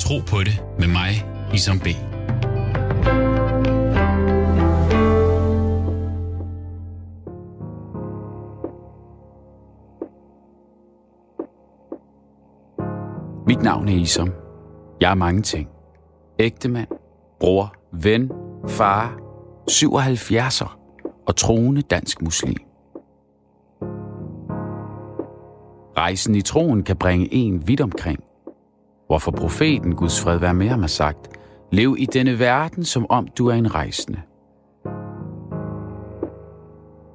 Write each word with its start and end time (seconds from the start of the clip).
Tro 0.00 0.18
på 0.28 0.38
det 0.38 0.64
med 0.78 0.88
mig, 0.88 1.26
Isam 1.54 1.78
B. 1.78 1.86
Mit 13.46 13.62
navn 13.62 13.88
er 13.88 13.92
Isom. 13.92 14.32
Jeg 15.00 15.10
er 15.10 15.14
mange 15.14 15.42
ting. 15.42 15.68
Ægtemand, 16.38 16.88
bror, 17.40 17.74
ven, 17.92 18.30
far, 18.68 19.18
77'er 19.70 20.78
og 21.26 21.36
troende 21.36 21.82
dansk 21.82 22.22
muslim. 22.22 22.56
Rejsen 25.96 26.34
i 26.34 26.42
troen 26.42 26.82
kan 26.82 26.96
bringe 26.96 27.34
en 27.34 27.68
vidt 27.68 27.80
omkring. 27.80 28.20
Hvorfor 29.10 29.30
profeten, 29.30 29.94
Guds 29.94 30.20
fred 30.20 30.38
være 30.38 30.54
med 30.54 30.68
ham, 30.68 30.80
har 30.80 30.86
sagt, 30.86 31.18
lev 31.72 31.96
i 31.98 32.06
denne 32.06 32.38
verden, 32.38 32.84
som 32.84 33.06
om 33.08 33.28
du 33.38 33.46
er 33.46 33.54
en 33.54 33.74
rejsende. 33.74 34.20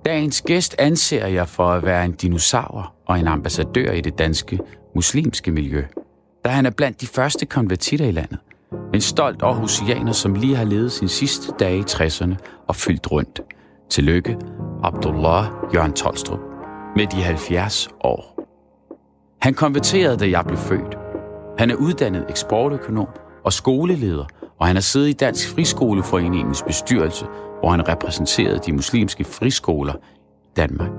Dagens 0.06 0.42
gæst 0.42 0.76
anser 0.80 1.28
jeg 1.28 1.48
for 1.48 1.68
at 1.68 1.86
være 1.86 2.06
en 2.06 2.12
dinosaur 2.12 2.94
og 3.06 3.20
en 3.20 3.28
ambassadør 3.28 3.92
i 3.92 4.02
det 4.02 4.20
danske 4.20 4.60
muslimske 4.96 5.52
miljø, 5.52 5.84
da 6.46 6.50
han 6.50 6.66
er 6.66 6.70
blandt 6.70 7.02
de 7.02 7.08
første 7.08 7.46
konvertitter 7.46 8.06
i 8.06 8.12
landet. 8.12 8.40
En 8.94 9.02
stolt 9.02 9.42
Aarhusianer, 9.42 10.12
som 10.12 10.34
lige 10.34 10.56
har 10.56 10.66
levet 10.66 10.92
sin 10.92 11.08
sidste 11.08 11.54
dage 11.60 11.78
i 11.78 11.84
60'erne 11.90 12.36
og 12.68 12.76
fyldt 12.76 13.12
rundt. 13.12 13.42
Tillykke, 13.90 14.38
Abdullah 14.84 15.46
Jørgen 15.74 15.94
Tolstrup, 15.94 16.40
med 16.96 17.08
de 17.08 17.24
70 17.24 17.90
år. 18.04 18.46
Han 19.42 19.54
konverterede, 19.54 20.18
da 20.18 20.30
jeg 20.30 20.44
blev 20.46 20.58
født. 20.58 21.05
Han 21.58 21.72
er 21.72 21.76
uddannet 21.76 22.26
eksportøkonom 22.30 23.08
og 23.44 23.54
skoleleder, 23.54 24.26
og 24.60 24.68
han 24.68 24.76
har 24.76 24.82
siddet 24.82 25.08
i 25.08 25.14
Dansk 25.14 25.54
Friskoleforeningens 25.54 26.64
bestyrelse, 26.64 27.26
hvor 27.60 27.72
han 27.72 27.88
repræsenterede 27.88 28.60
de 28.66 28.74
muslimske 28.74 29.24
friskoler 29.24 29.94
i 30.44 30.50
Danmark. 30.56 30.92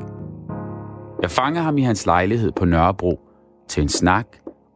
Jeg 1.22 1.30
fanger 1.30 1.62
ham 1.62 1.78
i 1.78 1.82
hans 1.82 2.06
lejlighed 2.06 2.52
på 2.52 2.64
Nørrebro 2.64 3.20
til 3.68 3.82
en 3.82 3.88
snak 3.88 4.26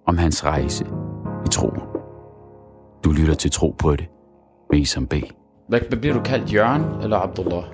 om 0.07 0.19
hans 0.19 0.45
rejse 0.45 0.85
i 1.47 1.49
troen. 1.49 1.81
Du 3.05 3.13
lytter 3.13 3.35
til 3.35 3.51
Tro 3.51 3.75
på 3.79 3.97
det 3.97 4.07
med 4.71 4.81
Isam 4.81 5.07
B. 5.07 5.15
Hvad, 5.69 5.81
hvad 5.89 5.99
bliver 5.99 6.15
du 6.15 6.23
kaldt? 6.23 6.55
Jørgen 6.55 7.03
eller 7.03 7.17
Abdullah? 7.17 7.65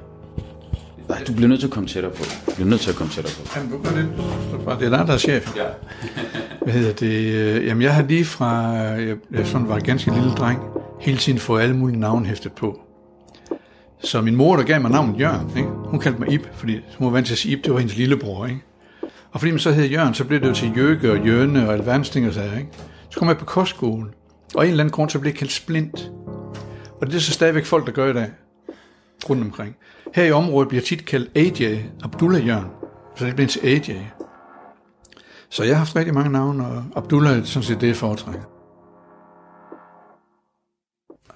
Nej, 1.09 1.19
du 1.27 1.33
bliver 1.33 1.49
nødt 1.49 1.61
til 1.61 1.67
at 1.67 1.73
komme 1.73 1.89
tættere 1.89 2.13
på. 2.13 2.25
Du 2.47 2.55
bliver 2.55 2.69
nødt 2.69 2.81
til 2.81 2.91
at 2.91 2.97
komme 2.97 3.13
tættere 3.13 3.35
på. 3.37 3.59
Jamen, 3.59 3.73
du 3.73 3.79
gør 3.83 3.91
det. 3.91 4.81
Det 4.81 4.93
er 4.93 4.97
dig, 4.97 5.07
der 5.07 5.15
er 5.15 5.19
chef. 5.19 5.57
Ja. 5.57 5.65
Hvad 6.67 6.75
hedder 6.75 6.93
det? 6.93 7.35
Øh, 7.35 7.67
jamen, 7.67 7.83
jeg 7.83 7.95
har 7.95 8.03
lige 8.03 8.25
fra, 8.25 8.77
øh, 8.77 9.09
jeg, 9.09 9.17
jeg 9.33 9.47
sådan 9.47 9.69
var 9.69 9.77
en 9.77 9.83
ganske 9.83 10.15
lille 10.15 10.31
dreng, 10.31 10.61
hele 11.01 11.19
tiden 11.19 11.39
fået 11.39 11.63
alle 11.63 11.77
mulige 11.77 12.01
navne 12.01 12.27
hæftet 12.27 12.53
på. 12.53 12.81
Så 14.03 14.21
min 14.21 14.37
mor, 14.37 14.57
der 14.57 14.63
gav 14.63 14.81
mig 14.81 14.91
navnet 14.91 15.21
Jørgen, 15.21 15.57
ikke? 15.57 15.69
hun 15.69 16.01
kaldte 16.01 16.21
mig 16.21 16.33
Ib, 16.33 16.41
fordi 16.53 16.81
hun 16.99 17.07
var 17.07 17.13
vant 17.13 17.27
til 17.27 17.35
at 17.35 17.39
sige 17.39 17.57
Ib, 17.57 17.65
det 17.65 17.73
var 17.73 17.79
hendes 17.79 17.97
lillebror. 17.97 18.47
Ikke? 18.47 18.61
Og 19.33 19.41
fordi 19.41 19.51
man 19.51 19.59
så 19.59 19.73
hed 19.73 19.85
Jørgen, 19.85 20.15
så 20.15 20.25
blev 20.25 20.41
det 20.41 20.49
jo 20.49 20.55
til 20.55 20.73
Jøge 20.77 21.11
og 21.13 21.27
Jørne 21.27 21.69
og 21.69 21.75
alverdens 21.75 22.11
ting 22.11 22.27
og 22.27 22.35
sager. 22.35 22.59
Ikke? 22.59 22.71
Så 23.11 23.19
kom 23.19 23.29
jeg 23.29 23.39
på 23.39 23.45
kostskolen, 23.45 24.09
og 24.55 24.63
af 24.63 24.65
en 24.65 24.71
eller 24.71 24.85
anden 24.85 24.93
grund, 24.93 25.11
så 25.11 25.19
blev 25.19 25.31
jeg 25.31 25.39
kaldt 25.39 25.53
Splint. 25.53 26.11
Og 27.01 27.07
det 27.07 27.15
er 27.15 27.21
så 27.21 27.33
stadigvæk 27.33 27.65
folk, 27.65 27.87
der 27.87 27.93
gør 27.93 28.11
i 28.11 28.13
dag, 28.13 28.31
rundt 29.31 29.45
omkring. 29.45 29.77
Her 30.15 30.25
i 30.25 30.33
området 30.33 30.69
bliver 30.69 30.83
tit 30.83 31.07
kaldt 31.07 31.31
AJ, 31.37 31.79
Abdullah 32.05 32.47
Jørgen, 32.47 32.67
så 33.17 33.27
det 33.27 33.35
bliver 33.35 33.49
til 33.49 33.61
AJ. 33.65 33.97
Så 35.49 35.65
jeg 35.65 35.73
har 35.73 35.79
haft 35.79 35.97
rigtig 35.97 36.15
mange 36.15 36.33
navne, 36.33 36.67
og 36.67 36.85
Abdullah 36.97 37.39
er 37.39 37.45
sådan 37.45 37.67
set 37.67 37.81
det, 37.81 37.87
jeg 37.87 37.97
foretrækker. 37.97 38.43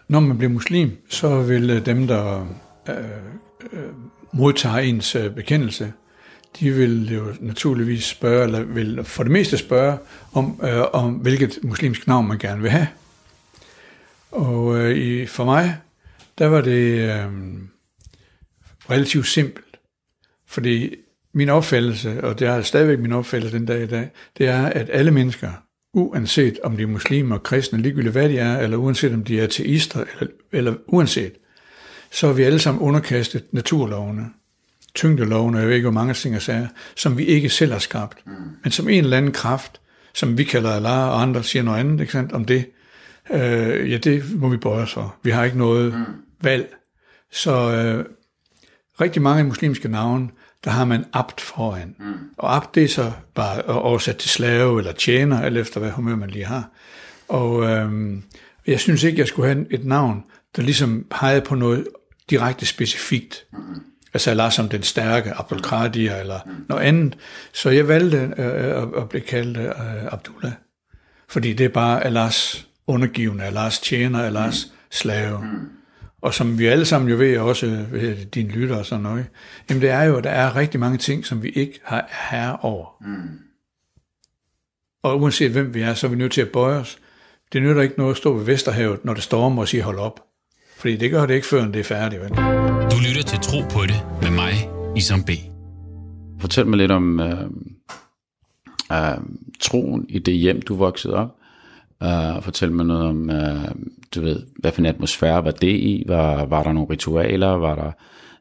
Når 0.08 0.20
man 0.20 0.38
bliver 0.38 0.52
muslim, 0.52 0.90
så 1.08 1.42
vil 1.42 1.70
øh, 1.70 1.86
dem, 1.86 2.06
der 2.06 2.46
øh, 2.88 2.96
øh, 3.72 3.92
modtager 4.32 4.78
ens 4.78 5.14
øh, 5.14 5.34
bekendelse, 5.34 5.92
de 6.60 6.70
vil 6.70 7.14
jo 7.14 7.34
naturligvis 7.40 8.04
spørge, 8.04 8.44
eller 8.44 8.62
vil 8.62 9.04
for 9.04 9.22
det 9.22 9.32
meste 9.32 9.58
spørge, 9.58 9.98
om, 10.32 10.60
øh, 10.62 10.82
om 10.92 11.12
hvilket 11.12 11.58
muslimsk 11.62 12.06
navn 12.06 12.28
man 12.28 12.38
gerne 12.38 12.62
vil 12.62 12.70
have. 12.70 12.88
Og 14.30 14.76
øh, 14.78 14.96
i, 14.96 15.26
for 15.26 15.44
mig, 15.44 15.76
der 16.38 16.46
var 16.46 16.60
det 16.60 17.10
øh, 17.10 17.32
relativt 18.90 19.26
simpelt. 19.26 19.78
Fordi 20.46 20.94
min 21.34 21.48
opfattelse, 21.48 22.24
og 22.24 22.38
det 22.38 22.48
er 22.48 22.62
stadigvæk 22.62 22.98
min 22.98 23.12
opfattelse 23.12 23.56
den 23.56 23.66
dag 23.66 23.82
i 23.82 23.86
dag, 23.86 24.10
det 24.38 24.48
er, 24.48 24.66
at 24.66 24.90
alle 24.92 25.10
mennesker, 25.10 25.50
uanset 25.94 26.58
om 26.62 26.76
de 26.76 26.82
er 26.82 26.86
muslimer, 26.86 27.38
kristne, 27.38 27.82
ligegyldigt 27.82 28.12
hvad 28.12 28.28
de 28.28 28.38
er, 28.38 28.58
eller 28.58 28.76
uanset 28.76 29.14
om 29.14 29.24
de 29.24 29.40
er 29.40 29.44
ateister, 29.44 30.04
eller, 30.20 30.32
eller 30.52 30.74
uanset, 30.86 31.32
så 32.10 32.26
er 32.26 32.32
vi 32.32 32.42
alle 32.42 32.58
sammen 32.58 32.82
underkastet 32.82 33.44
naturlovene, 33.52 34.26
tyngdelovene, 34.94 35.58
jeg 35.58 35.68
ved 35.68 35.74
ikke, 35.74 35.84
hvor 35.84 36.00
mange 36.00 36.14
ting 36.14 36.36
og 36.36 36.42
sager, 36.42 36.68
som 36.96 37.18
vi 37.18 37.24
ikke 37.24 37.48
selv 37.48 37.72
har 37.72 37.78
skabt, 37.78 38.26
mm. 38.26 38.32
men 38.62 38.72
som 38.72 38.88
en 38.88 39.04
eller 39.04 39.16
anden 39.16 39.32
kraft, 39.32 39.80
som 40.14 40.38
vi 40.38 40.44
kalder 40.44 40.70
Allah, 40.70 41.08
og 41.08 41.22
andre 41.22 41.42
siger 41.42 41.62
noget 41.62 41.78
andet 41.78 42.00
ikke 42.00 42.12
sandt, 42.12 42.32
om 42.32 42.44
det, 42.44 42.64
øh, 43.30 43.90
ja, 43.90 43.96
det 43.96 44.24
må 44.34 44.48
vi 44.48 44.56
bøje 44.56 44.82
os 44.82 44.92
for. 44.92 45.16
Vi 45.22 45.30
har 45.30 45.44
ikke 45.44 45.58
noget 45.58 45.94
mm. 45.94 46.04
valg. 46.40 46.74
Så 47.32 47.52
øh, 47.52 48.04
rigtig 49.00 49.22
mange 49.22 49.44
muslimske 49.44 49.88
navne, 49.88 50.28
der 50.64 50.70
har 50.70 50.84
man 50.84 51.04
abt 51.12 51.40
foran. 51.40 51.94
Mm. 51.98 52.14
Og 52.36 52.56
abt, 52.56 52.74
det 52.74 52.84
er 52.84 52.88
så 52.88 53.12
bare 53.34 53.62
oversat 53.62 54.16
til 54.16 54.30
slave 54.30 54.78
eller 54.78 54.92
tjener, 54.92 55.42
alt 55.42 55.56
efter 55.56 55.80
hvad 55.80 55.90
humør 55.90 56.16
man 56.16 56.30
lige 56.30 56.44
har. 56.44 56.70
Og 57.28 57.70
øh, 57.70 58.16
jeg 58.66 58.80
synes 58.80 59.02
ikke, 59.02 59.18
jeg 59.18 59.28
skulle 59.28 59.54
have 59.54 59.66
et 59.70 59.84
navn, 59.84 60.24
der 60.56 60.62
ligesom 60.62 61.06
pegede 61.10 61.40
på 61.40 61.54
noget 61.54 61.88
direkte 62.30 62.66
specifikt. 62.66 63.44
Mm. 63.52 63.58
Altså 64.14 64.30
Allah 64.30 64.52
som 64.52 64.68
den 64.68 64.82
stærke, 64.82 65.32
Abdul 65.32 65.62
Qadir 65.62 66.14
eller 66.14 66.40
mm. 66.46 66.52
noget 66.68 66.82
andet. 66.82 67.18
Så 67.52 67.70
jeg 67.70 67.88
valgte 67.88 68.34
øh, 68.38 69.02
at 69.02 69.08
blive 69.08 69.22
kaldt 69.22 69.56
øh, 69.56 70.12
Abdullah. 70.12 70.52
Fordi 71.28 71.52
det 71.52 71.64
er 71.64 71.68
bare 71.68 72.04
Allahs 72.04 72.68
undergivende, 72.86 73.44
Allahs 73.44 73.80
tjener, 73.80 74.22
Allahs 74.22 74.66
mm. 74.66 74.76
slave. 74.90 75.40
Mm. 75.40 75.68
Og 76.22 76.34
som 76.34 76.58
vi 76.58 76.66
alle 76.66 76.84
sammen 76.84 77.10
jo 77.10 77.16
ved, 77.16 77.38
også 77.38 77.66
ved 77.90 78.24
dine 78.26 78.48
lytter 78.48 78.76
og 78.76 78.86
sådan 78.86 79.02
noget, 79.02 79.26
jamen 79.70 79.82
det 79.82 79.90
er 79.90 80.02
jo, 80.02 80.16
at 80.16 80.24
der 80.24 80.30
er 80.30 80.56
rigtig 80.56 80.80
mange 80.80 80.98
ting, 80.98 81.26
som 81.26 81.42
vi 81.42 81.48
ikke 81.48 81.80
har 81.84 82.28
herre 82.30 82.56
over. 82.56 82.86
Mm. 83.00 83.38
Og 85.02 85.20
uanset 85.20 85.50
hvem 85.50 85.74
vi 85.74 85.80
er, 85.80 85.94
så 85.94 86.06
er 86.06 86.10
vi 86.10 86.16
nødt 86.16 86.32
til 86.32 86.40
at 86.40 86.48
bøje 86.48 86.78
os. 86.78 86.98
Det 87.52 87.62
nytter 87.62 87.82
ikke 87.82 87.94
noget 87.98 88.10
at 88.10 88.16
stå 88.16 88.32
ved 88.36 88.44
Vesterhavet, 88.44 89.04
når 89.04 89.14
det 89.14 89.22
stormer 89.22 89.62
og 89.62 89.68
sige 89.68 89.82
hold 89.82 89.98
op. 89.98 90.20
Fordi 90.76 90.96
det 90.96 91.10
gør 91.10 91.26
det 91.26 91.34
ikke, 91.34 91.46
før 91.46 91.66
det 91.66 91.80
er 91.80 91.84
færdigt. 91.84 92.22
Vel? 92.22 92.30
Du 92.90 92.96
lytter 93.08 93.22
til 93.26 93.38
Tro 93.38 93.60
på 93.60 93.86
det 93.86 94.06
med 94.22 94.30
mig, 94.30 94.52
Isam 94.96 95.24
B. 95.24 95.30
Fortæl 96.40 96.66
mig 96.66 96.78
lidt 96.78 96.90
om 96.90 97.20
øh, 97.20 97.40
øh, 98.92 99.18
troen 99.60 100.06
i 100.08 100.18
det 100.18 100.34
hjem, 100.34 100.62
du 100.62 100.74
voksede 100.74 101.14
op. 101.14 101.39
Øh, 102.02 102.36
uh, 102.36 102.42
fortæl 102.42 102.72
mig 102.72 102.86
noget 102.86 103.06
om, 103.06 103.30
uh, 103.30 103.70
du 104.14 104.20
ved, 104.20 104.42
hvad 104.58 104.72
for 104.72 104.80
en 104.80 104.86
atmosfære 104.86 105.44
var 105.44 105.50
det 105.50 105.72
i? 105.72 106.04
Var, 106.06 106.44
var 106.44 106.62
der 106.62 106.72
nogle 106.72 106.90
ritualer? 106.90 107.48
Var 107.48 107.74
der, 107.74 107.92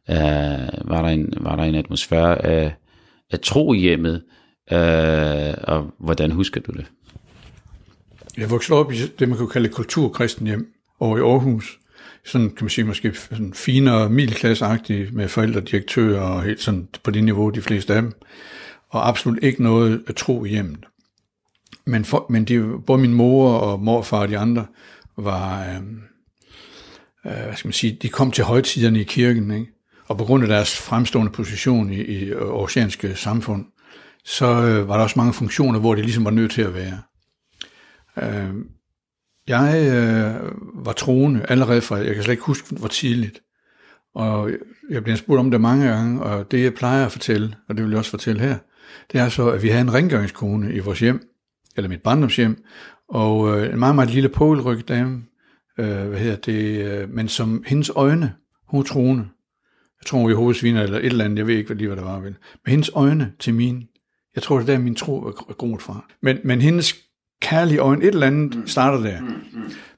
uh, 0.09 0.89
var 0.89 1.01
der, 1.01 1.09
en, 1.09 1.33
var 1.37 1.55
der 1.55 1.63
en 1.63 1.75
atmosfære 1.75 2.45
af, 2.45 2.75
af 3.31 3.39
tro 3.39 3.73
i 3.73 3.79
hjemmet? 3.79 4.23
Uh, 4.71 5.53
og 5.63 5.93
hvordan 5.99 6.31
husker 6.31 6.61
du 6.61 6.71
det? 6.71 6.85
Jeg 8.37 8.49
voksede 8.49 8.79
op 8.79 8.91
i 8.91 8.95
det, 9.19 9.29
man 9.29 9.37
kunne 9.37 9.49
kalde 9.49 9.69
kulturkristen 9.69 10.47
hjem 10.47 10.73
over 10.99 11.17
i 11.17 11.21
Aarhus. 11.21 11.79
Sådan 12.25 12.49
kan 12.49 12.65
man 12.65 12.69
sige 12.69 12.85
måske 12.85 13.13
sådan 13.15 13.53
finere, 13.53 14.09
middelklasseagtigt 14.09 15.13
med 15.13 15.27
forældre, 15.27 15.61
direktører 15.61 16.21
og 16.21 16.43
helt 16.43 16.61
sådan 16.61 16.87
på 17.03 17.11
det 17.11 17.23
niveau, 17.23 17.49
de 17.49 17.61
fleste 17.61 17.93
af 17.95 18.01
dem. 18.01 18.13
Og 18.89 19.07
absolut 19.07 19.39
ikke 19.41 19.63
noget 19.63 20.03
at 20.07 20.15
tro 20.15 20.45
i 20.45 20.49
hjemmet. 20.49 20.85
Men, 21.89 22.05
for, 22.05 22.25
men 22.29 22.45
de, 22.45 22.81
både 22.85 23.01
min 23.01 23.13
mor 23.13 23.53
og 23.53 23.79
morfar 23.79 24.19
og 24.19 24.27
de 24.29 24.37
andre 24.37 24.65
var, 25.17 25.65
øh, 25.65 25.75
øh, 27.25 27.43
hvad 27.45 27.55
skal 27.55 27.67
man 27.67 27.73
sige, 27.73 27.97
de 28.01 28.09
kom 28.09 28.31
til 28.31 28.43
højtiderne 28.43 28.99
i 28.99 29.03
kirken, 29.03 29.51
ikke? 29.51 29.71
og 30.07 30.17
på 30.17 30.23
grund 30.23 30.43
af 30.43 30.49
deres 30.49 30.77
fremstående 30.77 31.31
position 31.31 31.89
i, 31.89 32.01
i 32.01 32.23
øh, 32.23 32.41
oceanske 32.41 33.15
samfund, 33.15 33.65
så 34.25 34.45
øh, 34.45 34.87
var 34.87 34.95
der 34.95 35.03
også 35.03 35.19
mange 35.19 35.33
funktioner, 35.33 35.79
hvor 35.79 35.95
de 35.95 36.01
ligesom 36.01 36.25
var 36.25 36.31
nødt 36.31 36.51
til 36.51 36.61
at 36.61 36.73
være. 36.73 37.01
Øh, 38.17 38.53
jeg 39.47 39.87
øh, 39.93 40.51
var 40.85 40.93
troende 40.93 41.45
allerede 41.49 41.81
fra, 41.81 41.95
jeg 41.95 42.15
kan 42.15 42.23
slet 42.23 42.33
ikke 42.33 42.43
huske, 42.43 42.75
hvor 42.75 42.87
tidligt. 42.87 43.41
Og 44.15 44.51
jeg 44.89 45.03
bliver 45.03 45.17
spurgt 45.17 45.39
om 45.39 45.51
det 45.51 45.61
mange 45.61 45.87
gange, 45.87 46.23
og 46.23 46.51
det 46.51 46.63
jeg 46.63 46.73
plejer 46.73 47.05
at 47.05 47.11
fortælle, 47.11 47.55
og 47.69 47.77
det 47.77 47.83
vil 47.83 47.89
jeg 47.89 47.99
også 47.99 48.11
fortælle 48.11 48.41
her, 48.41 48.57
det 49.11 49.19
er 49.19 49.29
så, 49.29 49.49
at 49.49 49.63
vi 49.63 49.69
havde 49.69 49.81
en 49.81 49.93
rengøringskone 49.93 50.73
i 50.73 50.79
vores 50.79 50.99
hjem, 50.99 51.29
eller 51.75 51.89
mit 51.89 52.01
barndomshjem, 52.01 52.63
og 53.09 53.59
øh, 53.59 53.73
en 53.73 53.79
meget, 53.79 53.95
meget 53.95 54.09
lille 54.09 54.29
pålryg 54.29 54.87
dame, 54.87 55.23
øh, 55.79 56.07
hvad 56.07 56.19
hedder 56.19 56.35
det, 56.35 56.85
øh, 56.85 57.09
men 57.09 57.27
som 57.27 57.63
hendes 57.67 57.91
øjne, 57.95 58.33
hun 58.67 58.85
troende, 58.85 59.27
jeg 60.01 60.05
tror 60.05 60.19
hun 60.19 60.31
i 60.31 60.33
hovedsviner 60.33 60.83
eller 60.83 60.97
et 60.97 61.05
eller 61.05 61.25
andet, 61.25 61.37
jeg 61.37 61.47
ved 61.47 61.55
ikke 61.55 61.73
lige, 61.73 61.87
hvad 61.87 61.97
det 61.97 62.05
var, 62.05 62.19
vel. 62.19 62.35
men 62.65 62.71
hendes 62.71 62.91
øjne 62.93 63.31
til 63.39 63.53
min, 63.53 63.87
jeg 64.35 64.43
tror, 64.43 64.59
det 64.59 64.69
er 64.69 64.73
der, 64.73 64.83
min 64.83 64.95
tro 64.95 65.23
er 65.23 65.53
groet 65.53 65.81
fra. 65.81 66.05
Men, 66.21 66.37
men 66.43 66.61
hendes 66.61 66.95
kærlig 67.41 67.79
øjne, 67.79 68.03
et 68.03 68.07
eller 68.07 68.27
andet 68.27 68.63
starter 68.65 68.99
der. 69.03 69.21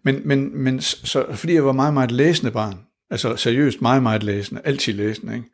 Men, 0.03 0.21
men, 0.25 0.63
men 0.63 0.81
så, 0.81 1.25
fordi 1.35 1.53
jeg 1.53 1.65
var 1.65 1.71
meget, 1.71 1.93
meget 1.93 2.11
læsende 2.11 2.51
barn, 2.51 2.77
altså 3.09 3.35
seriøst 3.35 3.81
meget, 3.81 4.03
meget 4.03 4.23
læsende, 4.23 4.61
altid 4.63 4.93
læsende, 4.93 5.35
ikke? 5.35 5.47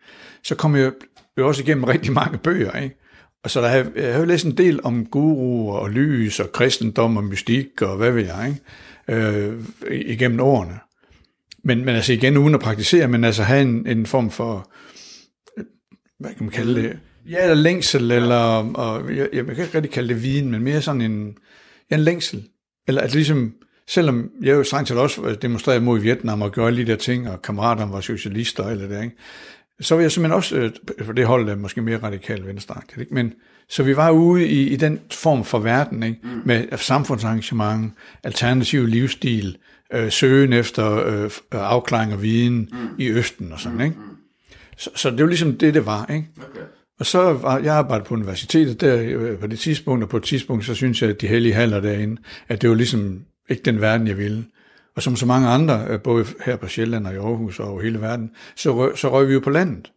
så 0.44 0.56
kom 0.56 0.76
jeg 0.76 0.92
jo 1.38 1.48
også 1.48 1.64
igennem 1.64 1.84
rigtig 1.84 2.14
mange 2.14 2.38
bøger, 2.38 2.72
ikke? 2.80 2.96
Og 3.44 3.50
så 3.50 3.62
der 3.62 3.68
har, 3.68 3.86
jeg 3.96 4.14
har 4.14 4.20
jo 4.20 4.26
læst 4.26 4.46
en 4.46 4.58
del 4.58 4.80
om 4.84 5.06
guruer 5.06 5.78
og 5.78 5.90
lys 5.90 6.40
og 6.40 6.52
kristendom 6.52 7.18
og 7.18 7.24
mystik 7.24 7.82
og 7.82 7.98
hvad 7.98 8.12
ved 8.12 8.26
jeg, 8.26 8.48
ikke? 8.48 9.28
Øh, 9.28 9.64
igennem 9.92 10.40
årene. 10.40 10.80
Men, 11.64 11.86
men 11.86 11.96
altså 11.96 12.14
igen 12.14 12.38
uden 12.38 12.56
at 12.56 12.62
praktisere, 12.62 13.08
men 13.08 13.24
altså 13.24 13.44
have 13.44 13.62
en, 13.62 13.88
en 13.88 14.06
form 14.06 14.32
for, 14.32 14.72
hvad 16.20 16.34
kan 16.34 16.44
man 16.44 16.50
kalde 16.50 16.82
det? 16.82 17.00
Ja, 17.30 17.42
eller 17.42 17.56
længsel, 17.56 18.12
eller, 18.12 18.74
og, 18.74 19.16
jeg, 19.16 19.30
jeg 19.34 19.46
kan 19.46 19.64
ikke 19.64 19.76
rigtig 19.76 19.92
kalde 19.92 20.14
det 20.14 20.24
viden, 20.24 20.52
men 20.52 20.64
mere 20.64 20.82
sådan 20.82 21.02
en, 21.02 21.38
ja, 21.92 21.96
en 21.96 22.02
længsel. 22.02 22.48
Eller 22.88 23.02
at 23.02 23.14
ligesom, 23.14 23.54
selvom 23.88 24.32
jeg 24.42 24.52
jo 24.56 24.64
strengt 24.64 24.90
set 24.90 24.98
også 24.98 25.38
demonstrerede 25.42 25.82
mod 25.82 26.00
Vietnam 26.00 26.42
og 26.42 26.52
gjorde 26.52 26.68
alle 26.68 26.86
de 26.86 26.92
der 26.92 26.98
ting, 26.98 27.30
og 27.30 27.42
kammeraterne 27.42 27.94
var 27.94 28.02
socialister 28.02 28.64
alt 28.64 28.90
det 28.90 29.04
ikke? 29.04 29.16
Så 29.82 29.96
var 29.96 30.02
jeg 30.02 30.12
simpelthen 30.12 30.36
også, 30.36 30.56
øh, 30.56 30.72
for 31.06 31.14
det 31.14 31.26
hold 31.26 31.50
er 31.50 31.56
måske 31.56 31.82
mere 31.82 31.98
radikalt 32.04 32.48
venstreagtigt, 32.48 33.02
ikke? 33.02 33.14
men 33.14 33.34
så 33.70 33.84
vi 33.84 33.96
var 33.96 34.12
ude 34.12 34.48
i, 34.48 34.68
i 34.68 34.76
den 34.76 35.00
form 35.12 35.44
for 35.44 35.60
verden, 35.60 36.04
ikke? 36.04 36.20
Mm. 36.24 36.42
med 36.46 36.78
samfundsarrangement, 36.78 37.94
alternativ 38.24 38.86
livsstil, 38.86 39.58
øh, 39.94 40.12
søgen 40.12 40.54
efter 40.54 41.08
øh, 41.08 41.32
afklaring 41.52 42.14
og 42.14 42.22
viden 42.22 42.70
mm. 42.72 42.78
i 42.98 43.10
Østen 43.10 43.52
og 43.52 43.60
sådan. 43.60 43.82
Ikke? 43.82 43.96
Mm. 43.96 44.18
Så, 44.78 44.90
så 44.96 45.10
det 45.10 45.22
var 45.22 45.28
ligesom 45.28 45.58
det, 45.58 45.74
det 45.74 45.86
var. 45.86 46.06
Ikke? 46.10 46.28
Okay. 46.38 46.66
Og 47.00 47.06
så 47.06 47.34
var 47.34 47.60
jeg 47.60 47.76
arbejdet 47.76 48.08
på 48.08 48.14
universitetet 48.14 48.82
der 48.82 49.02
øh, 49.02 49.38
på 49.38 49.48
det 49.48 49.60
tidspunkt, 49.60 50.04
og 50.04 50.10
på 50.10 50.18
et 50.18 50.24
tidspunkt, 50.24 50.66
så 50.66 50.76
synes 50.76 51.02
jeg, 51.02 51.10
at 51.10 51.22
de 51.22 51.28
hellige 51.28 51.54
haller 51.54 51.80
derinde, 51.80 52.22
at 52.48 52.62
det 52.62 52.70
var 52.70 52.76
ligesom 52.76 53.22
ikke 53.50 53.64
den 53.64 53.82
verden, 53.82 54.08
jeg 54.08 54.18
ville. 54.18 54.46
Og 54.98 55.04
som 55.04 55.16
så 55.16 55.26
mange 55.26 55.48
andre, 55.48 55.86
øh, 55.90 56.02
både 56.02 56.26
her 56.46 56.56
på 56.56 56.68
Sjælland 56.68 57.08
og 57.08 57.14
i 57.14 57.18
Aarhus 57.18 57.60
og 57.60 57.70
over 57.70 57.82
hele 57.82 58.02
verden, 58.02 58.32
så 58.56 58.76
røg, 58.76 58.98
så 58.98 59.12
røg 59.12 59.28
vi 59.28 59.34
jo 59.34 59.40
på 59.40 59.50
landet. 59.50 59.92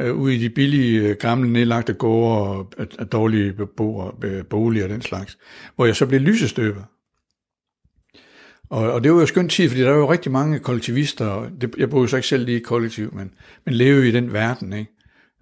Øh, 0.00 0.14
ude 0.14 0.34
i 0.34 0.38
de 0.38 0.50
billige, 0.50 1.00
øh, 1.00 1.16
gamle, 1.16 1.52
nedlagte 1.52 1.92
gårde 1.92 2.50
og 2.50 2.72
øh, 2.78 2.86
dårlige 3.12 3.52
beboere, 3.52 4.44
boliger 4.44 4.84
og 4.84 4.90
den 4.90 5.02
slags. 5.02 5.38
Hvor 5.76 5.86
jeg 5.86 5.96
så 5.96 6.06
blev 6.06 6.20
lysestøber. 6.20 6.82
Og, 8.70 8.92
og 8.92 9.04
det 9.04 9.12
var 9.12 9.20
jo 9.20 9.26
skønt 9.26 9.52
tid, 9.52 9.68
fordi 9.68 9.82
der 9.82 9.90
var 9.90 9.98
jo 9.98 10.12
rigtig 10.12 10.32
mange 10.32 10.58
kollektivister. 10.58 11.50
Det, 11.60 11.74
jeg 11.78 11.90
boede 11.90 12.02
jo 12.02 12.08
så 12.08 12.16
ikke 12.16 12.28
selv 12.28 12.44
lige 12.44 12.60
i 12.60 12.62
kollektiv, 12.62 13.14
men, 13.14 13.30
men 13.64 13.74
levede 13.74 14.08
i 14.08 14.12
den 14.12 14.32
verden, 14.32 14.72
ikke? 14.72 14.92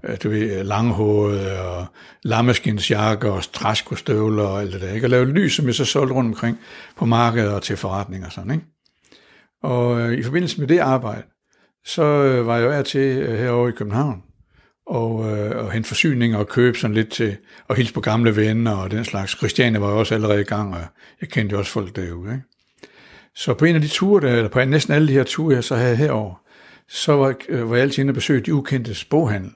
Øh, 0.05 0.17
du 0.23 0.29
ved, 0.29 0.65
langhåret 0.65 1.59
og 1.59 1.87
lammeskinsjakker 2.23 3.31
og 3.31 3.53
træskostøvler 3.53 4.45
og 4.45 4.61
alt 4.61 4.73
det 4.73 4.81
der, 4.81 4.93
ikke? 4.93 5.07
Og 5.07 5.11
lavede 5.11 5.33
lys, 5.33 5.57
som 5.57 5.67
jeg 5.67 5.75
så 5.75 5.85
solgte 5.85 6.15
rundt 6.15 6.29
omkring 6.29 6.59
på 6.97 7.05
markedet 7.05 7.53
og 7.53 7.63
til 7.63 7.77
forretninger 7.77 8.27
og 8.27 8.33
sådan, 8.33 8.51
ikke? 8.51 8.65
Og 9.63 10.01
øh, 10.01 10.19
i 10.19 10.23
forbindelse 10.23 10.61
med 10.61 10.69
det 10.69 10.79
arbejde, 10.79 11.23
så 11.85 12.03
øh, 12.03 12.47
var 12.47 12.57
jeg 12.57 12.65
jo 12.65 12.71
af 12.71 12.85
til 12.85 13.01
øh, 13.01 13.39
herovre 13.39 13.69
i 13.69 13.73
København, 13.73 14.23
og, 14.87 15.39
øh, 15.39 15.65
og 15.65 15.73
hente 15.73 15.89
forsyninger 15.89 16.39
og 16.39 16.49
købe 16.49 16.79
sådan 16.79 16.95
lidt 16.95 17.11
til, 17.11 17.37
og 17.69 17.77
hilse 17.77 17.95
på 17.95 18.01
gamle 18.01 18.37
venner 18.37 18.77
og 18.77 18.91
den 18.91 19.05
slags. 19.05 19.33
Christiane 19.33 19.81
var 19.81 19.91
jo 19.91 19.99
også 19.99 20.15
allerede 20.15 20.41
i 20.41 20.45
gang, 20.45 20.75
og 20.75 20.81
jeg 21.21 21.29
kendte 21.29 21.53
jo 21.53 21.59
også 21.59 21.73
folk 21.73 21.97
derude, 21.97 22.33
ikke? 22.33 22.45
Så 23.35 23.55
på 23.55 23.65
en 23.65 23.75
af 23.75 23.81
de 23.81 23.89
ture, 23.89 24.27
der, 24.27 24.37
eller 24.37 24.49
på 24.49 24.65
næsten 24.65 24.95
alle 24.95 25.09
de 25.09 25.13
her 25.13 25.25
ture, 25.25 25.55
jeg 25.55 25.65
så 25.65 25.77
havde 25.77 25.97
herover, 25.97 26.35
så 26.89 27.13
var, 27.13 27.35
øh, 27.49 27.71
var 27.71 27.77
jeg 27.77 27.83
altid 27.83 27.99
inde 27.99 28.11
og 28.11 28.15
besøge 28.15 28.41
de 28.41 28.55
ukendte 28.55 29.07
boghandel, 29.11 29.53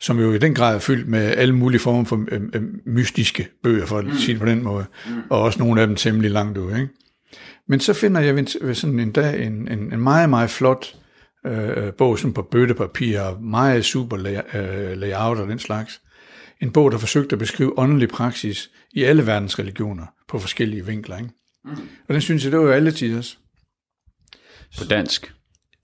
som 0.00 0.18
jo 0.18 0.32
i 0.32 0.38
den 0.38 0.54
grad 0.54 0.74
er 0.74 0.78
fyldt 0.78 1.08
med 1.08 1.20
alle 1.20 1.54
mulige 1.54 1.80
former 1.80 2.04
for 2.04 2.24
øh, 2.28 2.42
øh, 2.52 2.62
mystiske 2.86 3.48
bøger, 3.62 3.86
for 3.86 3.98
at 3.98 4.04
mm. 4.04 4.14
sige 4.14 4.32
det 4.32 4.40
på 4.40 4.46
den 4.46 4.62
måde, 4.62 4.86
mm. 5.06 5.22
og 5.30 5.40
også 5.40 5.58
nogle 5.58 5.80
af 5.80 5.86
dem 5.86 5.96
temmelig 5.96 6.30
langt 6.30 6.58
ud. 6.58 6.72
Ikke? 6.72 6.88
Men 7.68 7.80
så 7.80 7.92
finder 7.92 8.20
jeg 8.20 8.36
ved 8.36 8.74
sådan 8.74 9.00
en 9.00 9.12
dag 9.12 9.46
en, 9.46 9.68
en, 9.68 9.92
en 9.92 10.00
meget, 10.00 10.30
meget 10.30 10.50
flot 10.50 10.96
øh, 11.46 11.92
bog 11.92 12.18
sådan 12.18 12.32
på 12.32 12.42
bøttepapir, 12.42 13.40
meget 13.40 13.84
super 13.84 14.16
lay, 14.16 14.36
øh, 14.54 14.98
layout 14.98 15.38
og 15.38 15.48
den 15.48 15.58
slags. 15.58 16.00
En 16.60 16.72
bog, 16.72 16.92
der 16.92 16.98
forsøgte 16.98 17.32
at 17.32 17.38
beskrive 17.38 17.78
åndelig 17.78 18.08
praksis 18.08 18.70
i 18.92 19.02
alle 19.02 19.26
verdens 19.26 19.58
religioner 19.58 20.06
på 20.28 20.38
forskellige 20.38 20.86
vinkler. 20.86 21.16
Ikke? 21.16 21.30
Mm. 21.64 21.70
Og 22.08 22.14
den 22.14 22.20
synes 22.20 22.44
jeg, 22.44 22.52
det 22.52 22.60
var 22.60 22.66
jo 22.66 22.72
alle 22.72 22.92
tiders. 22.92 23.38
På 24.78 24.84
dansk? 24.84 25.34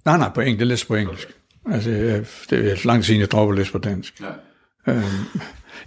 Nej, 0.04 0.18
nej, 0.18 0.30
på 0.34 0.40
engelsk. 0.40 0.58
Det 0.58 0.66
læser 0.66 0.86
på 0.86 0.94
engelsk. 0.94 1.28
Altså, 1.66 1.90
det 2.50 2.72
er 2.72 2.86
langt 2.86 3.06
siden, 3.06 3.20
jeg 3.20 3.30
dropper 3.30 3.52
at 3.52 3.58
læse 3.58 3.72
på 3.72 3.78
dansk. 3.78 4.20
Ja. 4.20 4.92
Øhm, 4.92 5.02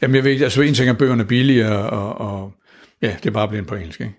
jamen, 0.01 0.15
jeg 0.15 0.23
ved 0.23 0.41
altså 0.41 0.61
en 0.61 0.73
ting 0.73 0.89
er 0.89 0.93
bøgerne 0.93 1.25
billigere, 1.25 1.89
og, 1.89 2.17
og 2.17 2.53
ja, 3.01 3.15
det 3.23 3.25
er 3.25 3.33
bare 3.33 3.47
blevet 3.47 3.67
på 3.67 3.75
engelsk, 3.75 4.01
ikke? 4.01 4.13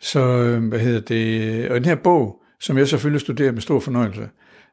Så, 0.00 0.20
øhm, 0.20 0.68
hvad 0.68 0.78
hedder 0.78 1.00
det, 1.00 1.70
og 1.70 1.76
den 1.76 1.84
her 1.84 1.94
bog, 1.94 2.42
som 2.60 2.78
jeg 2.78 2.88
selvfølgelig 2.88 3.20
studerer 3.20 3.52
med 3.52 3.60
stor 3.60 3.80
fornøjelse, 3.80 4.28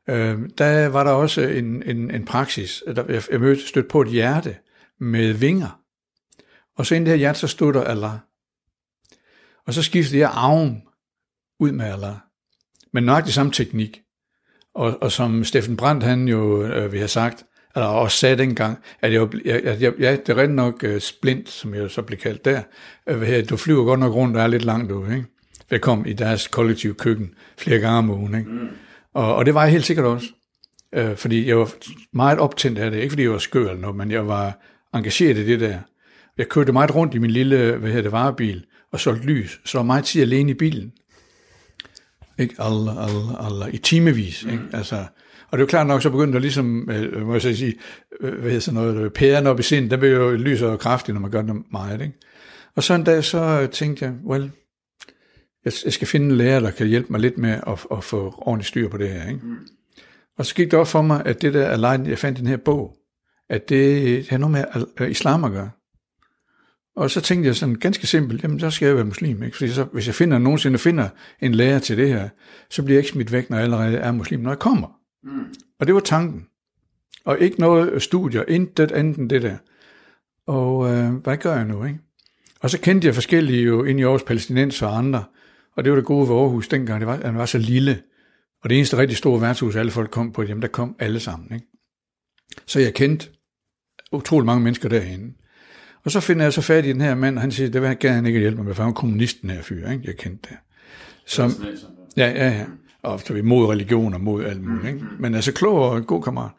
øh, 0.09 0.39
der 0.57 0.87
var 0.87 1.03
der 1.03 1.11
også 1.11 1.41
en, 1.41 1.83
en, 1.83 2.11
en 2.11 2.25
praksis, 2.25 2.83
der, 2.95 3.03
jeg, 3.09 3.23
jeg 3.31 3.39
mødte 3.39 3.67
stødt 3.67 3.87
på 3.87 4.01
et 4.01 4.07
hjerte 4.07 4.55
med 4.99 5.33
vinger, 5.33 5.79
og 6.77 6.85
så 6.85 6.95
ind 6.95 7.01
i 7.01 7.05
det 7.05 7.11
her 7.11 7.19
hjerte, 7.19 7.39
så 7.39 7.47
stod 7.47 7.73
der 7.73 7.83
Allah. 7.83 8.11
Og 9.67 9.73
så 9.73 9.83
skiftede 9.83 10.19
jeg 10.19 10.31
arven 10.33 10.81
ud 11.59 11.71
med 11.71 11.85
Allah. 11.85 12.15
Men 12.93 13.03
nøjagtig 13.03 13.33
samme 13.33 13.51
teknik. 13.51 14.01
Og, 14.75 14.97
og 15.01 15.11
som 15.11 15.43
Steffen 15.43 15.77
Brandt, 15.77 16.03
han 16.03 16.27
jo 16.27 16.63
øh, 16.63 16.93
vi 16.93 16.99
har 16.99 17.07
sagt, 17.07 17.43
eller 17.75 17.87
også 17.87 18.17
sagde 18.17 18.37
dengang, 18.37 18.77
at 19.01 19.13
jeg, 19.13 19.27
jeg, 19.45 19.61
jeg, 19.79 19.93
jeg 19.99 20.27
det 20.27 20.29
er 20.29 20.41
rent 20.41 20.55
nok 20.55 20.83
uh, 20.87 20.99
splint, 20.99 21.49
som 21.49 21.75
jeg 21.75 21.91
så 21.91 22.01
blev 22.01 22.19
kaldt 22.19 22.45
der. 22.45 22.61
Uh, 23.11 23.49
du 23.49 23.57
flyver 23.57 23.83
godt 23.83 23.99
nok 23.99 24.13
rundt 24.13 24.37
og 24.37 24.43
er 24.43 24.47
lidt 24.47 24.65
langt 24.65 24.91
ude, 24.91 25.15
ikke? 25.15 25.25
Jeg 25.71 25.81
kom 25.81 26.05
i 26.05 26.13
deres 26.13 26.47
kollektive 26.47 26.93
køkken 26.93 27.29
flere 27.57 27.79
gange 27.79 27.97
om 27.97 28.09
ugen, 28.09 28.35
ikke? 28.35 28.49
Mm. 28.51 28.67
Og, 29.13 29.35
og 29.35 29.45
det 29.45 29.53
var 29.53 29.63
jeg 29.63 29.71
helt 29.71 29.85
sikkert 29.85 30.05
også. 30.05 30.27
Uh, 30.97 31.15
fordi 31.15 31.47
jeg 31.47 31.57
var 31.57 31.71
meget 32.13 32.39
optændt 32.39 32.79
af 32.79 32.91
det. 32.91 32.97
Ikke 32.97 33.11
fordi 33.11 33.23
jeg 33.23 33.31
var 33.31 33.37
skør 33.37 33.69
eller 33.69 33.81
noget, 33.81 33.95
men 33.95 34.11
jeg 34.11 34.27
var 34.27 34.59
engageret 34.93 35.37
i 35.37 35.45
det 35.45 35.59
der. 35.59 35.77
Jeg 36.37 36.49
kørte 36.49 36.71
meget 36.71 36.95
rundt 36.95 37.15
i 37.15 37.17
min 37.17 37.31
lille, 37.31 37.75
hvad 37.77 37.89
hedder 37.89 38.01
det, 38.01 38.11
varebil, 38.11 38.65
og 38.91 38.99
solgte 38.99 39.25
lys. 39.27 39.59
Så 39.65 39.77
var 39.77 39.83
meget 39.83 40.05
tid 40.05 40.21
alene 40.21 40.51
i 40.51 40.53
bilen. 40.53 40.91
Ikke? 42.39 42.55
Allah, 42.59 42.97
Allah, 42.97 43.45
Allah. 43.45 43.73
I 43.73 43.77
timevis. 43.77 44.43
Ikke? 44.43 44.57
Mm. 44.57 44.69
Altså, 44.73 44.95
og 45.49 45.57
det 45.57 45.57
er 45.57 45.65
jo 45.65 45.65
klart 45.65 45.87
nok, 45.87 46.01
så 46.01 46.09
begyndte 46.09 46.33
der 46.33 46.39
ligesom, 46.39 46.89
øh, 46.89 47.25
må 47.25 47.33
jeg 47.33 47.41
så 47.41 47.55
sige, 47.55 47.73
øh, 48.21 48.33
hvad 48.33 48.43
hedder 48.43 48.59
sådan 48.59 48.79
noget, 48.79 49.13
pæren 49.13 49.47
op 49.47 49.59
i 49.59 49.63
sind, 49.63 49.89
der 49.89 49.97
bliver 49.97 50.15
jo 50.15 50.31
lyser 50.31 50.67
og 50.67 50.79
kraftigt, 50.79 51.15
når 51.15 51.21
man 51.21 51.31
gør 51.31 51.41
det 51.41 51.55
meget. 51.71 52.01
Ikke? 52.01 52.13
Og 52.75 52.83
så 52.83 52.93
en 52.93 53.03
dag, 53.03 53.23
så 53.23 53.67
tænkte 53.71 54.05
jeg, 54.05 54.13
well, 54.25 54.51
jeg, 55.65 55.73
jeg 55.85 55.93
skal 55.93 56.07
finde 56.07 56.25
en 56.25 56.37
lærer, 56.37 56.59
der 56.59 56.71
kan 56.71 56.87
hjælpe 56.87 57.07
mig 57.11 57.21
lidt 57.21 57.37
med 57.37 57.59
at, 57.67 57.85
at 57.91 58.03
få 58.03 58.33
ordentligt 58.37 58.67
styr 58.67 58.89
på 58.89 58.97
det 58.97 59.09
her. 59.09 59.29
Ikke? 59.29 59.39
Mm. 59.43 59.57
Og 60.37 60.45
så 60.45 60.55
gik 60.55 60.71
det 60.71 60.79
op 60.79 60.87
for 60.87 61.01
mig, 61.01 61.21
at 61.25 61.41
det 61.41 61.53
der 61.53 61.67
alene, 61.67 62.09
jeg 62.09 62.17
fandt 62.19 62.39
den 62.39 62.47
her 62.47 62.57
bog, 62.57 62.97
at 63.49 63.69
det, 63.69 64.05
det 64.05 64.29
har 64.29 64.37
noget 64.37 64.65
med 64.99 65.09
islam 65.09 65.43
at 65.43 65.51
gøre. 65.51 65.69
Og 66.95 67.11
så 67.11 67.21
tænkte 67.21 67.47
jeg 67.47 67.55
sådan 67.55 67.75
ganske 67.75 68.07
simpelt, 68.07 68.43
jamen 68.43 68.59
så 68.59 68.69
skal 68.69 68.85
jeg 68.85 68.95
være 68.95 69.05
muslim. 69.05 69.43
Ikke? 69.43 69.57
Fordi 69.57 69.71
så, 69.71 69.83
hvis 69.83 70.07
jeg 70.07 70.15
finder, 70.15 70.37
nogensinde 70.37 70.77
finder 70.77 71.09
en 71.41 71.55
lærer 71.55 71.79
til 71.79 71.97
det 71.97 72.07
her, 72.07 72.29
så 72.69 72.83
bliver 72.83 72.95
jeg 72.95 72.99
ikke 72.99 73.11
smidt 73.11 73.31
væk, 73.31 73.49
når 73.49 73.57
jeg 73.57 73.63
allerede 73.63 73.97
er 73.97 74.11
muslim, 74.11 74.39
når 74.39 74.49
jeg 74.49 74.59
kommer. 74.59 74.87
Mm. 75.23 75.53
Og 75.79 75.87
det 75.87 75.95
var 75.95 75.99
tanken. 75.99 76.45
Og 77.25 77.39
ikke 77.39 77.59
noget 77.59 78.01
studier, 78.01 78.43
intet 78.47 78.91
andet 78.91 79.17
end 79.17 79.29
det 79.29 79.41
der. 79.41 79.57
Og 80.47 80.93
øh, 80.93 81.13
hvad 81.13 81.37
gør 81.37 81.55
jeg 81.55 81.65
nu? 81.65 81.85
Ikke? 81.85 81.99
Og 82.59 82.69
så 82.69 82.79
kendte 82.79 83.07
jeg 83.07 83.15
forskellige 83.15 83.63
jo 83.63 83.83
ind 83.83 83.99
i 83.99 84.03
Aarhus 84.03 84.23
palæstinenser 84.23 84.87
og 84.87 84.97
andre. 84.97 85.23
Og 85.75 85.83
det 85.83 85.91
var 85.91 85.95
det 85.95 86.05
gode 86.05 86.29
ved 86.29 86.35
Aarhus 86.35 86.67
dengang, 86.67 86.99
det 86.99 87.07
var, 87.07 87.13
at 87.13 87.25
den 87.25 87.37
var 87.37 87.45
så 87.45 87.57
lille. 87.57 88.01
Og 88.63 88.69
det 88.69 88.77
eneste 88.77 88.97
rigtig 88.97 89.17
store 89.17 89.41
værtshus, 89.41 89.75
alle 89.75 89.91
folk 89.91 90.11
kom 90.11 90.31
på, 90.31 90.43
jamen 90.43 90.61
der 90.61 90.67
kom 90.67 90.95
alle 90.99 91.19
sammen. 91.19 91.53
Ikke? 91.53 91.65
Så 92.65 92.79
jeg 92.79 92.93
kendte 92.93 93.29
utrolig 94.11 94.45
mange 94.45 94.63
mennesker 94.63 94.89
derinde. 94.89 95.33
Og 96.05 96.11
så 96.11 96.19
finder 96.19 96.45
jeg 96.45 96.53
så 96.53 96.61
fat 96.61 96.85
i 96.85 96.89
den 96.93 97.01
her 97.01 97.15
mand, 97.15 97.35
og 97.35 97.41
han 97.41 97.51
siger, 97.51 97.69
det 97.69 97.81
vil 97.81 97.97
han 98.11 98.25
ikke 98.25 98.39
hjælpe 98.39 98.57
mig 98.57 98.65
med, 98.65 98.75
for 98.75 98.83
han 98.83 98.87
var 98.87 98.93
kommunisten 98.93 99.49
her 99.49 99.61
fyr, 99.61 99.89
ikke? 99.89 100.03
jeg 100.05 100.15
kendte 100.17 100.49
det. 100.49 100.57
Som, 101.25 101.51
ja, 102.17 102.27
ja, 102.29 102.49
ja. 102.49 102.65
Og 103.03 103.19
så 103.19 103.33
vi 103.33 103.41
mod 103.41 103.69
religion 103.69 104.13
og 104.13 104.21
mod 104.21 104.45
alt 104.45 104.63
muligt. 104.63 104.87
Ikke? 104.87 105.05
Men 105.19 105.35
altså 105.35 105.51
klog 105.51 105.89
og 105.89 105.97
en 105.97 106.03
god 106.03 106.23
kammerat. 106.23 106.51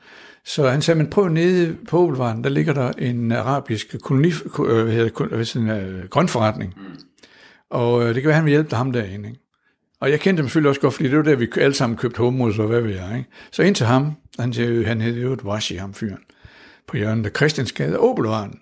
Så 0.45 0.69
han 0.69 0.83
sagde, 0.83 0.99
men 0.99 1.11
prøv 1.11 1.29
nede 1.29 1.77
på 1.89 1.99
Obelvaren, 1.99 2.45
der 2.45 2.51
ligger 2.51 2.73
der 2.75 2.93
en 2.99 3.33
arabisk 3.33 3.97
koloni, 4.03 4.29
øh, 4.59 4.83
hvad 4.83 4.93
hedder, 4.93 5.45
sådan 5.45 5.71
en 5.71 5.95
uh, 5.95 6.05
grønforretning. 6.05 6.75
Og 7.71 7.95
uh, 7.95 8.05
det 8.05 8.15
kan 8.15 8.25
være, 8.25 8.35
han 8.35 8.45
vil 8.45 8.51
hjælpe 8.51 8.71
dig 8.71 8.79
ham 8.79 8.93
derinde. 8.93 9.29
Ikke? 9.29 9.41
Og 10.01 10.11
jeg 10.11 10.21
kendte 10.21 10.43
dem 10.43 10.49
selvfølgelig 10.49 10.69
også 10.69 10.81
godt, 10.81 10.95
fordi 10.95 11.09
det 11.09 11.17
var 11.17 11.25
der, 11.25 11.37
vi 11.37 11.49
alle 11.57 11.75
sammen 11.75 11.97
købte 11.97 12.19
hummus 12.19 12.59
og 12.59 12.67
hvad 12.67 12.81
ved 12.81 12.95
jeg. 12.95 13.19
Ikke? 13.19 13.31
Så 13.53 13.63
ind 13.63 13.75
til 13.75 13.87
ham, 13.87 14.13
han 14.39 14.53
siger, 14.53 14.87
han 14.87 15.01
hedder 15.01 15.23
jo 15.23 15.33
et 15.33 15.43
washi, 15.43 15.75
ham 15.75 15.95
fyren, 15.95 16.19
på 16.87 16.97
hjørnet 16.97 17.27
af 17.27 17.33
Christiansgade 17.37 17.99
og 17.99 18.11
Obelvaren. 18.11 18.61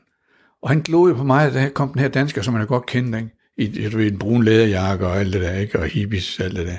Og 0.65 0.71
han 0.71 0.81
glodede 0.81 1.17
på 1.17 1.25
mig, 1.25 1.53
da 1.53 1.63
der 1.63 1.69
kom 1.69 1.93
den 1.93 2.01
her 2.01 2.09
dansker, 2.09 2.43
som 2.43 2.55
man 2.55 2.67
godt 2.67 2.87
kendte, 2.87 3.19
ikke? 3.19 3.31
I, 3.57 3.89
du 3.89 3.97
ved, 3.97 4.13
en 4.13 4.19
brun 4.19 4.45
læderjakke 4.45 5.07
og 5.07 5.17
alt 5.17 5.33
det 5.33 5.43
der, 5.43 5.55
ikke? 5.55 5.79
Og 5.79 5.87
hippies 5.87 6.39
og 6.39 6.45
alt 6.45 6.57
det 6.57 6.67
der. 6.67 6.79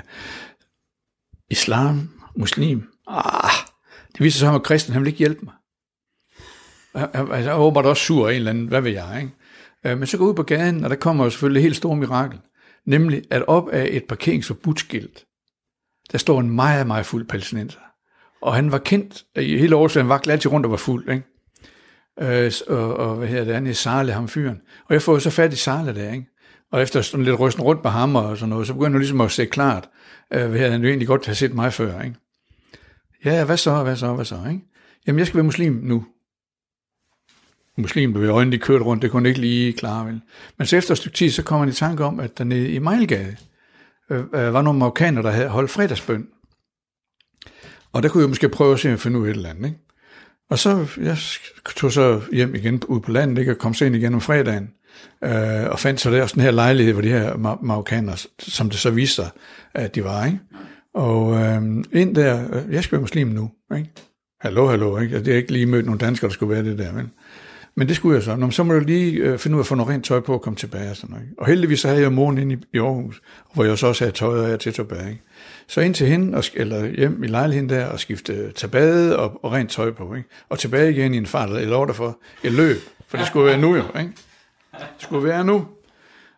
Islam, 1.50 2.10
muslim, 2.36 2.88
ah, 3.08 3.50
det 4.12 4.20
viser 4.20 4.38
sig, 4.38 4.46
at 4.46 4.50
han 4.50 4.60
var 4.60 4.64
kristen, 4.64 4.92
han 4.92 5.02
ville 5.02 5.10
ikke 5.10 5.18
hjælpe 5.18 5.40
mig. 5.44 5.54
Jeg, 6.94 7.10
jeg, 7.14 7.44
jeg 7.44 7.54
håber, 7.54 7.82
også 7.82 8.02
sur 8.02 8.28
en 8.28 8.36
eller 8.36 8.50
anden, 8.50 8.66
hvad 8.66 8.80
ved 8.80 8.92
jeg, 8.92 9.18
ikke? 9.20 9.32
Øh, 9.86 9.98
men 9.98 10.06
så 10.06 10.18
går 10.18 10.26
ud 10.26 10.34
på 10.34 10.42
gaden, 10.42 10.84
og 10.84 10.90
der 10.90 10.96
kommer 10.96 11.24
jo 11.24 11.30
selvfølgelig 11.30 11.60
et 11.60 11.62
helt 11.62 11.76
stort 11.76 11.98
mirakel. 11.98 12.40
Nemlig, 12.86 13.22
at 13.30 13.44
op 13.46 13.68
af 13.68 13.88
et 13.90 14.04
parkeringsforbudsskilt, 14.04 15.24
der 16.12 16.18
står 16.18 16.40
en 16.40 16.50
meget, 16.50 16.86
meget 16.86 17.06
fuld 17.06 17.28
palæstinenser. 17.28 17.80
Og 18.42 18.54
han 18.54 18.72
var 18.72 18.78
kendt 18.78 19.24
i 19.36 19.58
hele 19.58 19.76
året, 19.76 19.94
han 19.94 20.08
var 20.08 20.22
altid 20.28 20.52
rundt 20.52 20.66
og 20.66 20.70
var 20.70 20.76
fuld, 20.76 21.10
ikke? 21.10 21.35
Øh, 22.20 22.52
og, 22.66 22.96
og, 22.96 23.16
hvad 23.16 23.28
hedder 23.28 23.44
det, 23.44 23.52
andet, 23.52 23.76
Sarle, 23.76 24.12
ham 24.12 24.28
fyren. 24.28 24.60
Og 24.86 24.94
jeg 24.94 25.02
får 25.02 25.18
så 25.18 25.30
fat 25.30 25.52
i 25.52 25.56
Sarle 25.56 25.94
der, 25.94 26.12
ikke? 26.12 26.26
Og 26.72 26.82
efter 26.82 27.02
sådan 27.02 27.24
lidt 27.24 27.40
rysten 27.40 27.62
rundt 27.62 27.82
på 27.82 27.88
ham 27.88 28.16
og 28.16 28.36
sådan 28.36 28.48
noget, 28.48 28.66
så 28.66 28.72
begynder 28.72 28.90
han 28.90 29.00
ligesom 29.00 29.20
at 29.20 29.30
se 29.30 29.46
klart, 29.46 29.88
øh, 30.32 30.50
hvad 30.50 30.70
han 30.70 30.82
jo 30.82 30.88
egentlig 30.88 31.08
godt 31.08 31.26
have 31.26 31.34
set 31.34 31.54
mig 31.54 31.72
før, 31.72 32.02
ikke? 32.02 32.16
Ja, 33.24 33.44
hvad 33.44 33.56
så, 33.56 33.82
hvad 33.82 33.96
så, 33.96 34.14
hvad 34.14 34.24
så, 34.24 34.38
ikke? 34.48 34.64
Jamen, 35.06 35.18
jeg 35.18 35.26
skal 35.26 35.36
være 35.36 35.44
muslim 35.44 35.80
nu. 35.82 36.06
Muslim 37.78 38.14
ved 38.14 38.28
øjnene, 38.28 38.56
de 38.56 38.62
kørte 38.62 38.84
rundt, 38.84 39.02
det 39.02 39.10
kunne 39.10 39.28
ikke 39.28 39.40
lige 39.40 39.72
klare, 39.72 40.06
vel? 40.06 40.20
Men 40.58 40.66
så 40.66 40.76
efter 40.76 40.92
et 40.92 40.98
stykke 40.98 41.16
tid, 41.16 41.30
så 41.30 41.42
kommer 41.42 41.64
han 41.64 41.72
i 41.72 41.76
tanke 41.76 42.04
om, 42.04 42.20
at 42.20 42.38
der 42.38 42.44
nede 42.44 42.70
i 42.70 42.78
Mejlgade, 42.78 43.36
øh, 44.10 44.18
øh, 44.18 44.54
var 44.54 44.62
nogle 44.62 44.78
marokkaner, 44.78 45.22
der 45.22 45.30
havde 45.30 45.48
holdt 45.48 45.70
fredagsbøn. 45.70 46.28
Og 47.92 48.02
der 48.02 48.08
kunne 48.08 48.20
jeg 48.20 48.28
måske 48.28 48.48
prøve 48.48 48.74
at 48.74 48.80
se 48.80 48.90
at 48.90 49.00
finde 49.00 49.18
ud 49.18 49.26
af 49.26 49.30
et 49.30 49.36
eller 49.36 49.50
andet, 49.50 49.64
ikke? 49.66 49.85
Og 50.50 50.58
så 50.58 50.86
jeg 51.00 51.16
tog 51.76 51.92
så 51.92 52.20
hjem 52.32 52.54
igen 52.54 52.82
ud 52.88 53.00
på 53.00 53.10
landet, 53.10 53.38
ikke? 53.38 53.52
og 53.52 53.58
kom 53.58 53.74
så 53.74 53.84
ind 53.84 53.96
igen 53.96 54.14
om 54.14 54.20
fredagen, 54.20 54.70
øh, 55.24 55.70
og 55.70 55.78
fandt 55.78 56.00
så 56.00 56.10
der 56.10 56.22
også 56.22 56.34
den 56.34 56.42
her 56.42 56.50
lejlighed, 56.50 56.92
hvor 56.92 57.02
de 57.02 57.08
her 57.08 57.32
mar- 57.32 57.64
marokkanere, 57.66 58.16
som 58.38 58.70
det 58.70 58.78
så 58.78 58.90
viste 58.90 59.14
sig, 59.14 59.30
at 59.74 59.94
de 59.94 60.04
var, 60.04 60.26
ikke? 60.26 60.38
Og 60.94 61.34
øh, 61.34 61.62
ind 61.92 62.14
der, 62.14 62.56
øh, 62.56 62.74
jeg 62.74 62.84
skal 62.84 62.92
være 62.96 63.00
muslim 63.00 63.28
nu, 63.28 63.50
ikke? 63.76 63.90
Hallo, 64.40 64.68
hallo, 64.68 64.98
ikke? 64.98 65.14
Altså, 65.14 65.24
det 65.24 65.32
er 65.32 65.36
ikke 65.36 65.52
lige 65.52 65.66
mødt 65.66 65.86
nogle 65.86 65.98
danskere, 65.98 66.28
der 66.28 66.34
skulle 66.34 66.54
være 66.54 66.64
det 66.64 66.78
der, 66.78 66.92
men, 66.92 67.10
men 67.76 67.88
det 67.88 67.96
skulle 67.96 68.14
jeg 68.14 68.22
så. 68.22 68.36
Nå, 68.36 68.50
så 68.50 68.62
må 68.62 68.74
jeg 68.74 68.82
lige 68.82 69.12
øh, 69.12 69.38
finde 69.38 69.54
ud 69.54 69.60
af 69.60 69.62
at 69.62 69.66
få 69.66 69.74
noget 69.74 69.88
rent 69.94 70.04
tøj 70.04 70.20
på 70.20 70.32
og 70.32 70.42
komme 70.42 70.56
tilbage 70.56 70.90
og 70.90 70.96
sådan 70.96 71.14
noget. 71.14 71.28
Og 71.38 71.46
heldigvis 71.46 71.80
så 71.80 71.88
havde 71.88 72.00
jeg 72.00 72.12
moren 72.12 72.38
inde 72.38 72.54
i, 72.54 72.58
i 72.76 72.78
Aarhus, 72.78 73.22
hvor 73.54 73.64
jeg 73.64 73.78
så 73.78 73.86
også 73.86 74.04
havde 74.04 74.16
tøjet 74.16 74.52
af 74.52 74.58
til 74.58 74.72
tilbage, 74.72 75.10
ikke? 75.10 75.22
Så 75.68 75.80
ind 75.80 75.94
til 75.94 76.06
hende, 76.06 76.38
og, 76.38 76.44
eller 76.54 76.86
hjem 76.86 77.24
i 77.24 77.26
lejligheden 77.26 77.68
der, 77.68 77.86
og 77.86 78.00
skifte 78.00 78.52
tabade 78.52 79.18
og, 79.18 79.44
og 79.44 79.52
rent 79.52 79.70
tøj 79.70 79.90
på, 79.90 80.14
ikke? 80.14 80.28
Og 80.48 80.58
tilbage 80.58 80.90
igen 80.90 81.14
i 81.14 81.16
en 81.16 81.26
fart, 81.26 81.50
eller 81.50 81.68
lov 81.68 81.94
for 81.94 82.18
et 82.42 82.52
løb, 82.52 82.76
for 83.08 83.16
det 83.16 83.26
skulle 83.26 83.46
være 83.46 83.58
nu 83.58 83.76
jo, 83.76 83.82
ikke? 83.98 84.12
Det 84.72 84.86
skulle 84.98 85.28
være 85.28 85.44
nu. 85.44 85.66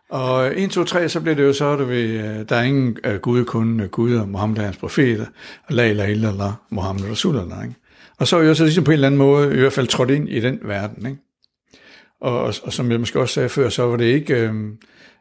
Og 0.09 0.59
1, 0.59 0.69
2, 0.71 0.83
3, 0.83 1.09
så 1.09 1.21
blev 1.21 1.35
det 1.35 1.43
jo 1.43 1.53
så, 1.53 1.69
at 1.69 1.89
vi, 1.89 2.01
øh, 2.01 2.49
der 2.49 2.55
er 2.55 2.61
ingen 2.61 2.97
uh, 3.07 3.15
Gud, 3.15 3.45
kun 3.45 3.79
uh, 3.79 3.85
Gud 3.85 4.15
og 4.15 4.29
Mohammed 4.29 4.57
er 4.57 4.63
hans 4.63 4.77
profet, 4.77 5.27
la 5.69 5.85
ilaha 5.85 6.09
illallah, 6.11 6.51
Mohammed 6.69 7.09
Rasulallah. 7.09 7.63
ikke? 7.63 7.75
Og 8.17 8.27
så 8.27 8.37
er 8.37 8.41
jeg 8.41 8.55
så 8.55 8.63
ligesom 8.63 8.83
på 8.83 8.91
en 8.91 8.93
eller 8.93 9.07
anden 9.07 9.17
måde, 9.17 9.53
i 9.53 9.59
hvert 9.59 9.73
fald 9.73 9.87
trådt 9.87 10.09
ind 10.09 10.29
i 10.29 10.39
den 10.39 10.59
verden, 10.63 11.05
ikke? 11.05 11.19
Og, 12.21 12.39
og, 12.39 12.53
og 12.63 12.73
som 12.73 12.91
jeg 12.91 12.99
måske 12.99 13.19
også 13.19 13.33
sagde 13.33 13.49
før, 13.49 13.69
så 13.69 13.83
var 13.83 13.97
det 13.97 14.05
ikke, 14.05 14.33
øh, 14.33 14.53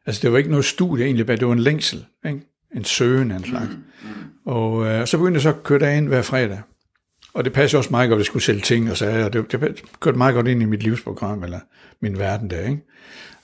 altså 0.06 0.22
det 0.22 0.32
var 0.32 0.38
ikke 0.38 0.50
noget 0.50 0.64
studie 0.64 1.04
egentlig, 1.04 1.28
det 1.28 1.46
var 1.46 1.52
en 1.52 1.58
længsel, 1.58 2.04
ikke? 2.26 2.40
En 2.76 2.84
søgen 2.84 3.30
af 3.30 3.36
en 3.36 3.44
slags. 3.44 3.70
Mm, 3.70 4.08
mm. 4.08 4.52
Og 4.52 4.86
øh, 4.86 5.06
så 5.06 5.18
begyndte 5.18 5.36
jeg 5.36 5.42
så 5.42 5.48
at 5.48 5.62
køre 5.62 5.78
derind 5.78 6.08
hver 6.08 6.22
fredag. 6.22 6.60
Og 7.34 7.44
det 7.44 7.52
passede 7.52 7.80
også 7.80 7.90
meget 7.90 8.08
godt, 8.08 8.16
at 8.16 8.20
jeg 8.20 8.26
skulle 8.26 8.42
sælge 8.42 8.60
ting 8.60 8.90
og 8.90 8.96
sager, 8.96 9.24
og 9.24 9.32
det, 9.32 9.52
det 9.52 9.82
kørte 10.00 10.18
meget 10.18 10.34
godt 10.34 10.48
ind 10.48 10.62
i 10.62 10.64
mit 10.64 10.82
livsprogram, 10.82 11.44
eller 11.44 11.60
min 12.00 12.18
verden 12.18 12.50
der, 12.50 12.68
ikke? 12.68 12.82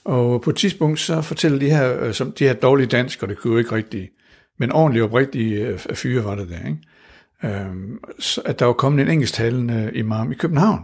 Og 0.04 0.43
på 0.43 0.50
et 0.50 0.57
tidspunkt 0.57 1.00
så 1.00 1.23
fortæller 1.23 1.59
de 1.59 1.71
her, 1.71 2.00
øh, 2.00 2.14
som 2.14 2.33
de 2.33 2.45
her 2.45 2.54
dårlige 2.54 2.87
dansk, 2.87 3.23
og 3.23 3.28
det 3.28 3.38
kunne 3.38 3.52
jo 3.52 3.59
ikke 3.59 3.73
rigtigt, 3.73 4.11
men 4.59 4.73
ordentligt 4.73 5.04
oprigtige 5.04 5.66
øh, 5.66 5.78
fyre 5.78 6.25
var 6.25 6.35
det 6.35 6.49
der, 6.49 6.69
ikke? 6.69 6.78
Øhm, 7.45 7.99
så, 8.19 8.40
at 8.45 8.59
der 8.59 8.66
var 8.66 8.73
kommet 8.73 9.02
en 9.02 9.09
engelsktalende 9.09 9.90
imam 9.95 10.33
i 10.33 10.35
København. 10.35 10.81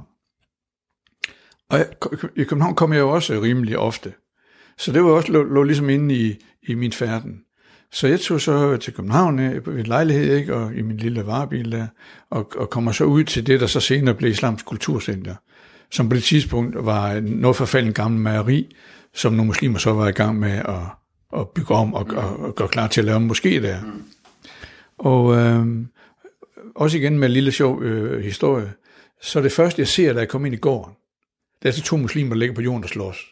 Og 1.69 1.79
jeg, 1.79 1.87
i 2.37 2.45
København 2.45 2.75
kom 2.75 2.93
jeg 2.93 3.01
jo 3.01 3.11
også 3.11 3.41
rimelig 3.43 3.79
ofte. 3.79 4.13
Så 4.79 4.93
det 4.93 5.05
var 5.05 5.11
også 5.11 5.33
lå, 5.33 5.43
lå 5.43 5.63
ligesom 5.63 5.91
inde 5.91 6.15
i, 6.15 6.37
i 6.63 6.75
min 6.75 6.93
færden. 6.93 7.41
Så 7.93 8.07
jeg 8.07 8.21
tog 8.21 8.41
så 8.41 8.77
til 8.77 8.93
København 8.93 9.39
i 9.39 9.57
en 9.67 9.87
lejlighed, 9.87 10.37
ikke, 10.37 10.55
og 10.55 10.75
i 10.75 10.83
min 10.83 10.97
lille 10.97 11.27
varebil 11.27 11.73
der, 11.73 11.87
og, 12.31 12.53
og 12.57 12.71
kommer 12.71 12.93
så 12.93 13.05
ud 13.05 13.25
til 13.25 13.47
det, 13.47 13.61
der 13.61 13.67
så 13.67 13.81
senere 13.81 14.15
blev 14.15 14.31
Islams 14.31 14.63
Kulturcenter, 14.63 15.35
som 15.91 16.09
på 16.09 16.15
det 16.15 16.25
tidspunkt 16.25 16.85
var 16.85 17.21
noget 17.21 17.57
forfalden 17.57 17.93
gammel 17.93 18.21
mageri, 18.21 18.77
som 19.15 19.33
nogle 19.33 19.47
muslimer 19.47 19.79
så 19.79 19.93
var 19.93 20.09
i 20.09 20.13
gang 20.13 20.39
med 20.39 20.53
at, 20.53 20.81
at 21.41 21.49
bygge 21.49 21.75
om 21.75 21.95
og, 21.95 22.07
og, 22.11 22.41
og 22.41 22.55
gøre 22.55 22.69
klar 22.69 22.87
til 22.87 23.01
at 23.01 23.05
lave 23.05 23.17
en 23.17 23.31
moské 23.31 23.49
der. 23.49 23.81
Mm. 23.85 24.03
Og 24.99 25.37
øh, 25.37 25.67
også 26.75 26.99
igen 26.99 27.19
med 27.19 27.29
en 27.29 27.35
lille 27.35 27.53
sjov 27.53 27.83
øh, 27.83 28.25
historie, 28.25 28.73
så 29.23 29.41
det 29.41 29.53
første, 29.53 29.81
jeg 29.81 29.89
ser, 29.89 30.13
da 30.13 30.19
jeg 30.19 30.29
kom 30.29 30.47
ind 30.47 30.55
i 30.55 30.59
gården, 30.59 30.95
det 31.63 31.69
er 31.69 31.73
så 31.73 31.83
to 31.83 31.97
muslimer, 31.97 32.31
der 32.31 32.39
ligger 32.39 32.55
på 32.55 32.63
jorden 32.63 32.85
og 32.85 32.91
slås. 32.91 33.27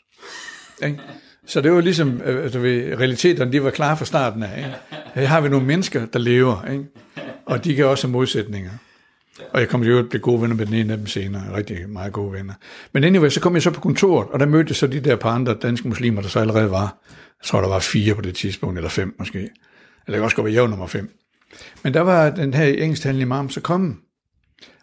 Ikke? 0.85 1.00
Så 1.49 1.61
det 1.61 1.73
var 1.73 1.81
ligesom, 1.81 2.21
øh, 2.25 2.43
altså 2.45 2.59
realiteterne, 2.59 3.52
de 3.52 3.64
var 3.64 3.71
klar 3.71 3.95
fra 3.95 4.05
starten 4.05 4.43
af. 4.43 4.59
Ikke? 4.59 4.71
Her 5.14 5.26
har 5.26 5.40
vi 5.40 5.49
nogle 5.49 5.67
mennesker, 5.67 6.07
der 6.07 6.19
lever, 6.19 6.64
ikke? 6.73 6.85
og 7.47 7.64
de 7.64 7.75
kan 7.75 7.87
også 7.87 8.07
have 8.07 8.12
modsætninger. 8.12 8.71
Og 9.52 9.61
jeg 9.61 9.69
kom 9.69 9.83
jo 9.83 9.99
at 9.99 10.09
blive 10.09 10.21
gode 10.21 10.43
venner 10.43 10.57
med 10.57 10.67
den 10.67 10.75
ene 10.75 10.93
af 10.93 10.99
dem 10.99 11.07
senere, 11.07 11.57
rigtig 11.57 11.88
meget 11.88 12.12
gode 12.12 12.33
venner. 12.33 12.55
Men 12.93 13.05
anyway, 13.05 13.28
så 13.28 13.40
kom 13.40 13.55
jeg 13.55 13.62
så 13.62 13.71
på 13.71 13.81
kontoret, 13.81 14.28
og 14.28 14.40
der 14.40 14.47
mødte 14.47 14.71
jeg 14.71 14.76
så 14.76 14.87
de 14.87 15.00
der 15.00 15.17
par 15.17 15.31
andre 15.31 15.55
danske 15.55 15.88
muslimer, 15.88 16.23
der 16.23 16.28
så 16.28 16.40
allerede 16.40 16.71
var, 16.71 16.99
jeg 17.09 17.45
tror 17.45 17.61
der 17.61 17.69
var 17.69 17.78
fire 17.78 18.14
på 18.14 18.21
det 18.21 18.35
tidspunkt, 18.35 18.78
eller 18.78 18.90
fem 18.90 19.14
måske. 19.19 19.38
Eller 19.38 19.50
det 20.07 20.14
kan 20.14 20.23
også 20.23 20.37
gå 20.37 20.43
være 20.43 20.52
jævn 20.52 20.71
nummer 20.71 20.87
fem. 20.87 21.11
Men 21.83 21.95
der 21.95 22.00
var 22.00 22.31
den 22.31 22.55
her 22.55 22.64
engelsktalende 22.64 23.23
imam 23.23 23.50
så 23.50 23.61
kommet, 23.61 23.97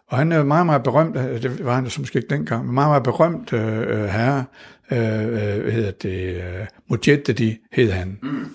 og 0.07 0.17
han 0.17 0.31
er 0.31 0.43
meget, 0.43 0.65
meget 0.65 0.83
berømt, 0.83 1.17
øh, 1.17 1.43
det 1.43 1.65
var 1.65 1.75
han 1.75 1.83
måske 1.83 2.17
ikke 2.17 2.29
dengang, 2.29 2.65
men 2.65 2.73
meget, 2.73 2.89
meget 2.89 3.03
berømt 3.03 3.53
øh, 3.53 3.79
øh 3.79 4.05
herre, 4.05 4.45
øh, 4.91 5.23
øh, 5.23 5.73
hedder 5.73 5.91
det, 5.91 6.35
øh, 6.35 6.65
Mujaddedi 6.87 7.57
hed 7.71 7.91
han. 7.91 8.19
Mm. 8.21 8.45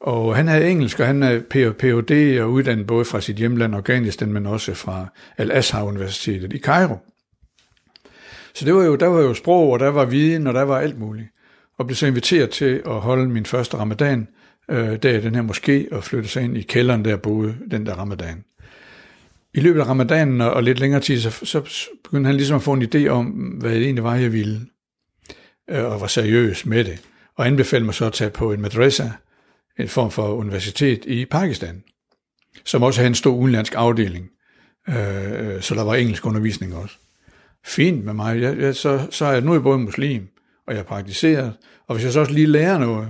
Og 0.00 0.36
han 0.36 0.48
havde 0.48 0.70
engelsk, 0.70 1.00
og 1.00 1.06
han 1.06 1.22
er 1.22 1.40
Ph.D. 1.50 2.40
og 2.40 2.52
uddannet 2.52 2.86
både 2.86 3.04
fra 3.04 3.20
sit 3.20 3.36
hjemland 3.36 3.74
Afghanistan, 3.74 4.32
men 4.32 4.46
også 4.46 4.74
fra 4.74 5.06
Al-Azhar 5.38 5.82
Universitetet 5.82 6.52
i 6.52 6.58
Cairo. 6.58 6.96
Så 8.54 8.64
det 8.64 8.74
var 8.74 8.84
jo, 8.84 8.96
der 8.96 9.06
var 9.06 9.20
jo 9.20 9.34
sprog, 9.34 9.70
og 9.70 9.78
der 9.78 9.88
var 9.88 10.04
viden, 10.04 10.46
og 10.46 10.54
der 10.54 10.62
var 10.62 10.78
alt 10.78 10.98
muligt. 10.98 11.28
Og 11.78 11.86
blev 11.86 11.96
så 11.96 12.06
inviteret 12.06 12.50
til 12.50 12.82
at 12.86 12.94
holde 12.94 13.28
min 13.28 13.46
første 13.46 13.76
ramadan, 13.76 14.28
øh, 14.70 14.96
der 15.02 15.18
i 15.18 15.20
den 15.20 15.34
her 15.34 15.42
moské, 15.42 15.96
og 15.96 16.04
flytte 16.04 16.28
sig 16.28 16.42
ind 16.42 16.56
i 16.56 16.62
kælderen, 16.62 17.04
der 17.04 17.16
boede 17.16 17.56
den 17.70 17.86
der 17.86 17.94
ramadan. 17.94 18.44
I 19.54 19.60
løbet 19.60 19.80
af 19.80 19.86
ramadanen 19.86 20.40
og 20.40 20.62
lidt 20.62 20.78
længere 20.78 21.00
tid, 21.00 21.20
så, 21.20 21.30
så 21.64 21.88
begyndte 22.04 22.26
han 22.26 22.36
ligesom 22.36 22.56
at 22.56 22.62
få 22.62 22.72
en 22.72 22.82
idé 22.82 23.08
om, 23.08 23.26
hvad 23.26 23.70
det 23.70 23.82
egentlig 23.82 24.04
var, 24.04 24.14
jeg 24.14 24.32
ville, 24.32 24.60
øh, 25.70 25.84
og 25.84 26.00
var 26.00 26.06
seriøs 26.06 26.66
med 26.66 26.84
det, 26.84 27.00
og 27.36 27.46
anbefalede 27.46 27.84
mig 27.84 27.94
så 27.94 28.04
at 28.04 28.12
tage 28.12 28.30
på 28.30 28.52
en 28.52 28.60
madrasa, 28.60 29.10
en 29.78 29.88
form 29.88 30.10
for 30.10 30.34
universitet 30.34 31.04
i 31.04 31.24
Pakistan, 31.24 31.82
som 32.64 32.82
også 32.82 33.00
havde 33.00 33.08
en 33.08 33.14
stor 33.14 33.34
udenlandsk 33.34 33.74
afdeling, 33.76 34.30
øh, 34.88 35.54
øh, 35.54 35.62
så 35.62 35.74
der 35.74 35.84
var 35.84 35.94
engelsk 35.94 36.26
undervisning 36.26 36.76
også. 36.76 36.96
Fint 37.66 38.04
med 38.04 38.14
mig, 38.14 38.40
jeg, 38.40 38.58
jeg, 38.58 38.76
så, 38.76 39.06
så 39.10 39.24
er 39.24 39.32
jeg 39.32 39.40
nu 39.40 39.60
både 39.60 39.78
muslim, 39.78 40.28
og 40.66 40.74
jeg 40.74 40.86
praktiserer, 40.86 41.52
og 41.86 41.94
hvis 41.94 42.04
jeg 42.04 42.12
så 42.12 42.20
også 42.20 42.32
lige 42.32 42.46
lærer 42.46 42.78
noget, 42.78 43.08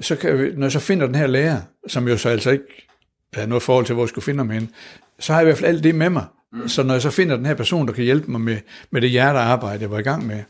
så 0.00 0.16
kan 0.16 0.30
jeg, 0.30 0.50
når 0.56 0.66
jeg 0.66 0.72
så 0.72 0.80
finder 0.80 1.06
den 1.06 1.14
her 1.14 1.26
lærer, 1.26 1.60
som 1.86 2.08
jo 2.08 2.16
så 2.16 2.28
altså 2.28 2.50
ikke 2.50 2.88
havde 3.34 3.48
noget 3.48 3.62
forhold 3.62 3.86
til, 3.86 3.94
hvor 3.94 4.04
jeg 4.04 4.08
skulle 4.08 4.24
finde 4.24 4.38
ham 4.38 4.50
hen, 4.50 4.70
så 5.18 5.32
har 5.32 5.40
jeg 5.40 5.44
i 5.44 5.48
hvert 5.48 5.58
fald 5.58 5.68
alt 5.68 5.84
det 5.84 5.94
med 5.94 6.10
mig. 6.10 6.24
Mm. 6.52 6.68
Så 6.68 6.82
når 6.82 6.94
jeg 6.94 7.02
så 7.02 7.10
finder 7.10 7.36
den 7.36 7.46
her 7.46 7.54
person, 7.54 7.86
der 7.86 7.92
kan 7.92 8.04
hjælpe 8.04 8.30
mig 8.30 8.40
med, 8.40 8.58
med 8.90 9.00
det 9.00 9.10
hjertearbejde, 9.10 9.82
jeg 9.82 9.90
var 9.90 9.98
i 9.98 10.02
gang 10.02 10.26
med, 10.26 10.42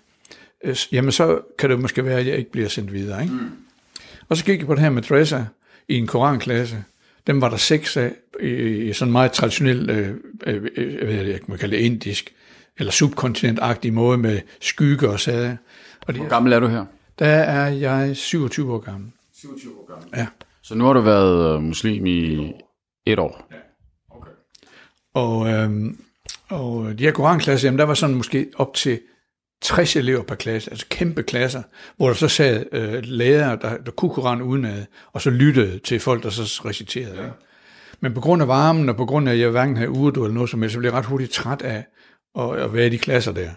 øh, 0.64 0.76
jamen 0.92 1.12
så 1.12 1.40
kan 1.58 1.70
det 1.70 1.80
måske 1.80 2.04
være, 2.04 2.20
at 2.20 2.26
jeg 2.26 2.36
ikke 2.36 2.50
bliver 2.50 2.68
sendt 2.68 2.92
videre. 2.92 3.22
Ikke? 3.22 3.34
Mm. 3.34 3.50
Og 4.28 4.36
så 4.36 4.44
gik 4.44 4.58
jeg 4.58 4.66
på 4.66 4.74
det 4.74 4.82
her 4.82 4.90
madrasa 4.90 5.44
i 5.88 5.94
en 5.94 6.06
koranklasse. 6.06 6.84
Dem 7.26 7.40
var 7.40 7.50
der 7.50 7.56
seks 7.56 7.96
af, 7.96 8.12
i, 8.40 8.92
sådan 8.92 9.12
meget 9.12 9.32
traditionel, 9.32 9.90
øh, 9.90 10.14
øh, 10.46 10.66
øh, 10.76 11.04
hvad 11.04 11.14
jeg 11.14 11.40
kan 11.40 11.58
kalde 11.58 11.76
det 11.76 11.82
indisk, 11.82 12.34
eller 12.78 12.92
subkontinentagtig 12.92 13.92
måde 13.92 14.18
med 14.18 14.40
skygge 14.60 15.08
og 15.08 15.20
sager. 15.20 15.56
Og 16.06 16.14
Hvor 16.14 16.28
gammel 16.28 16.52
er 16.52 16.60
du 16.60 16.66
her? 16.66 16.84
Der 17.18 17.26
er 17.26 17.68
jeg 17.68 18.16
27 18.16 18.72
år 18.72 18.78
gammel. 18.78 19.10
27 19.34 19.72
år 19.72 19.94
gammel? 19.94 20.08
Ja. 20.16 20.26
Så 20.62 20.74
nu 20.74 20.84
har 20.84 20.92
du 20.92 21.00
været 21.00 21.54
øh, 21.54 21.62
muslim 21.62 22.06
i 22.06 22.52
et 23.12 23.18
år? 23.18 23.46
Ja. 23.50 23.56
Okay. 24.10 24.30
Og, 25.14 25.48
øhm, 25.48 26.04
og 26.48 26.98
de 26.98 27.04
her 27.04 27.12
koranklasser, 27.12 27.68
jamen 27.68 27.78
der 27.78 27.84
var 27.84 27.94
sådan 27.94 28.16
måske 28.16 28.46
op 28.56 28.74
til 28.74 29.00
60 29.62 29.96
elever 29.96 30.22
per 30.22 30.34
klasse, 30.34 30.70
altså 30.70 30.86
kæmpe 30.90 31.22
klasser, 31.22 31.62
hvor 31.96 32.06
der 32.06 32.14
så 32.14 32.28
sad 32.28 32.64
øh, 32.72 33.02
lærere, 33.02 33.58
der, 33.62 33.76
der 33.76 33.90
kunne 33.90 34.10
Koran 34.10 34.42
udenad, 34.42 34.84
og 35.12 35.22
så 35.22 35.30
lyttede 35.30 35.78
til 35.78 36.00
folk, 36.00 36.22
der 36.22 36.30
så 36.30 36.62
reciterede. 36.64 37.22
Ja. 37.22 37.28
Men 38.00 38.14
på 38.14 38.20
grund 38.20 38.42
af 38.42 38.48
varmen, 38.48 38.88
og 38.88 38.96
på 38.96 39.06
grund 39.06 39.28
af, 39.28 39.32
at 39.32 39.38
jeg 39.38 39.50
hverken 39.50 39.76
havde 39.76 39.90
urdu 39.90 40.24
eller 40.24 40.34
noget 40.34 40.50
som 40.50 40.62
helst, 40.62 40.72
så 40.72 40.78
blev 40.78 40.90
jeg 40.90 40.98
ret 40.98 41.06
hurtigt 41.06 41.32
træt 41.32 41.62
af 41.62 41.84
at, 42.38 42.56
at 42.56 42.74
være 42.74 42.86
i 42.86 42.90
de 42.90 42.98
klasser 42.98 43.32
der. 43.32 43.50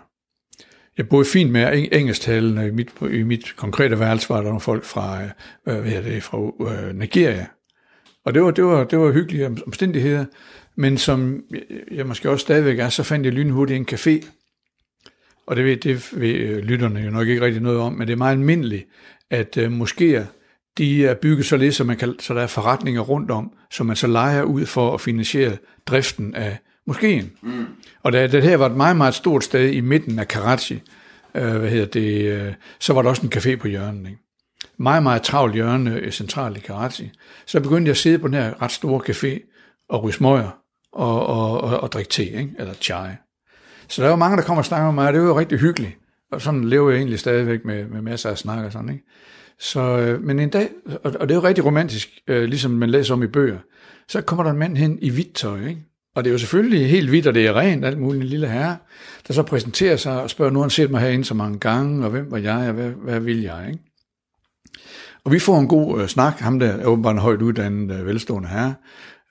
Jeg 0.98 1.10
boede 1.10 1.26
fint 1.26 1.52
med 1.52 1.88
engelsktalende. 1.92 2.68
I 2.68 2.72
mit, 2.72 2.90
I 3.12 3.24
mit 3.24 3.54
konkrete 3.56 4.00
værelse 4.00 4.30
var 4.30 4.36
der 4.36 4.44
nogle 4.44 4.60
folk 4.60 4.84
fra, 4.84 5.24
øh, 5.24 5.30
hvad 5.80 5.94
er 5.94 6.02
det, 6.02 6.24
fra 6.24 6.38
øh, 6.72 6.96
Nigeria. 6.96 7.46
Og 8.26 8.34
det 8.34 8.42
var, 8.42 8.52
det, 8.52 8.64
var, 8.64 8.84
det 8.84 9.00
var 9.00 9.12
hyggelige 9.12 9.48
omstændigheder. 9.48 10.26
Men 10.76 10.98
som 10.98 11.44
jeg 11.92 12.08
måske 12.08 12.30
også 12.30 12.42
stadigvæk 12.42 12.80
er, 12.80 12.90
så 12.90 13.04
fandt 13.04 13.26
jeg 13.26 13.34
lynhurtigt 13.34 13.78
en 13.78 13.88
café, 13.92 14.28
og 15.48 15.56
det 15.56 15.66
ved, 15.66 15.78
det 15.78 16.10
ved 16.14 16.30
øh, 16.30 16.58
lytterne 16.58 17.00
jo 17.00 17.12
nok 17.12 17.28
ikke 17.28 17.42
rigtig 17.42 17.62
noget 17.62 17.80
om, 17.80 17.94
men 17.94 18.08
det 18.08 18.14
er 18.14 18.18
meget 18.18 18.32
almindeligt, 18.32 18.86
at 19.30 19.58
øh, 19.58 19.82
moskéer, 19.82 20.24
de 20.78 21.06
er 21.06 21.14
bygget 21.14 21.46
således, 21.46 21.76
så, 21.76 21.84
man 21.84 21.98
kan, 21.98 22.16
så 22.20 22.34
der 22.34 22.42
er 22.42 22.48
forretninger 22.48 23.02
rundt 23.02 23.32
om, 23.32 23.52
som 23.72 23.86
man 23.86 23.96
så 23.96 24.08
leger 24.08 24.44
ud 24.44 24.66
for 24.66 24.94
at 24.94 25.02
finansiere 25.02 25.58
driften 25.86 26.36
af 26.36 26.58
moskéen. 26.90 27.26
Mm. 27.42 27.66
Og 28.04 28.12
da 28.12 28.28
det 28.28 28.44
her 28.44 28.58
var 28.58 28.66
et 28.66 28.78
meget, 28.78 28.98
meget 28.98 29.14
stort 29.14 29.44
sted 29.44 29.72
i 29.72 29.82
midten 29.82 30.20
af 30.20 30.28
Karachi, 30.28 30.82
øh, 31.36 31.56
hvad 31.56 31.70
hedder 31.70 31.86
det, 31.86 32.26
øh, 32.26 32.54
så 32.80 32.94
var 32.94 33.02
der 33.02 33.10
også 33.10 33.22
en 33.22 33.34
café 33.36 33.56
på 33.56 33.68
hjørnet. 33.68 34.10
Ikke? 34.10 34.22
Meget, 34.78 35.04
meget 35.04 35.22
travlt 35.22 35.54
hjørne 35.54 35.96
øh, 35.96 36.12
centralt 36.12 36.58
i 36.58 36.60
Karachi. 36.60 37.12
Så 37.46 37.60
begyndte 37.60 37.90
jeg 37.90 37.94
at 37.94 37.98
sidde 37.98 38.20
på 38.20 38.28
den 38.28 38.34
her 38.34 38.62
ret 38.62 38.72
store 38.72 39.02
café 39.10 39.40
og 39.90 40.04
ryge 40.04 40.14
smøger 40.14 40.58
og, 40.94 41.26
og, 41.26 41.62
og, 41.62 41.80
og 41.80 41.92
drikke 41.92 42.10
te, 42.10 42.24
ikke? 42.24 42.52
eller 42.60 42.74
chai. 42.74 43.10
Så 43.88 44.04
der 44.04 44.10
var 44.10 44.16
mange, 44.16 44.38
der 44.38 44.44
kom 44.44 44.58
og 44.58 44.66
snakkede 44.66 44.92
med 44.92 44.96
mig, 44.96 45.08
og 45.08 45.14
det 45.14 45.22
var 45.22 45.28
jo 45.28 45.40
rigtig 45.40 45.60
hyggeligt. 45.60 45.98
Og 46.32 46.42
sådan 46.42 46.64
lever 46.64 46.90
jeg 46.90 46.98
egentlig 46.98 47.20
stadigvæk 47.20 47.66
med, 47.66 47.86
med 47.88 48.02
masser 48.02 48.30
af 48.30 48.38
snak 48.38 48.66
og 48.66 48.72
sådan, 48.72 48.90
ikke? 48.90 49.04
Så, 49.60 49.82
øh, 49.82 50.24
men 50.24 50.40
en 50.40 50.50
dag, 50.50 50.70
og, 51.04 51.16
og 51.20 51.30
det 51.30 51.32
er 51.32 51.36
jo 51.36 51.44
rigtig 51.44 51.66
romantisk, 51.66 52.10
øh, 52.28 52.44
ligesom 52.44 52.72
man 52.72 52.90
læser 52.90 53.14
om 53.14 53.24
i 53.24 53.28
bøger, 53.28 53.58
så 54.08 54.22
kommer 54.22 54.44
der 54.44 54.52
en 54.52 54.58
mand 54.58 54.78
hen 54.78 55.00
i 55.02 55.10
hvidt 55.10 55.34
tøj, 55.34 55.68
ikke? 55.68 55.86
Og 56.16 56.24
det 56.24 56.30
er 56.30 56.32
jo 56.32 56.38
selvfølgelig 56.38 56.90
helt 56.90 57.10
hvidt, 57.10 57.28
og 57.28 57.34
det 57.34 57.48
er 57.48 57.54
rent, 57.54 57.86
alt 57.86 57.98
muligt, 57.98 58.24
en 58.24 58.30
lille 58.30 58.48
herre, 58.48 58.78
der 59.28 59.34
så 59.34 59.44
præsenterer 59.44 59.96
sig 59.96 60.22
og 60.22 60.30
spørger, 60.30 60.52
nu 60.52 60.60
har 60.60 60.64
han 60.64 60.70
set 60.70 60.92
mig 60.92 61.02
herinde 61.02 61.26
så 61.26 61.34
mange 61.34 61.60
gange, 61.60 62.06
og 62.06 62.12
hvem 62.12 62.32
var 62.32 62.38
jeg, 62.38 62.68
og 62.68 62.74
hvad, 62.74 62.90
hvad 62.90 63.20
vil 63.20 63.42
jeg, 63.42 63.68
ikke? 63.72 63.91
Og 65.24 65.32
vi 65.32 65.40
får 65.40 65.60
en 65.60 65.68
god 65.68 66.02
øh, 66.02 66.08
snak, 66.08 66.40
ham 66.40 66.60
der 66.60 66.68
er 66.68 66.86
åbenbart 66.86 67.16
en 67.16 67.22
højt 67.22 67.42
uddannet, 67.42 68.00
øh, 68.00 68.06
velstående 68.06 68.50
herre, 68.50 68.74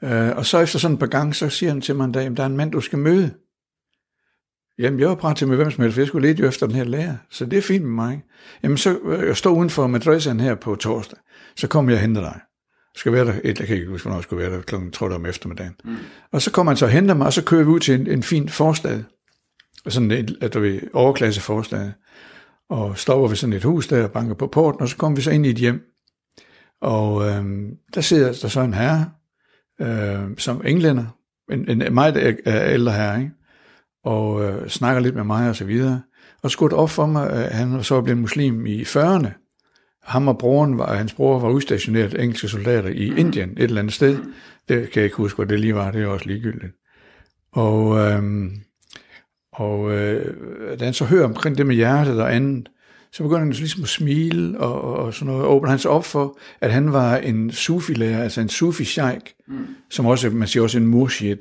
øh, 0.02 0.36
og 0.36 0.46
så 0.46 0.58
efter 0.58 0.78
sådan 0.78 0.94
et 0.94 1.00
par 1.00 1.06
gange, 1.06 1.34
så 1.34 1.48
siger 1.48 1.72
han 1.72 1.80
til 1.80 1.96
mig 1.96 2.04
en 2.04 2.12
dag, 2.12 2.36
der 2.36 2.42
er 2.42 2.46
en 2.46 2.56
mand, 2.56 2.72
du 2.72 2.80
skal 2.80 2.98
møde. 2.98 3.30
Jamen, 4.78 5.00
jeg 5.00 5.08
var 5.08 5.14
parat 5.14 5.36
til 5.36 5.48
med 5.48 5.56
hvem 5.56 5.70
som 5.70 5.82
helst, 5.82 5.94
for 5.94 6.00
jeg 6.00 6.08
skulle 6.08 6.28
lede 6.28 6.40
jo 6.42 6.48
efter 6.48 6.66
den 6.66 6.76
her 6.76 6.84
lærer, 6.84 7.16
så 7.30 7.46
det 7.46 7.56
er 7.56 7.62
fint 7.62 7.84
med 7.84 7.92
mig. 7.92 8.22
Jamen, 8.62 8.78
så 8.78 8.98
øh, 9.04 9.26
jeg 9.26 9.36
står 9.36 9.50
uden 9.50 9.70
for 9.70 9.86
madrassen 9.86 10.40
her 10.40 10.54
på 10.54 10.74
torsdag, 10.74 11.18
så 11.56 11.68
kommer 11.68 11.92
jeg 11.92 11.96
og 11.96 12.02
henter 12.02 12.20
dig. 12.20 12.40
Jeg 12.94 13.00
skal 13.00 13.12
være 13.12 13.24
der, 13.24 13.34
et, 13.44 13.58
jeg 13.58 13.66
kan 13.66 13.76
ikke 13.76 13.88
huske, 13.88 14.04
hvornår 14.04 14.16
jeg 14.16 14.24
skulle 14.24 14.42
være 14.42 14.56
der, 14.56 14.62
klokken 14.62 14.90
tror 14.90 15.14
om 15.14 15.26
eftermiddagen. 15.26 15.74
Mm. 15.84 15.96
Og 16.32 16.42
så 16.42 16.50
kommer 16.50 16.72
han 16.72 16.76
så 16.76 16.84
og 16.84 16.90
henter 16.90 17.14
mig, 17.14 17.26
og 17.26 17.32
så 17.32 17.44
kører 17.44 17.64
vi 17.64 17.68
ud 17.68 17.80
til 17.80 18.00
en, 18.00 18.06
en 18.06 18.22
fin 18.22 18.48
forstad. 18.48 19.02
Sådan 19.88 20.10
en, 20.10 20.28
at 20.40 20.54
der 20.54 20.60
vil 20.60 20.88
overklasse 20.92 21.40
forstad. 21.40 21.92
Og 22.70 22.98
stopper 22.98 23.28
ved 23.28 23.36
sådan 23.36 23.52
et 23.52 23.64
hus 23.64 23.86
der 23.86 24.04
og 24.04 24.12
banker 24.12 24.34
på 24.34 24.46
porten, 24.46 24.80
og 24.80 24.88
så 24.88 24.96
kommer 24.96 25.16
vi 25.16 25.22
så 25.22 25.30
ind 25.30 25.46
i 25.46 25.50
et 25.50 25.56
hjem. 25.56 25.82
Og 26.80 27.28
øh, 27.28 27.44
der 27.94 28.00
sidder 28.00 28.26
der 28.26 28.48
så 28.48 28.60
en 28.60 28.74
herre, 28.74 29.10
øh, 29.80 30.36
som 30.38 30.62
englænder, 30.64 31.04
en, 31.50 31.82
en 31.82 31.94
meget 31.94 32.38
ældre 32.46 32.92
herre, 32.92 33.20
ikke? 33.20 33.32
og 34.04 34.44
øh, 34.44 34.68
snakker 34.68 35.02
lidt 35.02 35.14
med 35.14 35.24
mig 35.24 35.48
og 35.48 35.56
så 35.56 35.64
videre. 35.64 36.02
Og 36.42 36.50
skudt 36.50 36.72
op 36.72 36.90
for 36.90 37.06
mig, 37.06 37.30
at 37.30 37.54
han 37.54 37.84
så 37.84 38.00
blev 38.00 38.16
muslim 38.16 38.66
i 38.66 38.82
40'erne. 38.82 39.28
Ham 40.02 40.28
og 40.28 40.38
broren 40.38 40.78
var, 40.78 40.94
hans 40.94 41.14
bror 41.14 41.38
var 41.38 41.50
udstationeret 41.50 42.22
engelske 42.22 42.48
soldater 42.48 42.88
i 42.88 43.18
Indien, 43.18 43.50
et 43.50 43.62
eller 43.62 43.78
andet 43.78 43.94
sted. 43.94 44.18
Det 44.68 44.90
kan 44.90 45.00
jeg 45.00 45.04
ikke 45.04 45.16
huske, 45.16 45.36
hvor 45.36 45.44
det 45.44 45.60
lige 45.60 45.74
var, 45.74 45.90
det 45.90 46.02
er 46.02 46.06
også 46.06 46.26
ligegyldigt. 46.26 46.72
Og, 47.52 47.98
øh, 47.98 48.22
og 49.60 49.92
øh, 49.92 50.34
da 50.80 50.84
han 50.84 50.94
så 50.94 51.04
hører 51.04 51.24
omkring 51.24 51.58
det 51.58 51.66
med 51.66 51.74
hjertet 51.74 52.20
og 52.20 52.34
andet, 52.34 52.68
så 53.12 53.22
begynder 53.22 53.40
han 53.40 53.50
ligesom 53.50 53.82
at 53.82 53.88
smile 53.88 54.60
og, 54.60 54.82
og, 54.82 54.96
og 54.96 55.14
sådan 55.14 55.26
noget. 55.26 55.46
Åbner 55.46 55.70
han 55.70 55.78
sig 55.78 55.90
op 55.90 56.04
for, 56.04 56.38
at 56.60 56.72
han 56.72 56.92
var 56.92 57.16
en 57.16 57.52
sufi-lærer, 57.52 58.22
altså 58.22 58.40
en 58.40 58.48
sufi-sheik, 58.48 59.44
mm. 59.48 59.66
som 59.90 60.06
også, 60.06 60.30
man 60.30 60.48
siger 60.48 60.62
også 60.62 60.78
en 60.78 60.86
murshid, 60.86 61.36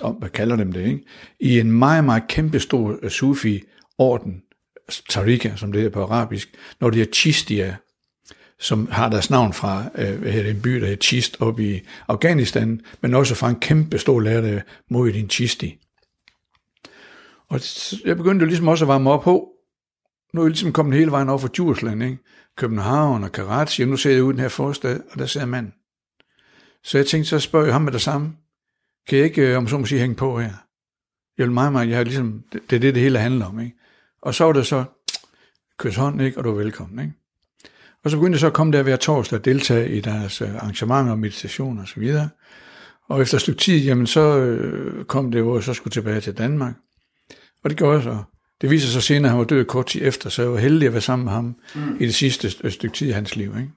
om, 0.00 0.14
hvad 0.14 0.28
kalder 0.28 0.56
dem 0.56 0.72
det, 0.72 0.86
ikke? 0.86 1.00
i 1.40 1.60
en 1.60 1.72
meget, 1.72 2.04
meget 2.04 2.28
kæmpestor 2.28 2.98
øh, 3.02 3.10
sufi-orden, 3.10 4.42
tarika, 5.08 5.50
som 5.56 5.72
det 5.72 5.84
er 5.84 5.90
på 5.90 6.02
arabisk, 6.02 6.48
når 6.80 6.90
det 6.90 7.02
er 7.02 7.06
Chistia, 7.14 7.76
som 8.60 8.88
har 8.90 9.08
deres 9.08 9.30
navn 9.30 9.52
fra 9.52 9.84
øh, 9.98 10.18
hvad 10.18 10.32
hedder 10.32 10.46
det, 10.46 10.56
en 10.56 10.62
by, 10.62 10.74
der 10.74 10.86
hedder 10.86 11.02
Chist, 11.02 11.36
op 11.40 11.60
i 11.60 11.80
Afghanistan, 12.08 12.80
men 13.00 13.14
også 13.14 13.34
fra 13.34 13.48
en 13.48 13.60
kæmpe 13.60 13.98
stor 13.98 14.20
lærer, 14.20 14.40
der 14.40 14.60
Muhyiddin 14.90 15.30
Chisti. 15.30 15.78
Og 17.48 17.60
jeg 18.04 18.16
begyndte 18.16 18.42
jo 18.42 18.46
ligesom 18.46 18.68
også 18.68 18.84
at 18.84 18.88
varme 18.88 19.10
op 19.10 19.22
på, 19.22 19.48
nu 20.34 20.40
er 20.40 20.44
jeg 20.44 20.50
ligesom 20.50 20.72
kommet 20.72 20.98
hele 20.98 21.10
vejen 21.10 21.28
over 21.28 21.38
for 21.38 21.48
Djursland, 21.48 22.02
ikke? 22.02 22.18
København 22.56 23.24
og 23.24 23.32
Karachi, 23.32 23.82
og 23.82 23.88
nu 23.88 23.96
ser 23.96 24.10
jeg 24.10 24.22
ud 24.22 24.32
i 24.32 24.32
den 24.32 24.40
her 24.40 24.48
forstad, 24.48 25.00
og 25.10 25.18
der 25.18 25.26
ser 25.26 25.44
man. 25.44 25.72
Så 26.84 26.98
jeg 26.98 27.06
tænkte, 27.06 27.28
så 27.28 27.38
spørger 27.38 27.66
jeg 27.66 27.74
ham 27.74 27.82
med 27.82 27.92
det 27.92 28.00
samme. 28.00 28.32
Kan 29.08 29.18
jeg 29.18 29.24
ikke, 29.24 29.50
øh, 29.50 29.58
om 29.58 29.68
så 29.68 29.78
må 29.78 29.86
sige, 29.86 30.00
hænge 30.00 30.16
på 30.16 30.40
her? 30.40 30.52
Jeg 31.38 31.46
vil 31.46 31.52
meget, 31.52 31.72
meget, 31.72 31.88
jeg 31.88 31.96
har 31.96 32.04
ligesom, 32.04 32.42
det, 32.52 32.70
det 32.70 32.76
er 32.76 32.80
det, 32.80 32.94
det 32.94 33.02
hele 33.02 33.18
handler 33.18 33.46
om, 33.46 33.60
ikke? 33.60 33.76
Og 34.22 34.34
så 34.34 34.44
var 34.44 34.52
det 34.52 34.66
så, 34.66 34.84
kys 35.78 35.96
hånd, 35.96 36.22
ikke? 36.22 36.38
Og 36.38 36.44
du 36.44 36.50
er 36.50 36.54
velkommen, 36.54 36.98
ikke? 36.98 37.14
Og 38.04 38.10
så 38.10 38.16
begyndte 38.16 38.34
jeg 38.34 38.40
så 38.40 38.46
at 38.46 38.52
komme 38.52 38.72
der 38.72 38.82
hver 38.82 38.96
torsdag 38.96 39.38
og 39.38 39.44
deltage 39.44 39.90
i 39.90 40.00
deres 40.00 40.42
øh, 40.42 40.54
arrangementer 40.54 41.12
og 41.12 41.18
meditation 41.18 41.78
og 41.78 41.88
så 41.88 42.00
videre. 42.00 42.28
Og 43.08 43.22
efter 43.22 43.34
et 43.34 43.42
stykke 43.42 43.60
tid, 43.60 43.78
jamen 43.78 44.06
så 44.06 44.38
øh, 44.38 45.04
kom 45.04 45.30
det 45.30 45.38
jo, 45.38 45.50
og 45.50 45.62
så 45.62 45.74
skulle 45.74 45.92
tilbage 45.92 46.20
til 46.20 46.38
Danmark. 46.38 46.74
Og 47.64 47.70
det 47.70 47.78
gjorde 47.78 47.94
jeg 47.94 48.02
så. 48.02 48.22
Det 48.60 48.70
viser 48.70 48.88
sig 48.88 49.02
senere, 49.02 49.28
at 49.28 49.30
han 49.30 49.38
var 49.38 49.44
død 49.44 49.64
kort 49.64 49.86
tid 49.86 50.00
efter, 50.04 50.30
så 50.30 50.42
jeg 50.42 50.52
var 50.52 50.58
heldig 50.58 50.86
at 50.86 50.92
være 50.92 51.00
sammen 51.00 51.24
med 51.24 51.32
ham 51.32 51.56
mm. 51.74 51.96
i 52.00 52.06
det 52.06 52.14
sidste 52.14 52.70
stykke 52.70 52.94
tid 52.96 53.08
i 53.08 53.10
hans 53.10 53.36
liv. 53.36 53.54
Ikke? 53.58 53.70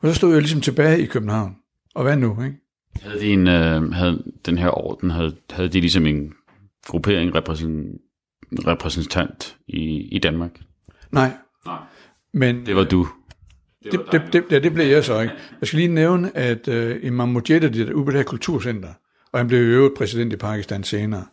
Og 0.00 0.08
så 0.08 0.14
stod 0.14 0.32
jeg 0.32 0.40
ligesom 0.40 0.60
tilbage 0.60 1.02
i 1.02 1.06
København. 1.06 1.56
Og 1.94 2.02
hvad 2.02 2.16
nu? 2.16 2.42
Ikke? 2.42 2.56
Havde, 3.02 3.20
de 3.20 3.32
en, 3.32 3.48
øh, 3.48 3.92
havde 3.92 4.22
den 4.46 4.58
her 4.58 4.78
orden, 4.78 5.10
havde, 5.10 5.36
havde 5.50 5.68
de 5.68 5.80
ligesom 5.80 6.06
en 6.06 6.32
gruppering, 6.86 7.34
repræsentant, 7.34 8.00
repræsentant 8.66 9.56
i, 9.68 10.08
i 10.12 10.18
Danmark? 10.18 10.50
Nej. 11.10 11.30
Nej. 11.66 11.78
Men, 12.32 12.66
det 12.66 12.76
var 12.76 12.84
du. 12.84 13.08
Det, 13.84 13.92
det, 13.92 14.12
det, 14.12 14.22
det, 14.32 14.50
det, 14.50 14.62
det 14.62 14.74
blev 14.74 14.86
jeg 14.86 15.04
så 15.04 15.20
ikke. 15.20 15.34
Jeg 15.60 15.66
skal 15.66 15.78
lige 15.78 15.94
nævne, 15.94 16.36
at 16.36 16.68
uh, 16.68 17.04
Imam 17.04 17.28
Mujahid, 17.28 17.94
på 18.04 18.10
det 18.10 18.14
her 18.14 18.22
kulturcenter, 18.22 18.92
og 19.32 19.40
han 19.40 19.48
blev 19.48 19.60
jo 19.60 19.66
øvrigt 19.66 19.96
præsident 19.96 20.32
i 20.32 20.36
Pakistan 20.36 20.84
senere, 20.84 21.24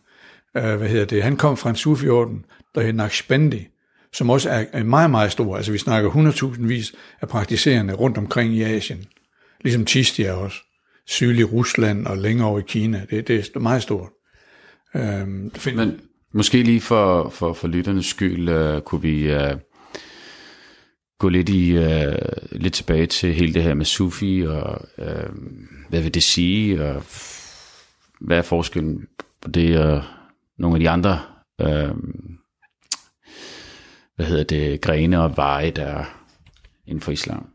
øh, 0.56 0.76
hvad 0.76 0.88
hedder 0.88 1.04
det, 1.04 1.22
han 1.22 1.36
kom 1.36 1.56
fra 1.56 1.70
en 1.70 1.76
sufiorden, 1.76 2.44
der 2.74 2.80
hed 2.80 2.92
Naqshbandi, 2.92 3.66
som 4.12 4.30
også 4.30 4.50
er, 4.50 4.64
er 4.72 4.84
meget, 4.84 5.10
meget 5.10 5.32
stor. 5.32 5.56
Altså 5.56 5.72
vi 5.72 5.78
snakker 5.78 6.10
100.000 6.10 6.66
vis 6.66 6.92
af 7.20 7.28
praktiserende 7.28 7.94
rundt 7.94 8.18
omkring 8.18 8.54
i 8.54 8.62
Asien. 8.62 9.04
Ligesom 9.60 9.84
Tistia 9.84 10.32
også. 10.32 10.56
Sydlig 11.06 11.52
Rusland 11.52 12.06
og 12.06 12.18
længere 12.18 12.48
over 12.48 12.58
i 12.58 12.62
Kina. 12.68 13.06
Det, 13.10 13.28
det 13.28 13.50
er 13.54 13.58
meget 13.58 13.82
stort. 13.82 14.08
Øhm, 14.94 15.50
find... 15.54 15.76
Men 15.76 16.00
måske 16.32 16.62
lige 16.62 16.80
for, 16.80 17.28
for, 17.28 17.52
for 17.52 17.68
lytternes 17.68 18.06
skyld, 18.06 18.48
øh, 18.48 18.80
kunne 18.80 19.02
vi 19.02 19.32
Øh 19.32 19.56
gå 21.24 21.28
lidt, 21.28 21.48
i, 21.48 21.78
uh, 21.78 22.14
lidt 22.52 22.74
tilbage 22.74 23.06
til 23.06 23.34
hele 23.34 23.54
det 23.54 23.62
her 23.62 23.74
med 23.74 23.84
Sufi, 23.84 24.44
og 24.46 24.88
uh, 24.98 25.34
hvad 25.88 26.00
vil 26.00 26.14
det 26.14 26.22
sige, 26.22 26.84
og 26.84 27.02
hvad 28.20 28.38
er 28.38 28.42
forskellen 28.42 29.06
på 29.40 29.50
det 29.50 29.78
og 29.78 30.02
nogle 30.58 30.76
af 30.76 30.80
de 30.80 30.90
andre 30.90 31.20
øh, 31.60 31.94
hvad 34.16 34.26
hedder 34.26 34.44
det, 34.44 34.80
grene 34.80 35.22
og 35.22 35.36
veje, 35.36 35.70
der 35.70 35.84
er 35.84 36.04
inden 36.86 37.00
for 37.00 37.12
islam? 37.12 37.48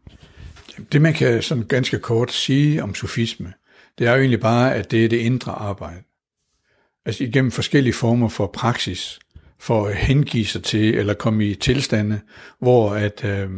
Det 0.92 1.02
man 1.02 1.14
kan 1.14 1.42
sådan 1.42 1.64
ganske 1.64 2.00
kort 2.00 2.32
sige 2.32 2.84
om 2.84 2.96
sufisme, 2.96 3.54
det 4.00 4.08
er 4.08 4.12
jo 4.12 4.20
egentlig 4.20 4.40
bare, 4.40 4.76
at 4.76 4.92
det 4.92 5.06
er 5.06 5.10
det 5.10 5.18
indre 5.18 5.52
arbejde. 5.52 6.04
Altså 7.06 7.24
igennem 7.24 7.52
forskellige 7.52 7.94
former 7.94 8.30
for 8.30 8.48
praksis, 8.48 9.20
for 9.60 9.88
at 9.88 9.96
hengive 9.96 10.46
sig 10.46 10.64
til, 10.64 10.96
eller 10.96 11.14
komme 11.14 11.46
i 11.46 11.56
tilstande, 11.56 12.22
hvor 12.60 12.94
at, 12.94 13.26
øh, 13.26 13.50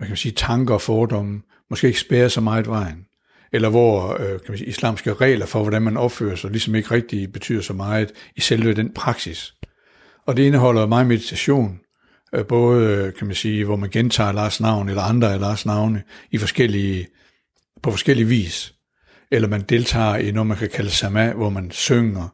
man 0.00 0.08
kan 0.08 0.16
sige, 0.16 0.32
tanker 0.32 0.74
og 0.74 0.80
fordomme 0.80 1.42
måske 1.70 1.86
ikke 1.86 2.00
spærer 2.00 2.28
så 2.28 2.40
meget 2.40 2.66
vejen. 2.66 3.06
Eller 3.54 3.68
hvor 3.68 4.12
øh, 4.12 4.28
kan 4.28 4.40
man 4.48 4.58
sige, 4.58 4.68
islamske 4.68 5.14
regler 5.14 5.46
for, 5.46 5.62
hvordan 5.62 5.82
man 5.82 5.96
opfører 5.96 6.36
sig, 6.36 6.50
ligesom 6.50 6.74
ikke 6.74 6.90
rigtig 6.90 7.32
betyder 7.32 7.60
så 7.60 7.72
meget 7.72 8.12
i 8.36 8.40
selve 8.40 8.74
den 8.74 8.92
praksis. 8.94 9.54
Og 10.26 10.36
det 10.36 10.42
indeholder 10.42 10.86
meget 10.86 11.06
meditation, 11.06 11.80
Øh, 12.34 12.46
både, 12.46 13.12
kan 13.12 13.26
man 13.26 13.36
sige, 13.36 13.64
hvor 13.64 13.76
man 13.76 13.90
gentager 13.90 14.32
Lars 14.32 14.60
navn, 14.60 14.88
eller 14.88 15.02
andre 15.02 15.32
af 15.32 15.40
Lars 15.40 15.66
navne, 15.66 16.02
i 16.30 16.38
forskellige, 16.38 17.06
på 17.82 17.90
forskellige 17.90 18.28
vis. 18.28 18.74
Eller 19.30 19.48
man 19.48 19.60
deltager 19.60 20.16
i 20.16 20.30
noget, 20.30 20.46
man 20.46 20.56
kan 20.56 20.70
kalde 20.74 20.90
sama, 20.90 21.32
hvor 21.32 21.50
man 21.50 21.70
synger, 21.70 22.28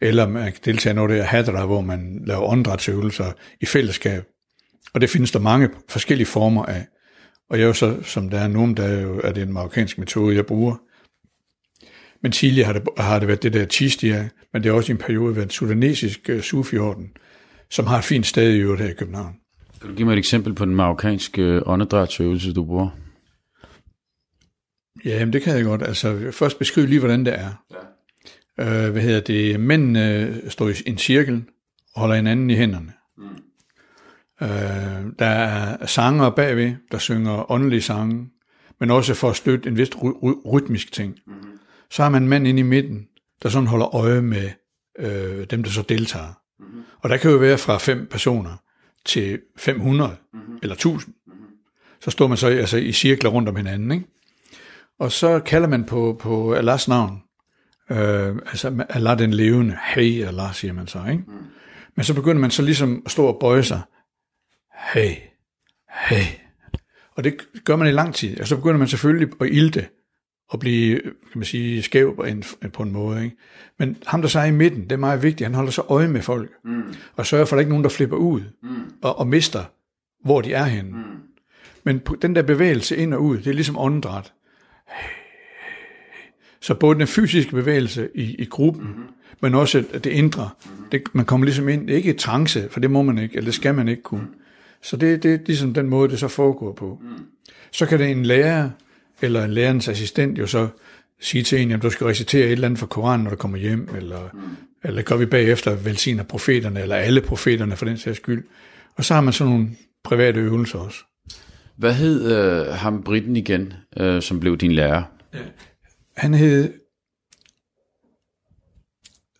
eller 0.00 0.28
man 0.28 0.52
kan 0.52 0.60
deltage 0.64 0.90
i 0.90 0.94
noget, 0.94 1.10
der 1.10 1.22
hadra, 1.22 1.66
hvor 1.66 1.80
man 1.80 2.22
laver 2.26 2.42
åndedrætsøvelser 2.42 3.32
i 3.60 3.66
fællesskab. 3.66 4.24
Og 4.94 5.00
det 5.00 5.10
findes 5.10 5.30
der 5.32 5.38
mange 5.38 5.68
forskellige 5.88 6.26
former 6.26 6.64
af. 6.64 6.86
Og 7.50 7.58
jeg 7.58 7.62
er 7.62 7.66
jo 7.66 7.72
så, 7.72 8.02
som 8.02 8.30
der 8.30 8.38
er 8.38 8.48
nogen, 8.48 8.76
der 8.76 8.82
er, 8.82 9.00
jo, 9.00 9.20
er 9.24 9.32
det 9.32 9.42
en 9.42 9.52
marokkansk 9.52 9.98
metode, 9.98 10.36
jeg 10.36 10.46
bruger. 10.46 10.76
Men 12.22 12.32
tidligere 12.32 12.66
har 12.66 12.72
det, 12.72 12.82
har 12.98 13.18
det 13.18 13.28
været 13.28 13.42
det 13.42 13.52
der 13.52 13.64
tistia, 13.64 14.28
men 14.52 14.62
det 14.62 14.70
har 14.70 14.76
også 14.76 14.92
i 14.92 14.94
en 14.94 14.98
periode 14.98 15.36
været 15.36 15.46
en 15.46 15.50
sudanesisk 15.50 16.30
uh, 16.32 16.40
sufiorden, 16.40 17.10
som 17.70 17.86
har 17.86 17.98
et 17.98 18.04
fint 18.04 18.26
sted 18.26 18.54
i 18.54 18.58
øvrigt 18.58 18.82
her 18.82 18.90
i 18.90 18.94
København. 18.94 19.34
Kan 19.80 19.90
du 19.90 19.96
give 19.96 20.06
mig 20.06 20.12
et 20.12 20.18
eksempel 20.18 20.54
på 20.54 20.64
den 20.64 20.74
marokkanske 20.74 21.66
åndedrætsøvelse, 21.66 22.52
du 22.52 22.64
bruger? 22.64 22.88
Ja, 25.04 25.18
jamen 25.18 25.32
det 25.32 25.42
kan 25.42 25.56
jeg 25.56 25.64
godt. 25.64 25.82
Altså 25.82 26.30
først 26.32 26.58
beskrive 26.58 26.86
lige, 26.86 26.98
hvordan 26.98 27.24
det 27.24 27.34
er. 27.34 27.50
Ja. 28.58 28.86
Øh, 28.86 28.92
hvad 28.92 29.02
hedder 29.02 29.20
det? 29.20 29.60
Mændene 29.60 30.40
står 30.48 30.68
i 30.68 30.72
en 30.86 30.98
cirkel 30.98 31.44
og 31.94 32.00
holder 32.00 32.16
hinanden 32.16 32.50
i 32.50 32.54
hænderne. 32.54 32.92
Øh, 34.42 34.48
der 35.18 35.26
er 35.26 35.86
sanger 35.86 36.30
bagved, 36.30 36.74
der 36.92 36.98
synger 36.98 37.50
åndelige 37.50 37.82
sange, 37.82 38.28
men 38.80 38.90
også 38.90 39.14
for 39.14 39.30
at 39.30 39.36
støtte 39.36 39.68
en 39.68 39.76
vist 39.76 39.94
ry- 39.94 40.18
ry- 40.22 40.52
rytmisk 40.52 40.92
ting. 40.92 41.18
Mm-hmm. 41.26 41.58
Så 41.90 42.02
har 42.02 42.10
man 42.10 42.22
en 42.22 42.28
mand 42.28 42.46
inde 42.46 42.60
i 42.60 42.62
midten, 42.62 43.06
der 43.42 43.48
sådan 43.48 43.66
holder 43.66 43.94
øje 43.94 44.22
med 44.22 44.50
øh, 44.98 45.46
dem, 45.50 45.62
der 45.62 45.70
så 45.70 45.82
deltager. 45.82 46.40
Mm-hmm. 46.58 46.82
Og 47.00 47.10
der 47.10 47.16
kan 47.16 47.30
jo 47.30 47.36
være 47.36 47.58
fra 47.58 47.78
fem 47.78 48.06
personer 48.10 48.56
til 49.04 49.40
500 49.56 50.16
mm-hmm. 50.32 50.58
eller 50.62 50.74
1000. 50.74 51.14
Mm-hmm. 51.26 51.40
Så 52.00 52.10
står 52.10 52.26
man 52.26 52.36
så 52.36 52.46
altså, 52.46 52.76
i 52.76 52.92
cirkler 52.92 53.30
rundt 53.30 53.48
om 53.48 53.56
hinanden. 53.56 53.90
Ikke? 53.92 54.04
Og 54.98 55.12
så 55.12 55.40
kalder 55.40 55.68
man 55.68 55.84
på, 55.84 56.16
på 56.20 56.54
Allahs 56.54 56.88
navn. 56.88 57.22
Øh, 57.90 58.36
altså 58.46 58.84
Allah 58.88 59.18
den 59.18 59.34
levende. 59.34 59.76
Hey 59.94 60.24
Allah, 60.24 60.54
siger 60.54 60.72
man 60.72 60.86
så. 60.86 60.98
Ikke? 61.10 61.24
Mm. 61.26 61.32
Men 61.96 62.04
så 62.04 62.14
begynder 62.14 62.40
man 62.40 62.50
så 62.50 62.62
ligesom 62.62 63.02
at 63.04 63.10
stå 63.10 63.26
og 63.26 63.36
bøje 63.40 63.62
sig. 63.62 63.80
Hey, 64.94 65.14
hey. 66.08 66.24
Og 67.14 67.24
det 67.24 67.36
gør 67.64 67.76
man 67.76 67.88
i 67.88 67.90
lang 67.90 68.14
tid. 68.14 68.40
Og 68.40 68.46
så 68.46 68.56
begynder 68.56 68.78
man 68.78 68.88
selvfølgelig 68.88 69.28
at 69.40 69.48
ilte 69.50 69.86
og 70.48 70.60
blive, 70.60 71.00
kan 71.02 71.12
man 71.34 71.44
sige, 71.44 71.82
skæv 71.82 72.16
på 72.16 72.22
en, 72.22 72.44
på 72.72 72.82
en 72.82 72.92
måde. 72.92 73.24
Ikke? 73.24 73.36
Men 73.78 73.96
ham, 74.06 74.20
der 74.20 74.28
så 74.28 74.40
er 74.40 74.44
i 74.44 74.50
midten, 74.50 74.82
det 74.82 74.92
er 74.92 74.96
meget 74.96 75.22
vigtigt. 75.22 75.46
Han 75.46 75.54
holder 75.54 75.70
så 75.70 75.82
øje 75.88 76.08
med 76.08 76.22
folk. 76.22 76.50
Mm. 76.64 76.82
Og 77.16 77.26
sørger 77.26 77.44
for, 77.44 77.56
at 77.56 77.58
der 77.58 77.60
ikke 77.60 77.68
er 77.68 77.72
nogen, 77.72 77.84
der 77.84 77.90
flipper 77.90 78.16
ud 78.16 78.40
mm. 78.62 78.68
og, 79.02 79.18
og 79.18 79.26
mister, 79.26 79.64
hvor 80.24 80.40
de 80.40 80.52
er 80.52 80.64
henne. 80.64 80.90
Mm. 80.90 81.02
Men 81.84 81.98
den 82.22 82.34
der 82.34 82.42
bevægelse 82.42 82.96
ind 82.96 83.14
og 83.14 83.22
ud, 83.22 83.38
det 83.38 83.46
er 83.46 83.54
ligesom 83.54 83.78
åndedræt. 83.78 84.32
Så 86.60 86.74
både 86.74 86.98
den 86.98 87.06
fysiske 87.06 87.50
bevægelse 87.50 88.08
i, 88.14 88.34
i 88.34 88.44
gruppen, 88.44 88.86
mm-hmm. 88.86 89.04
men 89.40 89.54
også 89.54 89.84
det 89.92 90.06
indre, 90.06 90.50
mm-hmm. 90.64 90.84
det, 90.92 91.02
man 91.12 91.24
kommer 91.24 91.44
ligesom 91.44 91.68
ind, 91.68 91.90
ikke 91.90 92.10
i 92.14 92.16
trance, 92.18 92.68
for 92.70 92.80
det 92.80 92.90
må 92.90 93.02
man 93.02 93.18
ikke, 93.18 93.36
eller 93.36 93.48
det 93.48 93.54
skal 93.54 93.74
man 93.74 93.88
ikke 93.88 94.02
kunne. 94.02 94.28
Så 94.82 94.96
det, 94.96 95.22
det 95.22 95.34
er 95.34 95.38
ligesom 95.46 95.74
den 95.74 95.88
måde, 95.88 96.08
det 96.08 96.18
så 96.18 96.28
foregår 96.28 96.72
på. 96.72 97.00
Mm. 97.02 97.24
Så 97.72 97.86
kan 97.86 97.98
det 97.98 98.10
en 98.10 98.26
lærer, 98.26 98.70
eller 99.22 99.44
en 99.44 99.50
lærerens 99.50 99.88
assistent 99.88 100.38
jo 100.38 100.46
så 100.46 100.68
sige 101.20 101.44
til 101.44 101.60
en, 101.60 101.72
at 101.72 101.82
du 101.82 101.90
skal 101.90 102.06
recitere 102.06 102.46
et 102.46 102.52
eller 102.52 102.66
andet 102.66 102.80
fra 102.80 102.86
Koranen, 102.86 103.24
når 103.24 103.30
du 103.30 103.36
kommer 103.36 103.58
hjem, 103.58 103.88
eller, 103.96 104.28
mm. 104.32 104.40
eller 104.84 105.02
gør 105.02 105.16
vi 105.16 105.26
bagefter 105.26 105.74
velsigner 105.74 106.22
profeterne, 106.22 106.80
eller 106.82 106.96
alle 106.96 107.20
profeterne 107.20 107.76
for 107.76 107.84
den 107.84 107.98
sags 107.98 108.16
skyld. 108.16 108.44
Og 108.94 109.04
så 109.04 109.14
har 109.14 109.20
man 109.20 109.32
sådan 109.32 109.52
nogle 109.52 109.68
private 110.04 110.40
øvelser 110.40 110.78
også. 110.78 110.98
Hvad 111.76 111.94
hed 111.94 112.32
øh, 112.32 112.66
ham 112.66 113.02
Britten 113.02 113.36
igen, 113.36 113.72
øh, 113.96 114.22
som 114.22 114.40
blev 114.40 114.56
din 114.56 114.72
lærer? 114.72 115.02
Ja. 115.34 115.38
Han 116.16 116.34
hed 116.34 116.72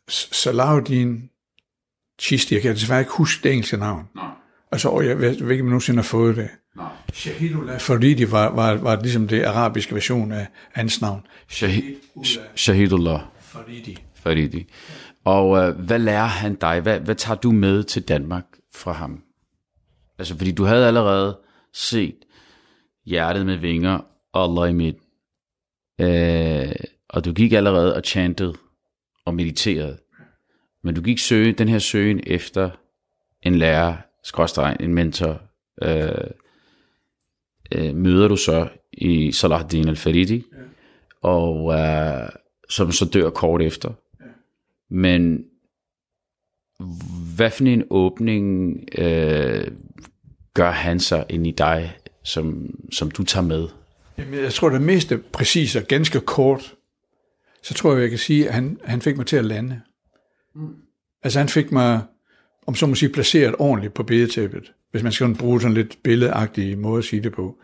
Salahuddin 0.08 1.30
Chisti. 2.18 2.54
Jeg 2.54 2.62
kan 2.62 2.74
desværre 2.74 3.00
ikke 3.00 3.12
huske 3.12 3.42
det 3.42 3.52
engelske 3.52 3.76
navn. 3.76 4.08
Nej. 4.14 4.30
Altså, 4.76 5.00
jeg 5.00 5.18
ved, 5.18 5.30
ikke, 5.32 5.44
om 5.44 5.50
jeg 5.50 5.62
nogensinde 5.62 5.96
har 5.96 6.02
fået 6.02 6.36
det. 6.36 6.48
Nej. 6.76 6.86
Shahidullah 7.12 7.80
Faridi 7.80 8.30
var, 8.30 8.54
var, 8.54 8.74
var 8.74 9.02
ligesom 9.02 9.28
det 9.28 9.44
arabiske 9.44 9.94
version 9.94 10.32
af 10.32 10.46
hans 10.72 11.00
navn. 11.00 11.26
Shahidullah 12.56 13.20
Faridi. 13.40 13.98
Faridi. 14.14 14.66
Og 15.24 15.58
øh, 15.58 15.78
hvad 15.78 15.98
lærer 15.98 16.26
han 16.26 16.54
dig? 16.54 16.80
Hvad, 16.80 17.00
hvad 17.00 17.14
tager 17.14 17.36
du 17.36 17.52
med 17.52 17.84
til 17.84 18.02
Danmark 18.02 18.44
fra 18.74 18.92
ham? 18.92 19.22
Altså, 20.18 20.36
fordi 20.36 20.52
du 20.52 20.64
havde 20.64 20.86
allerede 20.86 21.38
set 21.72 22.16
hjertet 23.06 23.46
med 23.46 23.56
vinger 23.56 24.00
og 24.32 24.44
Allah 24.44 24.70
i 24.70 24.74
midt. 24.74 24.96
Øh, 26.00 26.74
og 27.08 27.24
du 27.24 27.32
gik 27.32 27.52
allerede 27.52 27.96
og 27.96 28.02
chantede 28.04 28.54
og 29.26 29.34
mediterede. 29.34 29.98
Men 30.84 30.94
du 30.94 31.02
gik 31.02 31.18
søge, 31.18 31.52
den 31.52 31.68
her 31.68 31.78
søgen 31.78 32.20
efter 32.26 32.70
en 33.42 33.54
lærer, 33.54 33.96
skråstreg, 34.26 34.76
en 34.80 34.94
mentor, 34.94 35.42
øh, 35.82 36.30
øh, 37.72 37.94
møder 37.94 38.28
du 38.28 38.36
så 38.36 38.68
i 38.92 39.32
Salahuddin 39.32 39.88
al-Faridi, 39.88 40.44
ja. 40.52 40.58
og 41.28 41.74
øh, 41.74 42.28
som 42.68 42.92
så 42.92 43.04
dør 43.04 43.30
kort 43.30 43.62
efter. 43.62 43.92
Ja. 44.20 44.24
Men 44.88 45.44
hvad 47.36 47.50
for 47.50 47.64
en 47.64 47.84
åbning 47.90 48.78
øh, 48.98 49.70
gør 50.54 50.70
han 50.70 51.00
så 51.00 51.24
ind 51.28 51.46
i 51.46 51.50
dig, 51.50 51.96
som, 52.22 52.74
som 52.92 53.10
du 53.10 53.24
tager 53.24 53.46
med? 53.46 53.68
Jamen, 54.18 54.34
jeg 54.34 54.52
tror, 54.52 54.68
det 54.68 54.82
meste 54.82 55.18
præcis 55.18 55.76
og 55.76 55.82
ganske 55.82 56.20
kort, 56.20 56.74
så 57.62 57.74
tror 57.74 57.92
jeg, 57.92 58.00
jeg 58.00 58.10
kan 58.10 58.18
sige, 58.18 58.48
at 58.48 58.54
han, 58.54 58.78
han 58.84 59.02
fik 59.02 59.16
mig 59.16 59.26
til 59.26 59.36
at 59.36 59.44
lande. 59.44 59.80
Mm. 60.54 60.76
Altså 61.22 61.38
han 61.38 61.48
fik 61.48 61.72
mig, 61.72 62.00
om 62.66 62.74
så 62.74 62.86
må 62.86 62.94
sige, 62.94 63.08
placeret 63.08 63.54
ordentligt 63.58 63.94
på 63.94 64.02
bedetæppet, 64.02 64.72
hvis 64.90 65.02
man 65.02 65.12
skal 65.12 65.34
bruge 65.34 65.60
sådan 65.60 65.74
lidt 65.74 65.98
billedagtig 66.02 66.78
måde 66.78 66.98
at 66.98 67.04
sige 67.04 67.22
det 67.22 67.32
på. 67.32 67.58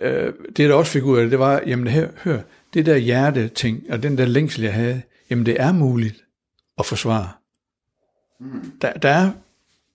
Øh, 0.00 0.32
det, 0.56 0.68
der 0.68 0.74
også 0.74 0.92
fik 0.92 1.04
ud 1.04 1.16
af 1.16 1.22
det, 1.22 1.30
det 1.30 1.38
var, 1.38 1.62
jamen 1.66 1.86
hør, 1.86 2.08
hør 2.24 2.40
det 2.74 2.86
der 2.86 2.96
hjerte-ting, 2.96 3.82
og 3.90 4.02
den 4.02 4.18
der 4.18 4.26
længsel, 4.26 4.62
jeg 4.62 4.74
havde, 4.74 5.02
jamen 5.30 5.46
det 5.46 5.60
er 5.60 5.72
muligt 5.72 6.24
at 6.78 6.86
forsvare. 6.86 7.28
Mm. 8.40 8.72
Der, 8.80 8.92
der 8.92 9.08
er 9.08 9.30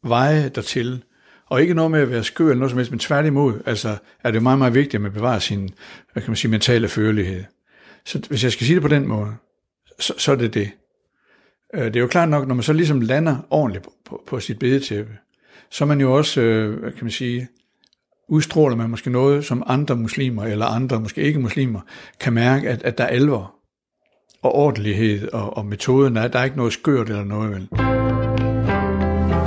veje 0.03 0.49
dertil, 0.49 1.03
og 1.45 1.61
ikke 1.61 1.73
noget 1.73 1.91
med 1.91 1.99
at 1.99 2.09
være 2.09 2.23
skør 2.23 2.45
eller 2.45 2.55
noget 2.55 2.71
som 2.71 2.77
helst, 2.77 2.91
men 2.91 2.99
tværtimod, 2.99 3.61
altså 3.65 3.97
er 4.23 4.31
det 4.31 4.43
meget, 4.43 4.57
meget 4.57 4.73
vigtigt, 4.73 4.95
at 4.95 5.01
man 5.01 5.13
bevarer 5.13 5.39
sin, 5.39 5.69
hvad 6.13 6.23
kan 6.23 6.31
man 6.31 6.35
sige, 6.35 6.51
mentale 6.51 6.87
følelighed. 6.87 7.43
Så 8.05 8.21
hvis 8.29 8.43
jeg 8.43 8.51
skal 8.51 8.65
sige 8.65 8.75
det 8.75 8.81
på 8.81 8.87
den 8.87 9.07
måde, 9.07 9.35
så, 9.99 10.13
så 10.17 10.31
er 10.31 10.35
det 10.35 10.53
det. 10.53 10.71
Øh, 11.73 11.83
det 11.85 11.95
er 11.95 11.99
jo 11.99 12.07
klart 12.07 12.29
nok, 12.29 12.47
når 12.47 12.55
man 12.55 12.63
så 12.63 12.73
ligesom 12.73 13.01
lander 13.01 13.37
ordentligt 13.49 13.83
på, 13.83 13.93
på, 14.05 14.23
på 14.27 14.39
sit 14.39 14.59
bedetæppe, 14.59 15.17
så 15.69 15.83
er 15.83 15.87
man 15.87 16.01
jo 16.01 16.17
også, 16.17 16.41
øh, 16.41 16.79
hvad 16.79 16.91
kan 16.91 17.03
man 17.03 17.11
sige, 17.11 17.47
udstråler 18.27 18.75
man 18.75 18.89
måske 18.89 19.09
noget, 19.09 19.45
som 19.45 19.63
andre 19.65 19.95
muslimer, 19.95 20.43
eller 20.43 20.65
andre 20.65 20.99
måske 20.99 21.21
ikke 21.21 21.39
muslimer, 21.39 21.81
kan 22.19 22.33
mærke, 22.33 22.69
at, 22.69 22.83
at 22.83 22.97
der 22.97 23.03
er 23.03 23.07
alvor 23.07 23.55
og 24.41 24.55
ordentlighed 24.55 25.27
og, 25.27 25.57
og 25.57 25.65
metoden. 25.65 26.15
Der 26.15 26.21
er, 26.21 26.27
der 26.27 26.39
er 26.39 26.43
ikke 26.43 26.57
noget 26.57 26.73
skørt 26.73 27.09
eller 27.09 27.23
noget, 27.23 27.51
vel. 27.51 27.67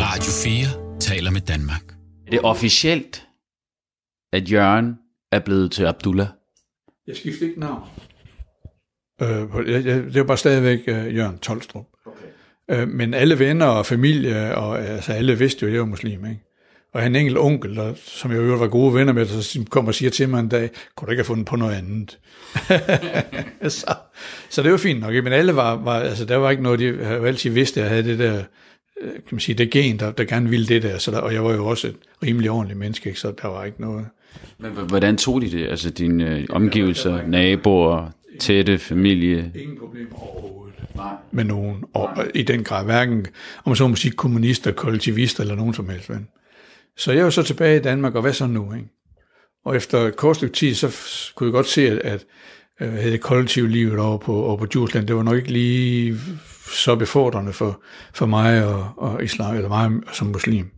Radio 0.00 0.30
4 0.30 0.98
taler 1.00 1.30
med 1.30 1.40
Danmark. 1.40 1.94
Er 2.26 2.30
det 2.30 2.40
officielt, 2.42 3.26
at 4.32 4.52
Jørgen 4.52 4.98
er 5.32 5.38
blevet 5.38 5.72
til 5.72 5.84
Abdullah? 5.84 6.26
Jeg 7.06 7.16
skifter 7.16 7.46
ikke 7.46 7.60
navn. 7.60 7.82
Øh, 9.22 9.70
jeg, 9.72 9.84
jeg, 9.84 10.04
det 10.04 10.16
er 10.16 10.24
bare 10.24 10.36
stadigvæk 10.36 10.80
uh, 10.88 11.16
Jørgen 11.16 11.38
Tolstrup. 11.38 11.86
Øh, 12.70 12.88
men 12.88 13.14
alle 13.14 13.38
venner 13.38 13.66
og 13.66 13.86
familie, 13.86 14.54
og 14.54 14.84
altså 14.84 15.12
alle 15.12 15.38
vidste 15.38 15.62
jo, 15.62 15.66
at 15.66 15.72
jeg 15.72 15.80
var 15.80 15.86
muslim, 15.86 16.26
ikke? 16.26 16.40
Og 16.94 17.06
en 17.06 17.16
enkelt 17.16 17.38
onkel, 17.38 17.76
der, 17.76 17.94
som 17.96 18.30
jeg 18.30 18.38
jo 18.38 18.54
var 18.54 18.66
gode 18.66 18.94
venner 18.94 19.12
med, 19.12 19.26
så 19.26 19.64
kommer 19.70 19.88
og 19.90 19.94
siger 19.94 20.10
til 20.10 20.28
mig 20.28 20.40
en 20.40 20.48
dag, 20.48 20.70
kunne 20.96 21.06
du 21.06 21.10
ikke 21.10 21.20
have 21.20 21.26
fundet 21.26 21.46
på 21.46 21.56
noget 21.56 21.74
andet? 21.74 22.18
så, 23.72 23.94
så 24.50 24.62
det 24.62 24.70
var 24.70 24.76
fint 24.76 25.00
nok. 25.00 25.14
Men 25.14 25.32
alle 25.32 25.56
var, 25.56 25.76
var, 25.76 26.00
altså 26.00 26.24
der 26.24 26.36
var 26.36 26.50
ikke 26.50 26.62
noget, 26.62 26.78
de 26.78 27.04
havde 27.04 27.26
altid 27.26 27.50
vidst, 27.50 27.76
at 27.76 27.82
jeg 27.82 27.90
havde 27.90 28.04
det 28.04 28.18
der, 28.18 28.42
øh, 29.02 29.12
kan 29.12 29.22
man 29.30 29.40
sige, 29.40 29.58
det 29.58 29.70
gen, 29.70 29.98
der, 29.98 30.10
der 30.10 30.24
gerne 30.24 30.50
ville 30.50 30.66
det 30.66 30.82
der. 30.82 30.98
Så 30.98 31.10
der, 31.10 31.18
og 31.18 31.34
jeg 31.34 31.44
var 31.44 31.54
jo 31.54 31.66
også 31.66 31.88
et 31.88 31.96
rimelig 32.22 32.50
ordentligt 32.50 32.78
menneske, 32.78 33.08
ikke? 33.08 33.20
så 33.20 33.32
der 33.42 33.48
var 33.48 33.64
ikke 33.64 33.80
noget. 33.80 34.06
Men 34.58 34.72
hvordan 34.72 35.16
tog 35.16 35.42
de 35.42 35.50
det? 35.50 35.68
Altså 35.68 35.90
dine 35.90 36.38
øh, 36.38 36.46
omgivelser, 36.50 37.26
naboer, 37.26 38.10
tætte 38.40 38.78
familie? 38.78 39.52
Ingen 39.54 39.78
problemer 39.78 40.14
overhovedet 40.14 40.74
Nej. 40.94 41.14
med 41.32 41.44
nogen. 41.44 41.84
Og 41.94 42.10
Nej. 42.16 42.30
i 42.34 42.42
den 42.42 42.64
grad 42.64 42.84
hverken, 42.84 43.26
om 43.64 43.70
man 43.70 43.76
så 43.76 43.88
må 43.88 43.96
sige, 43.96 44.12
kommunister, 44.12 44.72
kollektivister 44.72 45.42
eller 45.42 45.54
nogen 45.54 45.74
som 45.74 45.88
helst. 45.88 46.10
Men. 46.10 46.28
Så 46.96 47.12
jeg 47.12 47.24
var 47.24 47.30
så 47.30 47.42
tilbage 47.42 47.76
i 47.76 47.82
Danmark, 47.82 48.14
og 48.14 48.22
hvad 48.22 48.32
så 48.32 48.46
nu? 48.46 48.74
Ikke? 48.74 48.88
Og 49.64 49.76
efter 49.76 49.98
et 49.98 50.16
kort 50.16 50.36
stykke 50.36 50.54
tid, 50.54 50.74
så 50.74 50.96
kunne 51.34 51.46
jeg 51.46 51.52
godt 51.52 51.66
se, 51.66 51.88
at, 51.88 51.98
at 51.98 52.24
øh, 52.80 53.04
det 53.04 53.20
kollektive 53.20 53.68
livet 53.68 53.98
over 53.98 54.18
på, 54.18 54.44
over 54.44 54.56
på 54.56 54.66
Djursland, 54.66 55.06
det 55.06 55.16
var 55.16 55.22
nok 55.22 55.36
ikke 55.36 55.52
lige 55.52 56.18
så 56.72 56.96
befordrende 56.96 57.52
for, 57.52 57.82
for 58.14 58.26
mig 58.26 58.66
og, 58.66 58.90
og 58.96 59.24
islam, 59.24 59.56
eller 59.56 59.68
mig 59.68 59.90
som 60.12 60.26
muslim. 60.26 60.70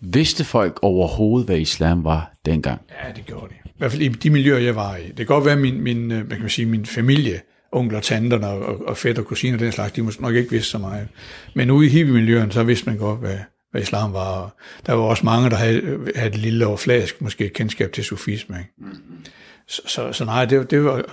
Vidste 0.00 0.44
folk 0.44 0.78
overhovedet, 0.82 1.46
hvad 1.46 1.58
islam 1.58 2.04
var 2.04 2.32
dengang? 2.46 2.80
Ja, 3.04 3.12
det 3.12 3.26
gjorde 3.26 3.46
de. 3.48 3.54
I 3.64 3.72
hvert 3.78 3.90
fald 3.90 4.02
i 4.02 4.08
de 4.08 4.30
miljøer, 4.30 4.58
jeg 4.58 4.76
var 4.76 4.96
i. 4.96 5.06
Det 5.06 5.16
kan 5.16 5.26
godt 5.26 5.44
være, 5.44 5.54
at 5.54 5.60
min, 5.60 5.80
min, 5.80 6.12
øh, 6.12 6.18
hvad 6.26 6.36
kan 6.36 6.40
man 6.40 6.50
sige, 6.50 6.66
min 6.66 6.86
familie, 6.86 7.40
onkler, 7.72 8.00
tanter 8.00 8.46
og, 8.46 8.86
og 8.88 8.96
fætter 8.96 9.22
og 9.22 9.28
kusiner 9.28 9.56
og 9.56 9.60
den 9.60 9.72
slags, 9.72 9.92
de 9.92 10.02
måske 10.02 10.22
nok 10.22 10.34
ikke 10.34 10.50
vidste 10.50 10.70
så 10.70 10.78
meget. 10.78 11.08
Men 11.54 11.70
ude 11.70 11.86
i 11.86 11.90
hippie-miljøerne, 11.90 12.52
så 12.52 12.62
vidste 12.62 12.86
man 12.86 12.98
godt, 12.98 13.20
hvad, 13.20 13.38
hvad 13.70 13.82
islam 13.82 14.12
var. 14.12 14.56
Der 14.86 14.92
var 14.92 15.02
også 15.02 15.24
mange, 15.24 15.50
der 15.50 15.56
havde, 15.56 16.10
havde 16.16 16.28
et 16.30 16.38
lille 16.38 16.78
flask, 16.78 17.22
måske 17.22 17.48
kendskab 17.48 17.92
til 17.92 18.04
sufisme. 18.04 18.56
Ikke? 18.58 18.70
Mm-hmm. 18.78 19.24
Så, 19.68 19.82
så, 19.86 20.12
så 20.12 20.24
nej, 20.24 20.44
det, 20.44 20.70
det 20.70 20.84
var, 20.84 21.04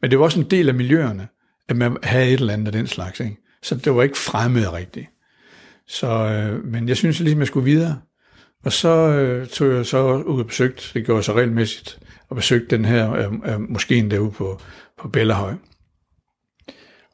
men 0.00 0.10
det 0.10 0.18
var 0.18 0.24
også 0.24 0.40
en 0.40 0.46
del 0.50 0.68
af 0.68 0.74
miljøerne, 0.74 1.28
at 1.68 1.76
man 1.76 1.96
havde 2.02 2.26
et 2.26 2.40
eller 2.40 2.52
andet 2.52 2.66
af 2.66 2.72
den 2.72 2.86
slags. 2.86 3.20
Ikke? 3.20 3.36
Så 3.62 3.74
det 3.74 3.94
var 3.94 4.02
ikke 4.02 4.18
fremmed 4.18 4.72
rigtigt. 4.72 5.06
Så, 5.88 6.08
øh, 6.08 6.64
men 6.64 6.88
jeg 6.88 6.96
synes 6.96 7.20
ligesom, 7.20 7.40
jeg 7.40 7.46
skulle 7.46 7.64
videre. 7.64 7.98
Og 8.64 8.72
så 8.72 8.88
øh, 8.88 9.46
tog 9.46 9.72
jeg 9.72 9.86
så 9.86 10.12
ud 10.12 10.40
og 10.40 10.46
besøgte, 10.46 10.82
det 10.94 11.04
gjorde 11.04 11.16
jeg 11.16 11.24
så 11.24 11.32
regelmæssigt, 11.32 11.98
og 12.28 12.36
besøgte 12.36 12.76
den 12.76 12.84
her 12.84 13.12
øh, 13.12 13.32
øh, 13.44 13.60
moskeen 13.60 14.10
derude 14.10 14.30
på, 14.30 14.60
på 14.98 15.08
Bellahøj. 15.08 15.54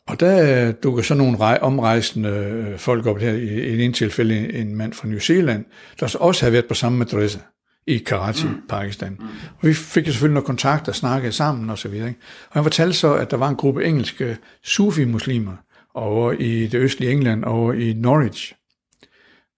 Og 0.09 0.21
der 0.21 0.73
dukker 0.73 1.03
så 1.03 1.15
nogle 1.15 1.39
rej, 1.39 1.59
omrejsende 1.63 2.29
øh, 2.29 2.79
folk 2.79 3.07
op 3.07 3.19
her, 3.19 3.33
i, 3.33 3.77
i 3.77 3.83
en 3.83 3.93
tilfælde 3.93 4.55
en 4.55 4.77
mand 4.77 4.93
fra 4.93 5.09
New 5.09 5.19
Zealand, 5.19 5.65
der 6.01 6.17
også 6.21 6.43
havde 6.43 6.53
været 6.53 6.67
på 6.67 6.75
samme 6.75 7.05
adresse 7.05 7.41
i 7.87 7.99
Karachi, 7.99 8.47
mm. 8.47 8.63
Pakistan. 8.69 9.17
Mm. 9.21 9.27
Og 9.61 9.69
vi 9.69 9.75
fik 9.75 10.07
selvfølgelig 10.07 10.35
noget 10.35 10.47
kontakt 10.47 10.89
og 10.89 10.95
snakkede 10.95 11.33
sammen 11.33 11.71
og 11.71 11.79
så 11.79 11.89
videre. 11.89 12.09
Ikke? 12.09 12.21
Og 12.49 12.55
han 12.55 12.63
fortalte 12.63 12.93
så, 12.93 13.15
at 13.15 13.31
der 13.31 13.37
var 13.37 13.49
en 13.49 13.57
gruppe 13.57 13.85
engelske 13.85 14.37
sufi-muslimer 14.65 15.57
over 15.95 16.33
i 16.33 16.67
det 16.67 16.79
østlige 16.79 17.13
England, 17.13 17.45
over 17.45 17.73
i 17.73 17.93
Norwich. 17.93 18.55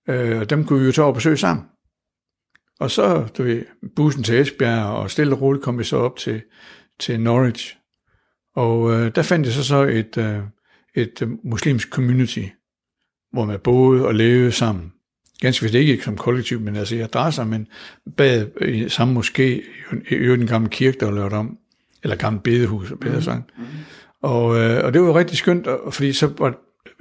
Øh, 0.08 0.50
dem 0.50 0.64
kunne 0.64 0.80
vi 0.80 0.86
jo 0.86 0.92
tage 0.92 1.06
og 1.06 1.14
besøge 1.14 1.36
sammen. 1.36 1.64
Og 2.80 2.90
så, 2.90 3.26
du 3.38 3.42
ved, 3.42 3.64
bussen 3.96 4.22
til 4.22 4.40
Esbjerg, 4.40 4.84
og 4.84 5.10
stille 5.10 5.34
og 5.34 5.40
roligt 5.40 5.64
kom 5.64 5.78
vi 5.78 5.84
så 5.84 5.96
op 5.96 6.16
til, 6.16 6.42
til 7.00 7.20
Norwich. 7.20 7.76
Og 8.56 8.92
øh, 8.92 9.14
der 9.14 9.22
fandt 9.22 9.46
jeg 9.46 9.54
så 9.54 9.64
så 9.64 9.82
et, 9.82 10.16
øh, 10.18 10.38
et 10.94 11.22
øh, 11.22 11.28
muslimsk 11.44 11.90
community, 11.90 12.44
hvor 13.32 13.44
man 13.44 13.58
boede 13.64 14.06
og 14.06 14.14
levede 14.14 14.52
sammen. 14.52 14.92
Ganske 15.40 15.62
vist 15.62 15.74
ikke 15.74 16.04
som 16.04 16.16
kollektiv, 16.16 16.60
men 16.60 16.76
altså 16.76 16.96
i 16.96 17.00
adresser, 17.00 17.44
men 17.44 17.66
bad 18.16 18.46
i 18.60 18.88
samme 18.88 19.20
moské, 19.20 19.42
i 20.10 20.14
øvrigt 20.14 20.42
en 20.42 20.48
gammel 20.48 20.70
kirke, 20.70 20.98
der 21.00 21.06
var 21.06 21.12
lavet 21.12 21.32
om, 21.32 21.58
eller 22.02 22.16
gammel 22.16 22.42
bedehus, 22.42 22.92
bedre 23.00 23.14
mhm. 23.14 23.22
sagt. 23.22 23.42
Mm-hmm. 23.56 23.78
Og, 24.22 24.58
øh, 24.58 24.84
og 24.84 24.92
det 24.92 25.00
var 25.00 25.08
jo 25.08 25.18
rigtig 25.18 25.38
skønt, 25.38 25.66
fordi 25.92 26.12
så 26.12 26.32
var, 26.38 26.54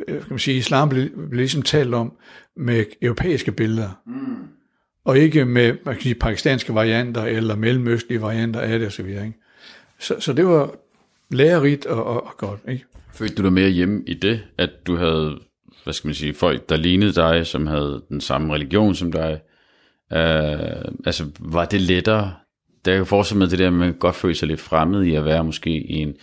øh, 0.07 0.19
kan 0.19 0.29
man 0.29 0.39
sige, 0.39 0.57
islam 0.57 0.89
blev, 0.89 1.09
blev 1.09 1.37
ligesom 1.37 1.61
talt 1.61 1.93
om 1.93 2.13
med 2.57 2.85
europæiske 3.01 3.51
billeder. 3.51 4.01
Mm. 4.07 4.48
Og 5.05 5.17
ikke 5.17 5.45
med 5.45 5.73
man 5.85 5.95
kan 5.95 6.03
sige, 6.03 6.15
pakistanske 6.15 6.75
varianter 6.75 7.23
eller 7.23 7.55
mellemøstlige 7.55 8.21
varianter 8.21 8.59
af 8.59 8.79
det 8.79 8.87
osv. 8.87 9.15
Så, 9.15 9.31
så, 9.99 10.15
så 10.19 10.33
det 10.33 10.45
var 10.45 10.71
lærerigt 11.31 11.85
og, 11.85 12.03
og, 12.03 12.27
og 12.27 12.37
godt. 12.37 12.59
Ikke? 12.67 12.85
Følte 13.13 13.35
du 13.35 13.43
dig 13.43 13.53
mere 13.53 13.69
hjemme 13.69 14.03
i 14.07 14.13
det, 14.13 14.41
at 14.57 14.69
du 14.87 14.95
havde 14.95 15.39
hvad 15.83 15.93
skal 15.93 16.07
man 16.07 16.15
sige, 16.15 16.33
folk, 16.33 16.69
der 16.69 16.75
lignede 16.75 17.13
dig, 17.13 17.47
som 17.47 17.67
havde 17.67 18.03
den 18.09 18.21
samme 18.21 18.53
religion 18.53 18.95
som 18.95 19.11
dig? 19.11 19.39
Uh, 20.11 20.93
altså, 21.05 21.25
var 21.39 21.65
det 21.65 21.81
lettere? 21.81 22.33
Der 22.85 22.93
er 22.93 22.97
jo 22.97 23.05
fortsat 23.05 23.37
med 23.37 23.47
det 23.47 23.59
der, 23.59 23.67
at 23.67 23.73
man 23.73 23.93
godt 23.93 24.15
føle 24.15 24.35
sig 24.35 24.47
lidt 24.47 24.59
fremmed 24.59 25.03
i 25.03 25.15
at 25.15 25.25
være 25.25 25.43
måske 25.43 25.69
i 25.69 25.93
en 25.93 26.13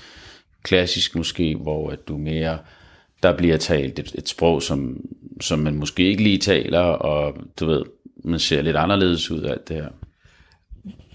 klassisk 0.62 1.16
måske, 1.16 1.56
hvor 1.56 1.90
at 1.90 2.08
du 2.08 2.18
mere, 2.18 2.58
der 3.22 3.36
bliver 3.36 3.56
talt 3.56 3.98
et, 3.98 4.14
et 4.14 4.28
sprog, 4.28 4.62
som, 4.62 5.00
som 5.40 5.58
man 5.58 5.74
måske 5.74 6.02
ikke 6.02 6.22
lige 6.22 6.38
taler, 6.38 6.80
og 6.80 7.36
du 7.60 7.66
ved, 7.66 7.82
man 8.26 8.38
ser 8.38 8.62
lidt 8.62 8.76
anderledes 8.76 9.30
ud 9.30 9.40
af 9.40 9.52
alt 9.52 9.68
det 9.68 9.76
her. 9.76 9.88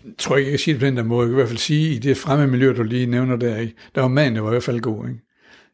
Jeg 0.06 0.14
tror 0.18 0.38
ikke, 0.38 0.48
jeg 0.48 0.52
kan 0.52 0.60
sige 0.60 0.74
det 0.74 0.80
på 0.80 0.86
den 0.86 0.98
der 0.98 1.04
måde. 1.04 1.22
Jeg 1.22 1.28
kan 1.28 1.34
i 1.34 1.36
hvert 1.36 1.48
fald 1.48 1.60
sige, 1.60 1.96
i 1.96 2.00
det 2.00 2.18
fremme 2.18 2.48
miljø, 2.48 2.74
du 2.78 2.84
lige 2.84 3.06
nævner 3.06 3.36
der, 3.36 3.58
ikke? 3.58 3.76
der 3.96 4.02
var 4.02 4.08
manden, 4.08 4.36
der 4.36 4.42
var 4.42 4.50
i 4.50 4.54
hvert 4.54 4.64
fald 4.64 4.80
god. 4.80 5.08
Ikke? 5.08 5.20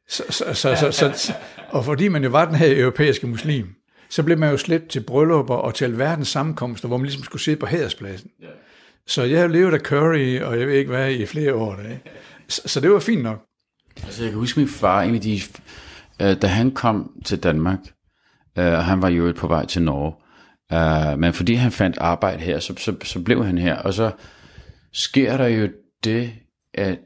Så, 0.10 0.24
så, 0.30 0.54
så, 0.54 0.76
så, 0.76 1.12
så, 1.16 1.34
og 1.70 1.86
fordi 1.86 2.08
man 2.08 2.24
jo 2.24 2.30
var 2.30 2.46
den 2.46 2.56
her 2.56 2.82
europæiske 2.82 3.28
muslim, 3.28 3.68
så 4.10 4.24
blev 4.24 4.38
man 4.38 4.52
jo 4.52 4.58
slet 4.58 4.88
til 4.88 5.00
bryllupper 5.00 5.56
og 5.56 5.76
til 5.76 5.86
alverdens 5.86 6.28
sammenkomster, 6.28 6.88
hvor 6.88 6.98
man 6.98 7.06
ligesom 7.06 7.24
skulle 7.24 7.42
sidde 7.42 7.58
på 7.58 7.66
hæderspladsen. 7.66 8.30
Så 9.08 9.24
jeg 9.24 9.40
har 9.40 9.48
levet 9.48 9.74
af 9.74 9.80
curry, 9.80 10.40
og 10.42 10.60
jeg 10.60 10.68
ved 10.68 10.74
ikke 10.74 10.92
hvad, 10.92 11.12
i 11.12 11.26
flere 11.26 11.54
år. 11.54 11.76
Da, 11.76 11.82
ikke? 11.82 12.02
Så, 12.48 12.62
så 12.66 12.80
det 12.80 12.92
var 12.92 13.00
fint 13.00 13.24
nok. 13.24 13.46
Altså, 14.04 14.24
jeg 14.24 14.32
kan 14.32 14.40
huske 14.40 14.60
min 14.60 14.70
far, 14.70 15.02
en 15.02 15.16
af 15.16 15.22
de, 15.22 15.42
øh, 16.22 16.42
da 16.42 16.48
han 16.48 16.72
kom 16.72 17.12
til 17.26 17.44
Danmark, 17.44 17.80
øh, 18.58 18.66
og 18.66 18.86
han 18.86 19.02
var 19.02 19.10
jo 19.10 19.34
på 19.38 19.48
vej 19.48 19.66
til 19.66 19.82
Norge, 19.82 20.14
øh, 20.74 21.20
men 21.20 21.34
fordi 21.34 21.54
han 21.54 21.72
fandt 21.72 21.98
arbejde 21.98 22.44
her, 22.44 22.60
så, 22.60 22.74
så, 22.78 22.96
så 23.04 23.24
blev 23.24 23.46
han 23.46 23.58
her, 23.58 23.76
og 23.76 23.94
så 23.94 24.12
sker 24.94 25.38
der 25.38 25.48
jo 25.48 25.70
det, 26.04 26.32
at 26.74 27.00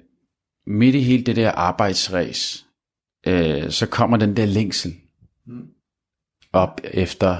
midt 0.67 0.95
i 0.95 1.01
hele 1.01 1.23
det 1.23 1.35
der 1.35 1.51
arbejdsræs, 1.51 2.65
øh, 3.27 3.69
så 3.69 3.85
kommer 3.85 4.17
den 4.17 4.37
der 4.37 4.45
længsel 4.45 4.93
op 6.53 6.81
efter, 6.83 7.37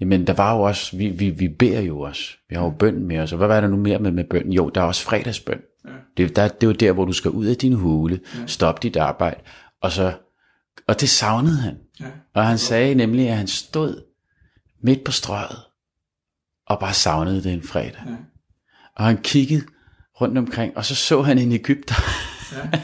jamen 0.00 0.26
der 0.26 0.32
var 0.32 0.56
jo 0.56 0.62
også, 0.62 0.96
vi, 0.96 1.08
vi, 1.08 1.30
vi 1.30 1.48
beder 1.48 1.80
jo 1.80 2.00
også, 2.00 2.22
vi 2.48 2.54
har 2.54 2.64
jo 2.64 2.70
bøn 2.70 3.06
med 3.06 3.18
os, 3.18 3.32
og 3.32 3.38
hvad 3.38 3.48
var 3.48 3.60
der 3.60 3.68
nu 3.68 3.76
mere 3.76 3.98
med, 3.98 4.10
med 4.10 4.24
bøn? 4.24 4.52
Jo, 4.52 4.68
der 4.68 4.80
er 4.80 4.84
også 4.84 5.04
fredagsbøn. 5.04 5.60
Ja. 5.84 5.90
Det, 6.16 6.36
der, 6.36 6.48
det 6.48 6.62
er 6.62 6.66
jo 6.66 6.72
der, 6.72 6.92
hvor 6.92 7.04
du 7.04 7.12
skal 7.12 7.30
ud 7.30 7.46
af 7.46 7.56
din 7.56 7.72
hule, 7.72 8.20
ja. 8.40 8.46
stoppe 8.46 8.80
dit 8.82 8.96
arbejde, 8.96 9.40
og 9.80 9.92
så, 9.92 10.12
og 10.86 11.00
det 11.00 11.08
savnede 11.08 11.56
han. 11.56 11.76
Ja. 12.00 12.06
Og 12.34 12.46
han 12.46 12.58
sagde 12.58 12.94
nemlig, 12.94 13.28
at 13.28 13.36
han 13.36 13.46
stod 13.46 14.05
midt 14.80 15.04
på 15.04 15.12
strøget, 15.12 15.58
og 16.66 16.80
bare 16.80 16.94
savnede 16.94 17.42
det 17.42 17.52
en 17.52 17.62
fredag. 17.62 18.02
Ja. 18.06 18.16
Og 18.96 19.04
han 19.04 19.22
kiggede 19.22 19.66
rundt 20.20 20.38
omkring, 20.38 20.76
og 20.76 20.84
så 20.84 20.94
så 20.94 21.22
han 21.22 21.38
en 21.38 21.52
Ægypter, 21.52 21.94
ja. 22.52 22.80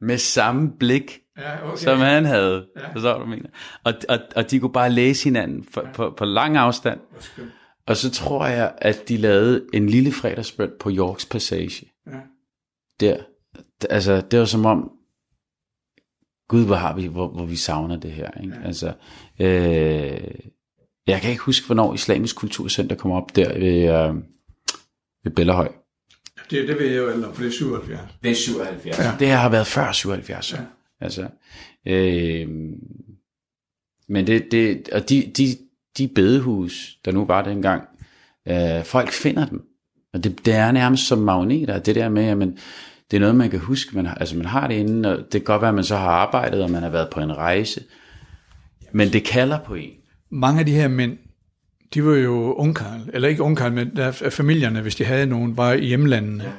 med 0.06 0.18
samme 0.18 0.72
blik, 0.78 1.18
ja, 1.38 1.68
okay. 1.68 1.76
som 1.76 1.98
han 1.98 2.24
havde. 2.24 2.66
Ja. 2.76 3.00
Så 3.00 3.18
du 3.18 3.26
mener. 3.26 3.48
Og, 3.84 3.94
og, 4.08 4.18
og 4.36 4.50
de 4.50 4.60
kunne 4.60 4.72
bare 4.72 4.90
læse 4.90 5.24
hinanden 5.24 5.64
for, 5.72 5.80
ja. 5.80 5.92
på, 5.92 6.14
på 6.16 6.24
lang 6.24 6.56
afstand. 6.56 7.00
Og 7.86 7.96
så 7.96 8.10
tror 8.10 8.46
jeg, 8.46 8.74
at 8.78 9.08
de 9.08 9.16
lavede 9.16 9.66
en 9.72 9.88
lille 9.88 10.12
fredagsbøn 10.12 10.70
på 10.80 10.90
Yorks 10.90 11.26
Passage. 11.26 11.86
Ja. 12.06 12.20
Der. 13.00 13.16
Altså, 13.90 14.20
det 14.20 14.38
var 14.38 14.44
som 14.44 14.66
om, 14.66 14.90
Gud, 16.48 16.66
hvor 16.66 16.74
har 16.74 16.94
vi, 16.94 17.06
hvor, 17.06 17.28
hvor 17.28 17.44
vi 17.44 17.56
savner 17.56 17.96
det 17.96 18.12
her. 18.12 18.30
Ikke? 18.42 18.54
Ja. 18.54 18.66
Altså, 18.66 18.92
øh, 19.40 20.50
jeg 21.06 21.20
kan 21.20 21.30
ikke 21.30 21.42
huske, 21.42 21.66
hvornår 21.66 21.94
Islamisk 21.94 22.36
Kulturcenter 22.36 22.96
kom 22.96 23.10
op 23.10 23.36
der 23.36 23.58
ved, 23.58 24.08
øh, 24.08 24.14
ved 25.24 25.32
Bellerhøj. 25.32 25.68
Det, 26.50 26.68
det 26.68 26.78
ved 26.78 26.86
jeg 26.86 26.96
jo, 26.96 27.10
eller 27.10 27.32
for 27.32 27.42
det 27.42 27.48
er 27.48 27.52
77. 27.52 28.00
Det 28.22 28.30
er 28.30 28.34
77. 28.34 28.98
Ja. 28.98 29.12
Det 29.18 29.28
her 29.28 29.36
har 29.36 29.48
været 29.48 29.66
før 29.66 29.92
77. 29.92 30.52
Ja. 30.52 30.58
Altså, 31.00 31.28
øh, 31.86 32.48
men 34.08 34.26
det, 34.26 34.48
det, 34.50 34.88
og 34.88 35.08
de, 35.08 35.32
de, 35.36 35.46
de 35.98 36.08
bedehus, 36.08 36.98
der 37.04 37.12
nu 37.12 37.24
var 37.24 37.42
dengang, 37.42 37.82
øh, 38.48 38.84
folk 38.84 39.12
finder 39.12 39.46
dem. 39.46 39.62
Og 40.12 40.24
det, 40.24 40.46
det 40.46 40.54
er 40.54 40.72
nærmest 40.72 41.06
som 41.06 41.18
magneter, 41.18 41.78
det 41.78 41.94
der 41.94 42.08
med, 42.08 42.24
at 42.24 42.38
man, 42.38 42.58
det 43.10 43.16
er 43.16 43.20
noget, 43.20 43.36
man 43.36 43.50
kan 43.50 43.60
huske. 43.60 43.96
Man, 43.96 44.06
altså 44.06 44.36
man 44.36 44.46
har 44.46 44.66
det 44.66 44.74
inde, 44.74 45.16
og 45.16 45.18
det 45.18 45.30
kan 45.30 45.44
godt 45.44 45.62
være, 45.62 45.68
at 45.68 45.74
man 45.74 45.84
så 45.84 45.96
har 45.96 46.08
arbejdet, 46.08 46.62
og 46.62 46.70
man 46.70 46.82
har 46.82 46.90
været 46.90 47.10
på 47.10 47.20
en 47.20 47.36
rejse. 47.36 47.84
Men 48.92 49.12
det 49.12 49.24
kalder 49.24 49.58
på 49.58 49.74
en. 49.74 49.92
Mange 50.36 50.60
af 50.60 50.66
de 50.66 50.72
her 50.72 50.88
mænd, 50.88 51.18
de 51.94 52.04
var 52.04 52.14
jo 52.14 52.52
ungkarl, 52.52 53.00
eller 53.12 53.28
ikke 53.28 53.42
ungkarl, 53.42 53.72
men 53.72 53.96
der, 53.96 54.12
familierne, 54.12 54.80
hvis 54.80 54.96
de 54.96 55.04
havde 55.04 55.26
nogen, 55.26 55.56
var 55.56 55.72
i 55.72 55.86
hjemlandene. 55.86 56.44
Ja. 56.44 56.50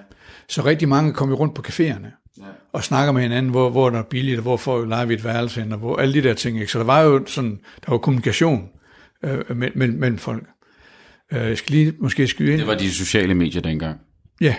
Så 0.50 0.66
rigtig 0.66 0.90
mange 0.90 1.13
kom 1.13 1.30
jo 1.30 1.36
rundt 1.36 1.56
på 1.56 1.63
caféerne 1.68 2.08
ja. 2.38 2.44
og 2.74 2.84
snakker 2.84 3.12
med 3.12 3.22
hinanden, 3.22 3.52
hvor, 3.52 3.70
hvor 3.70 3.90
der 3.90 4.00
er 4.00 4.04
billigt, 4.04 4.38
og 4.38 4.42
hvor 4.42 4.58
får 4.58 4.86
leger 4.86 5.06
vi 5.06 5.13
et 5.13 5.24
værelse 5.24 5.68
og 5.72 5.78
hvor 5.78 5.98
alle 5.98 6.13
de 6.13 6.22
der 6.22 6.34
ting. 6.34 6.60
Ikke? 6.60 6.72
Så 6.72 6.80
der 6.80 6.86
var 6.86 7.02
jo 7.02 7.24
sådan, 7.26 7.60
der 7.86 7.92
var 7.92 7.98
kommunikation 7.98 8.70
øh, 9.24 9.58
mellem, 9.58 10.00
mellem 10.00 10.18
folk. 10.18 10.44
Øh, 11.34 11.40
jeg 11.40 11.58
skal 11.58 11.76
lige 11.76 11.94
måske 12.00 12.28
skyde 12.28 12.52
ind. 12.52 12.60
Det 12.60 12.68
var 12.68 12.76
de 12.76 12.92
sociale 12.92 13.36
medier 13.36 13.62
dengang. 13.62 14.00
Ja. 14.42 14.56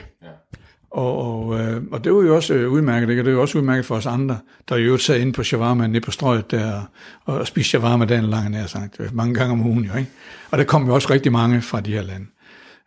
Og, 0.90 1.46
og, 1.48 1.60
øh, 1.60 1.82
og 1.92 2.04
det 2.04 2.14
var 2.14 2.22
jo 2.22 2.36
også 2.36 2.54
øh, 2.54 2.72
udmærket, 2.72 3.10
ikke? 3.10 3.20
og 3.20 3.24
det 3.24 3.30
er 3.30 3.34
jo 3.34 3.40
også 3.40 3.58
udmærket 3.58 3.84
for 3.84 3.94
os 3.94 4.06
andre, 4.06 4.38
der 4.68 4.76
jo 4.76 4.96
sad 4.96 5.20
inde 5.20 5.32
på 5.32 5.42
shawarma 5.42 5.86
nede 5.86 6.00
på 6.00 6.10
strøget 6.10 6.50
der, 6.50 6.82
og 7.24 7.46
spiste 7.46 7.68
shawarma 7.68 8.04
dagen 8.04 8.24
lang, 8.24 8.50
nær 8.50 8.66
sagt, 8.66 8.96
øh, 9.00 9.14
mange 9.14 9.34
gange 9.34 9.52
om 9.52 9.66
ugen 9.66 9.84
jo, 9.84 9.94
ikke? 9.98 10.10
Og 10.50 10.58
der 10.58 10.64
kom 10.64 10.86
jo 10.86 10.94
også 10.94 11.10
rigtig 11.10 11.32
mange 11.32 11.62
fra 11.62 11.80
de 11.80 11.92
her 11.92 12.02
lande. 12.02 12.26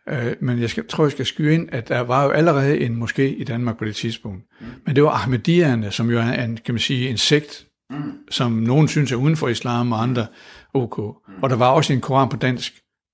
Øh, 0.08 0.34
men 0.40 0.60
jeg 0.60 0.70
skal, 0.70 0.86
tror, 0.88 1.04
jeg 1.04 1.12
skal 1.12 1.26
skyde 1.26 1.54
ind, 1.54 1.68
at 1.72 1.88
der 1.88 2.00
var 2.00 2.24
jo 2.24 2.30
allerede 2.30 2.80
en 2.80 3.02
moské 3.02 3.22
i 3.22 3.44
Danmark 3.44 3.78
på 3.78 3.84
det 3.84 3.96
tidspunkt. 3.96 4.44
Mm. 4.60 4.66
Men 4.86 4.96
det 4.96 5.04
var 5.04 5.10
Ahmadierne, 5.10 5.90
som 5.90 6.10
jo 6.10 6.18
er 6.18 6.44
en, 6.44 6.58
kan 6.64 6.74
man 6.74 6.80
sige, 6.80 7.08
en 7.08 7.18
sekt, 7.18 7.66
mm. 7.90 8.12
som 8.30 8.52
nogen 8.52 8.88
synes 8.88 9.12
er 9.12 9.16
uden 9.16 9.36
for 9.36 9.48
islam, 9.48 9.92
og 9.92 10.02
andre 10.02 10.26
ok. 10.74 10.98
Mm. 10.98 11.42
Og 11.42 11.50
der 11.50 11.56
var 11.56 11.68
også 11.68 11.92
en 11.92 12.00
koran 12.00 12.28
på 12.28 12.36
dansk, 12.36 12.72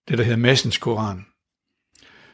det 0.09 0.19
der 0.19 0.25
hedder 0.25 0.39
Massens 0.39 0.79
Koran, 0.79 1.25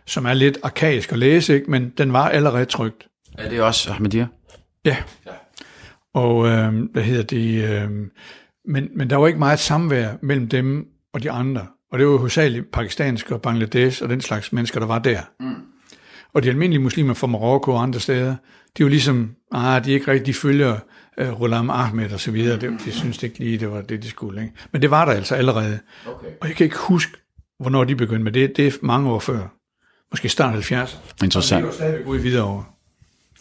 som 0.06 0.24
er 0.24 0.34
lidt 0.34 0.58
arkaisk 0.62 1.12
at 1.12 1.18
læse, 1.18 1.54
ikke? 1.54 1.70
men 1.70 1.92
den 1.98 2.12
var 2.12 2.28
allerede 2.28 2.64
trygt. 2.64 3.06
Er 3.38 3.48
det 3.48 3.62
også 3.62 3.90
Ahmadiyya? 3.90 4.26
Ja. 4.84 4.96
ja. 5.26 5.30
Og 6.14 6.46
øh, 6.46 6.84
hvad 6.92 7.02
hedder 7.02 7.22
det? 7.22 7.64
Øh, 7.64 7.90
men, 8.64 8.88
men 8.96 9.10
der 9.10 9.16
var 9.16 9.26
ikke 9.26 9.38
meget 9.38 9.58
samvær 9.58 10.12
mellem 10.22 10.48
dem 10.48 10.86
og 11.12 11.22
de 11.22 11.30
andre. 11.30 11.66
Og 11.92 11.98
det 11.98 12.06
var 12.06 12.16
hovedsageligt 12.16 12.72
pakistanske 12.72 13.34
og 13.34 13.42
Bangladesh 13.42 14.02
og 14.02 14.08
den 14.08 14.20
slags 14.20 14.52
mennesker, 14.52 14.80
der 14.80 14.86
var 14.86 14.98
der. 14.98 15.20
Mm. 15.40 15.54
Og 16.34 16.42
de 16.42 16.48
almindelige 16.48 16.82
muslimer 16.82 17.14
fra 17.14 17.26
Marokko 17.26 17.72
og 17.72 17.82
andre 17.82 18.00
steder, 18.00 18.36
de 18.78 18.84
var 18.84 18.90
ligesom, 18.90 19.30
ah, 19.52 19.84
de 19.84 19.92
ikke 19.92 20.10
rigtig, 20.10 20.26
de 20.26 20.34
følger 20.34 20.72
uh, 21.20 21.26
øh, 21.26 21.40
Rulam 21.40 21.70
Ahmed 21.70 22.12
og 22.12 22.20
så 22.20 22.30
videre. 22.30 22.60
De, 22.60 22.78
de 22.84 22.92
synes 22.92 23.22
ikke 23.22 23.38
lige, 23.38 23.58
det 23.58 23.70
var 23.70 23.80
det, 23.80 24.02
de 24.02 24.08
skulle. 24.08 24.42
Ikke? 24.42 24.54
Men 24.72 24.82
det 24.82 24.90
var 24.90 25.04
der 25.04 25.12
altså 25.12 25.34
allerede. 25.34 25.78
Okay. 26.06 26.28
Og 26.40 26.48
jeg 26.48 26.56
kan 26.56 26.64
ikke 26.64 26.78
huske, 26.78 27.12
hvornår 27.58 27.84
de 27.84 27.96
begyndte 27.96 28.24
med 28.24 28.32
det. 28.32 28.56
Det 28.56 28.66
er 28.66 28.72
mange 28.82 29.10
år 29.10 29.18
før. 29.18 29.48
Måske 30.12 30.28
start 30.28 30.52
70. 30.52 31.00
Interessant. 31.22 31.64
Og 31.64 31.72
det 31.72 31.80
var 31.80 31.84
stadigvæk 31.84 32.06
ude 32.06 32.22
videre 32.22 32.44
over. 32.44 32.62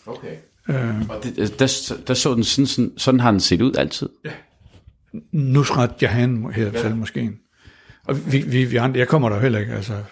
Okay. 0.05 0.35
Øh, 0.69 1.09
og 1.09 1.23
det, 1.23 1.59
der, 1.59 1.93
der 2.07 2.13
så 2.13 2.35
den 2.35 2.43
sådan, 2.43 2.65
sådan, 2.67 2.93
sådan 2.97 3.19
har 3.19 3.31
den 3.31 3.39
set 3.39 3.61
ud 3.61 3.75
altid? 3.75 4.09
Ja. 4.25 4.31
Nusrat 5.31 6.01
Jahan 6.01 6.53
hedder 6.53 6.71
ja. 6.71 6.81
selv 6.81 6.95
måske. 6.95 7.31
Og 8.05 8.31
vi, 8.31 8.41
vi, 8.41 8.65
vi 8.65 8.75
andre, 8.75 8.99
jeg 8.99 9.07
kommer 9.07 9.29
der 9.29 9.39
heller 9.39 9.59
ikke, 9.59 9.73
altså. 9.73 10.03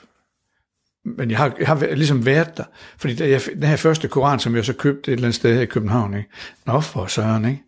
Men 1.06 1.30
jeg 1.32 1.38
har, 1.38 1.56
jeg 1.60 1.68
har 1.68 1.96
ligesom 1.96 2.26
været 2.26 2.58
der. 2.58 2.64
Fordi 2.98 3.16
da 3.16 3.30
jeg, 3.30 3.42
den 3.54 3.64
her 3.64 3.76
første 3.76 4.08
koran, 4.08 4.40
som 4.40 4.56
jeg 4.56 4.66
så 4.66 4.74
købte 4.74 5.12
et 5.12 5.16
eller 5.16 5.26
andet 5.26 5.36
sted 5.36 5.54
her 5.56 5.62
i 5.62 5.66
København, 5.66 6.14
ikke? 6.14 6.30
Nå, 6.66 6.82
for 6.82 7.06
søren, 7.06 7.46
ikke? 7.46 7.64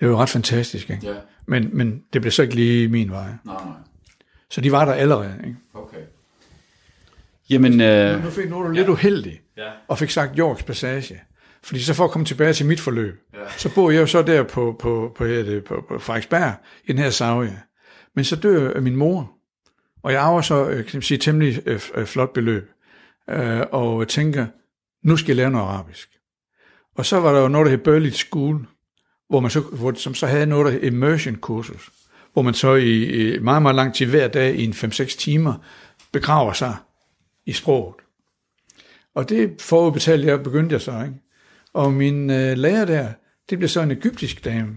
Det 0.00 0.08
var 0.08 0.14
jo 0.14 0.20
ret 0.20 0.28
fantastisk, 0.28 0.90
ikke? 0.90 1.06
Ja. 1.06 1.14
Men, 1.46 1.70
men 1.72 2.02
det 2.12 2.20
blev 2.20 2.32
så 2.32 2.42
ikke 2.42 2.54
lige 2.54 2.88
min 2.88 3.10
vej. 3.10 3.28
Nej, 3.44 3.64
nej. 3.64 3.74
Så 4.50 4.60
de 4.60 4.72
var 4.72 4.84
der 4.84 4.92
allerede, 4.92 5.40
ikke? 5.46 5.56
Okay. 5.74 5.95
Jamen, 7.50 7.80
øh, 7.80 8.24
Nu 8.24 8.30
fik 8.30 8.50
nu 8.50 8.58
er 8.60 8.66
du 8.66 8.70
lidt 8.72 8.88
uheldig, 8.88 9.40
Ja. 9.56 9.70
og 9.88 9.98
fik 9.98 10.10
sagt 10.10 10.32
Yorks 10.38 10.62
Passage. 10.62 11.20
Fordi 11.62 11.80
så 11.80 11.94
for 11.94 12.04
at 12.04 12.10
komme 12.10 12.24
tilbage 12.26 12.52
til 12.52 12.66
mit 12.66 12.80
forløb, 12.80 13.20
ja. 13.34 13.38
så 13.56 13.74
bor 13.74 13.90
jeg 13.90 14.00
jo 14.00 14.06
så 14.06 14.22
der 14.22 14.42
på, 14.42 14.76
på, 14.78 15.12
på, 15.16 15.24
her, 15.26 15.42
det, 15.42 15.64
på, 15.64 15.84
på 15.88 15.98
Frederiksberg, 15.98 16.52
i 16.84 16.92
den 16.92 16.98
her 16.98 17.10
savje. 17.10 17.58
Men 18.14 18.24
så 18.24 18.36
dør 18.36 18.80
min 18.80 18.96
mor, 18.96 19.32
og 20.02 20.12
jeg 20.12 20.22
arver 20.22 20.40
så, 20.40 20.68
øh, 20.68 20.76
kan 20.76 20.90
man 20.92 21.02
sige, 21.02 21.18
temmelig 21.18 21.62
øh, 21.66 21.80
øh, 21.94 22.06
flot 22.06 22.32
beløb, 22.32 22.70
øh, 23.30 23.60
og 23.72 24.08
tænker, 24.08 24.46
nu 25.04 25.16
skal 25.16 25.26
jeg 25.28 25.36
lære 25.36 25.50
noget 25.50 25.64
arabisk. 25.66 26.08
Og 26.96 27.06
så 27.06 27.20
var 27.20 27.32
der 27.32 27.40
jo 27.40 27.48
noget, 27.48 27.64
der 27.64 27.70
hed 27.70 27.78
Burley 27.78 28.10
School, 28.10 28.66
hvor 29.28 29.40
man 29.40 29.50
så, 29.50 29.60
hvor, 29.60 29.92
som 29.94 30.14
så 30.14 30.26
havde 30.26 30.46
noget, 30.46 30.66
der 30.66 30.72
hed 30.72 30.82
immersion 30.82 31.34
kursus, 31.34 31.90
hvor 32.32 32.42
man 32.42 32.54
så 32.54 32.74
i, 32.74 33.04
i 33.04 33.38
meget, 33.38 33.62
meget 33.62 33.74
lang 33.76 33.94
tid 33.94 34.06
hver 34.06 34.28
dag 34.28 34.54
i 34.54 34.64
en 34.64 34.72
5-6 34.72 35.04
timer 35.18 35.54
begraver 36.12 36.52
sig 36.52 36.76
i 37.46 37.52
sproget. 37.52 37.94
Og 39.14 39.28
det 39.28 39.50
forudbetalte 39.60 40.28
jeg, 40.28 40.42
begyndte 40.42 40.72
jeg 40.72 40.80
så, 40.80 41.02
ikke? 41.02 41.14
Og 41.72 41.92
min 41.92 42.30
øh, 42.30 42.58
lærer 42.58 42.84
der, 42.84 43.08
det 43.50 43.58
blev 43.58 43.68
så 43.68 43.80
en 43.80 43.90
egyptisk 43.90 44.44
dame. 44.44 44.76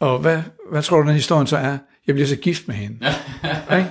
Og 0.00 0.18
hvad, 0.18 0.42
hvad 0.70 0.82
tror 0.82 1.00
du, 1.00 1.06
den 1.06 1.14
historien 1.14 1.46
så 1.46 1.56
er? 1.56 1.78
Jeg 2.06 2.14
bliver 2.14 2.28
så 2.28 2.36
gift 2.36 2.68
med 2.68 2.74
hende. 2.74 3.06
ikke? 3.78 3.90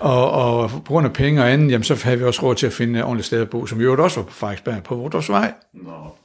Og, 0.00 0.30
og 0.30 0.70
på 0.70 0.80
grund 0.86 1.06
af 1.06 1.12
penge 1.12 1.42
og 1.42 1.52
andet, 1.52 1.70
jamen, 1.70 1.84
så 1.84 2.04
havde 2.04 2.18
vi 2.18 2.24
også 2.24 2.42
råd 2.42 2.54
til 2.54 2.66
at 2.66 2.72
finde 2.72 2.98
et 2.98 3.04
ordentligt 3.04 3.26
sted 3.26 3.42
at 3.42 3.50
bo, 3.50 3.66
som 3.66 3.78
vi 3.78 3.84
jo 3.84 4.02
også 4.04 4.20
var 4.20 4.26
på 4.26 4.32
Frederiksberg, 4.32 4.82
på 4.82 4.96
Vordåsvej. 4.96 5.52
Nå. 5.74 6.16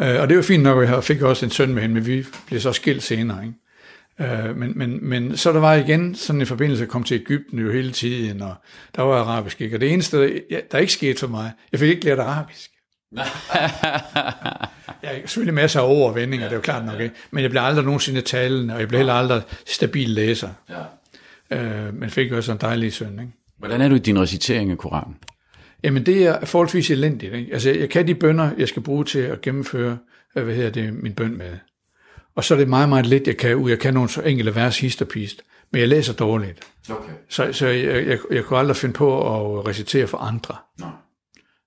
Øh, 0.00 0.20
og 0.20 0.28
det 0.28 0.36
var 0.36 0.42
fint 0.42 0.62
nok, 0.62 0.82
at 0.82 0.90
jeg 0.90 1.04
fik 1.04 1.22
også 1.22 1.46
en 1.46 1.50
søn 1.50 1.74
med 1.74 1.82
hende, 1.82 1.94
men 1.94 2.06
vi 2.06 2.24
blev 2.46 2.60
så 2.60 2.72
skilt 2.72 3.02
senere. 3.02 3.44
Ikke? 3.44 3.54
Øh, 4.20 4.56
men, 4.56 4.72
men, 4.78 5.08
men 5.08 5.36
så 5.36 5.52
der 5.52 5.60
var 5.60 5.74
igen 5.74 6.14
sådan 6.14 6.40
en 6.40 6.46
forbindelse, 6.46 6.82
at 6.84 6.88
komme 6.88 7.04
til 7.04 7.14
Ægypten 7.14 7.58
jo 7.58 7.72
hele 7.72 7.92
tiden, 7.92 8.42
og 8.42 8.54
der 8.96 9.02
var 9.02 9.20
arabisk 9.20 9.60
ikke. 9.60 9.76
Og 9.76 9.80
det 9.80 9.92
eneste, 9.92 10.18
der, 10.50 10.60
der 10.72 10.78
ikke 10.78 10.92
skete 10.92 11.20
for 11.20 11.26
mig, 11.26 11.52
jeg 11.72 11.80
fik 11.80 11.88
ikke 11.88 12.04
lært 12.04 12.18
arabisk. 12.18 12.70
Jeg 15.02 15.10
har 15.10 15.20
selvfølgelig 15.26 15.54
masser 15.54 15.80
af 15.80 15.88
ord 15.88 16.10
og 16.10 16.14
vendinger, 16.14 16.46
det 16.46 16.52
er 16.52 16.56
jo 16.56 16.62
klart 16.62 16.84
nok, 16.84 17.00
ikke? 17.00 17.14
men 17.30 17.42
jeg 17.42 17.50
blev 17.50 17.62
aldrig 17.62 17.84
nogensinde 17.84 18.20
talende, 18.20 18.74
og 18.74 18.80
jeg 18.80 18.88
blev 18.88 18.98
heller 18.98 19.12
aldrig 19.12 19.42
stabil 19.66 20.08
læser. 20.08 20.48
Ja. 20.70 21.56
Øh, 21.56 21.94
men 21.94 22.10
fik 22.10 22.32
også 22.32 22.52
en 22.52 22.58
dejlig 22.60 22.92
søn. 22.92 23.12
Ikke? 23.12 23.32
Hvordan 23.58 23.80
er 23.80 23.88
du 23.88 23.94
i 23.94 23.98
din 23.98 24.20
recitering 24.20 24.70
af 24.70 24.78
Koranen? 24.78 25.16
Jamen 25.84 26.06
det 26.06 26.26
er 26.26 26.44
forholdsvis 26.44 26.90
elendigt. 26.90 27.34
Ikke? 27.34 27.52
Altså 27.52 27.70
jeg 27.70 27.90
kan 27.90 28.06
de 28.06 28.14
bønder, 28.14 28.50
jeg 28.58 28.68
skal 28.68 28.82
bruge 28.82 29.04
til 29.04 29.18
at 29.18 29.40
gennemføre, 29.40 29.98
øh, 30.36 30.44
hvad 30.44 30.54
hedder 30.54 30.70
det, 30.70 30.94
min 30.94 31.12
bøn 31.12 31.36
med. 31.36 31.58
Og 32.34 32.44
så 32.44 32.54
er 32.54 32.58
det 32.58 32.68
meget, 32.68 32.88
meget 32.88 33.06
lidt, 33.06 33.26
jeg 33.26 33.36
kan 33.36 33.56
ud. 33.56 33.70
Jeg 33.70 33.78
kan 33.78 33.94
nogle 33.94 34.08
så 34.08 34.22
enkelte 34.22 34.54
vers 34.54 34.78
hist 34.78 35.02
og 35.02 35.08
pist, 35.08 35.42
men 35.72 35.80
jeg 35.80 35.88
læser 35.88 36.12
dårligt. 36.12 36.60
Okay. 36.90 37.12
Så, 37.28 37.52
så 37.52 37.66
jeg, 37.66 38.06
jeg, 38.06 38.18
jeg 38.30 38.44
kunne 38.44 38.58
aldrig 38.58 38.76
finde 38.76 38.92
på 38.92 39.18
at 39.18 39.68
recitere 39.68 40.06
for 40.06 40.18
andre. 40.18 40.56
Nå. 40.78 40.86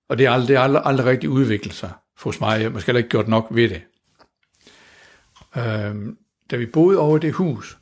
Og 0.10 0.18
det 0.18 0.28
har 0.28 0.34
aldrig, 0.34 0.48
det 0.48 0.58
har 0.58 0.64
aldrig, 0.64 0.82
aldrig 0.86 1.06
rigtig 1.06 1.30
udviklet 1.30 1.74
sig 1.74 1.92
hos 2.20 2.40
mig. 2.40 2.56
Jeg 2.56 2.64
har 2.64 2.70
måske 2.70 2.88
heller 2.88 2.98
ikke 2.98 3.10
gjort 3.10 3.28
nok 3.28 3.48
ved 3.52 3.70
det. 3.70 3.82
Øhm, 5.58 6.18
da 6.52 6.56
vi 6.56 6.66
boede 6.66 7.00
over 7.00 7.18
i 7.18 7.20
det 7.20 7.34
hus, 7.34 7.78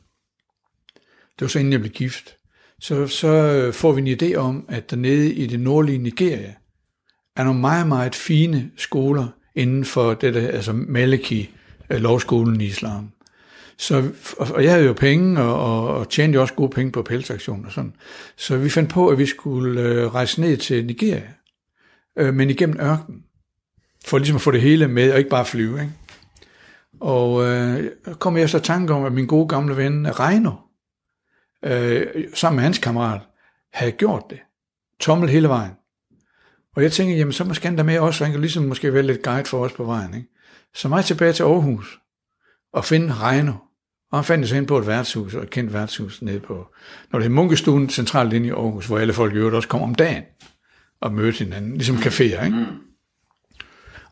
det 1.38 1.40
var 1.40 1.46
så 1.46 1.58
inden 1.58 1.72
jeg 1.72 1.80
blev 1.80 1.92
gift, 1.92 2.36
så, 2.80 3.06
så 3.06 3.70
får 3.72 3.92
vi 3.92 4.10
en 4.10 4.22
idé 4.22 4.34
om, 4.34 4.64
at 4.68 4.90
dernede 4.90 5.32
i 5.32 5.46
det 5.46 5.60
nordlige 5.60 5.98
Nigeria, 5.98 6.54
er 7.36 7.44
nogle 7.44 7.60
meget, 7.60 7.88
meget 7.88 8.14
fine 8.14 8.70
skoler 8.76 9.28
inden 9.54 9.84
for 9.84 10.14
det 10.14 10.34
der, 10.34 10.48
altså 10.48 10.72
Maliki, 10.72 11.40
øh, 11.40 11.63
Øh, 11.90 12.00
lovskolen 12.00 12.60
i 12.60 12.64
islam. 12.64 13.10
Så, 13.78 14.12
og 14.38 14.64
jeg 14.64 14.72
havde 14.72 14.84
jo 14.84 14.92
penge, 14.92 15.40
og, 15.42 15.60
og, 15.60 15.96
og 15.96 16.08
tjente 16.08 16.34
jo 16.34 16.40
også 16.40 16.54
gode 16.54 16.70
penge 16.70 16.92
på 16.92 17.02
pelsaktioner 17.02 17.66
og 17.66 17.72
sådan. 17.72 17.94
Så 18.36 18.56
vi 18.56 18.70
fandt 18.70 18.90
på, 18.90 19.08
at 19.08 19.18
vi 19.18 19.26
skulle 19.26 19.80
øh, 19.80 20.14
rejse 20.14 20.40
ned 20.40 20.56
til 20.56 20.86
Nigeria, 20.86 21.28
øh, 22.18 22.34
men 22.34 22.50
igennem 22.50 22.76
ørkenen, 22.80 23.22
for 24.06 24.18
ligesom 24.18 24.36
at 24.36 24.42
få 24.42 24.50
det 24.50 24.60
hele 24.60 24.88
med, 24.88 25.12
og 25.12 25.18
ikke 25.18 25.30
bare 25.30 25.46
flyve. 25.46 25.80
Ikke? 25.80 25.92
Og 27.00 27.44
øh, 27.44 27.90
kom 28.18 28.36
jeg 28.36 28.50
så 28.50 28.58
i 28.58 28.60
tanke 28.60 28.94
om, 28.94 29.04
at 29.04 29.12
min 29.12 29.26
gode 29.26 29.48
gamle 29.48 29.76
ven 29.76 30.20
Reino, 30.20 30.50
øh, 31.64 32.06
sammen 32.34 32.56
med 32.56 32.64
hans 32.64 32.78
kammerat, 32.78 33.20
havde 33.72 33.92
gjort 33.92 34.22
det. 34.30 34.38
Tommel 35.00 35.28
hele 35.28 35.48
vejen. 35.48 35.72
Og 36.76 36.82
jeg 36.82 36.92
tænkte, 36.92 37.16
jamen 37.16 37.32
så 37.32 37.44
måske 37.44 37.66
han 37.66 37.76
der 37.76 37.82
med 37.82 37.98
også, 37.98 38.18
så 38.18 38.24
han 38.24 38.32
kan 38.32 38.40
ligesom 38.40 38.64
måske 38.64 38.94
være 38.94 39.02
lidt 39.02 39.22
guide 39.22 39.44
for 39.44 39.64
os 39.64 39.72
på 39.72 39.84
vejen. 39.84 40.14
Ikke? 40.14 40.28
Så 40.74 40.88
mig 40.88 41.04
tilbage 41.04 41.32
til 41.32 41.42
Aarhus, 41.42 41.98
og 42.72 42.84
finde 42.84 43.14
Reino. 43.14 43.52
Og 44.12 44.18
han 44.18 44.24
fandt 44.24 44.48
sig 44.48 44.58
ind 44.58 44.66
på 44.66 44.78
et 44.78 44.86
værtshus, 44.86 45.34
og 45.34 45.42
et 45.42 45.50
kendt 45.50 45.72
værtshus 45.72 46.22
nede 46.22 46.40
på, 46.40 46.66
når 47.12 47.18
det 47.18 47.26
er 47.26 47.30
Munkestuen, 47.30 47.90
centralt 47.90 48.32
inde 48.32 48.46
i 48.46 48.50
Aarhus, 48.50 48.86
hvor 48.86 48.98
alle 48.98 49.12
folk 49.12 49.34
i 49.34 49.36
øvrigt 49.36 49.56
også 49.56 49.68
kommer 49.68 49.86
om 49.86 49.94
dagen 49.94 50.22
og 51.00 51.12
mødte 51.12 51.38
hinanden, 51.38 51.72
ligesom 51.72 51.96
caféer, 51.96 52.44
ikke? 52.44 52.66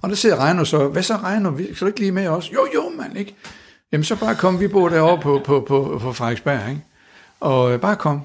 Og 0.02 0.08
der 0.08 0.14
sidder 0.14 0.46
Reino 0.46 0.64
så, 0.64 0.88
hvad 0.88 1.02
så 1.02 1.16
Reino, 1.16 1.56
skal 1.56 1.80
du 1.80 1.86
ikke 1.86 2.00
lige 2.00 2.12
med 2.12 2.26
os? 2.26 2.52
Jo, 2.52 2.66
jo, 2.74 2.88
mand, 2.88 3.18
ikke? 3.18 3.36
Jamen 3.92 4.04
så 4.04 4.20
bare 4.20 4.34
kom, 4.34 4.60
vi 4.60 4.68
bor 4.68 4.88
derovre 4.88 5.22
på, 5.22 5.40
på, 5.44 5.64
på, 5.68 5.98
på 6.00 6.12
Frederiksberg, 6.12 6.70
ikke? 6.70 6.82
Og 7.40 7.72
øh, 7.72 7.80
bare 7.80 7.96
kom. 7.96 8.20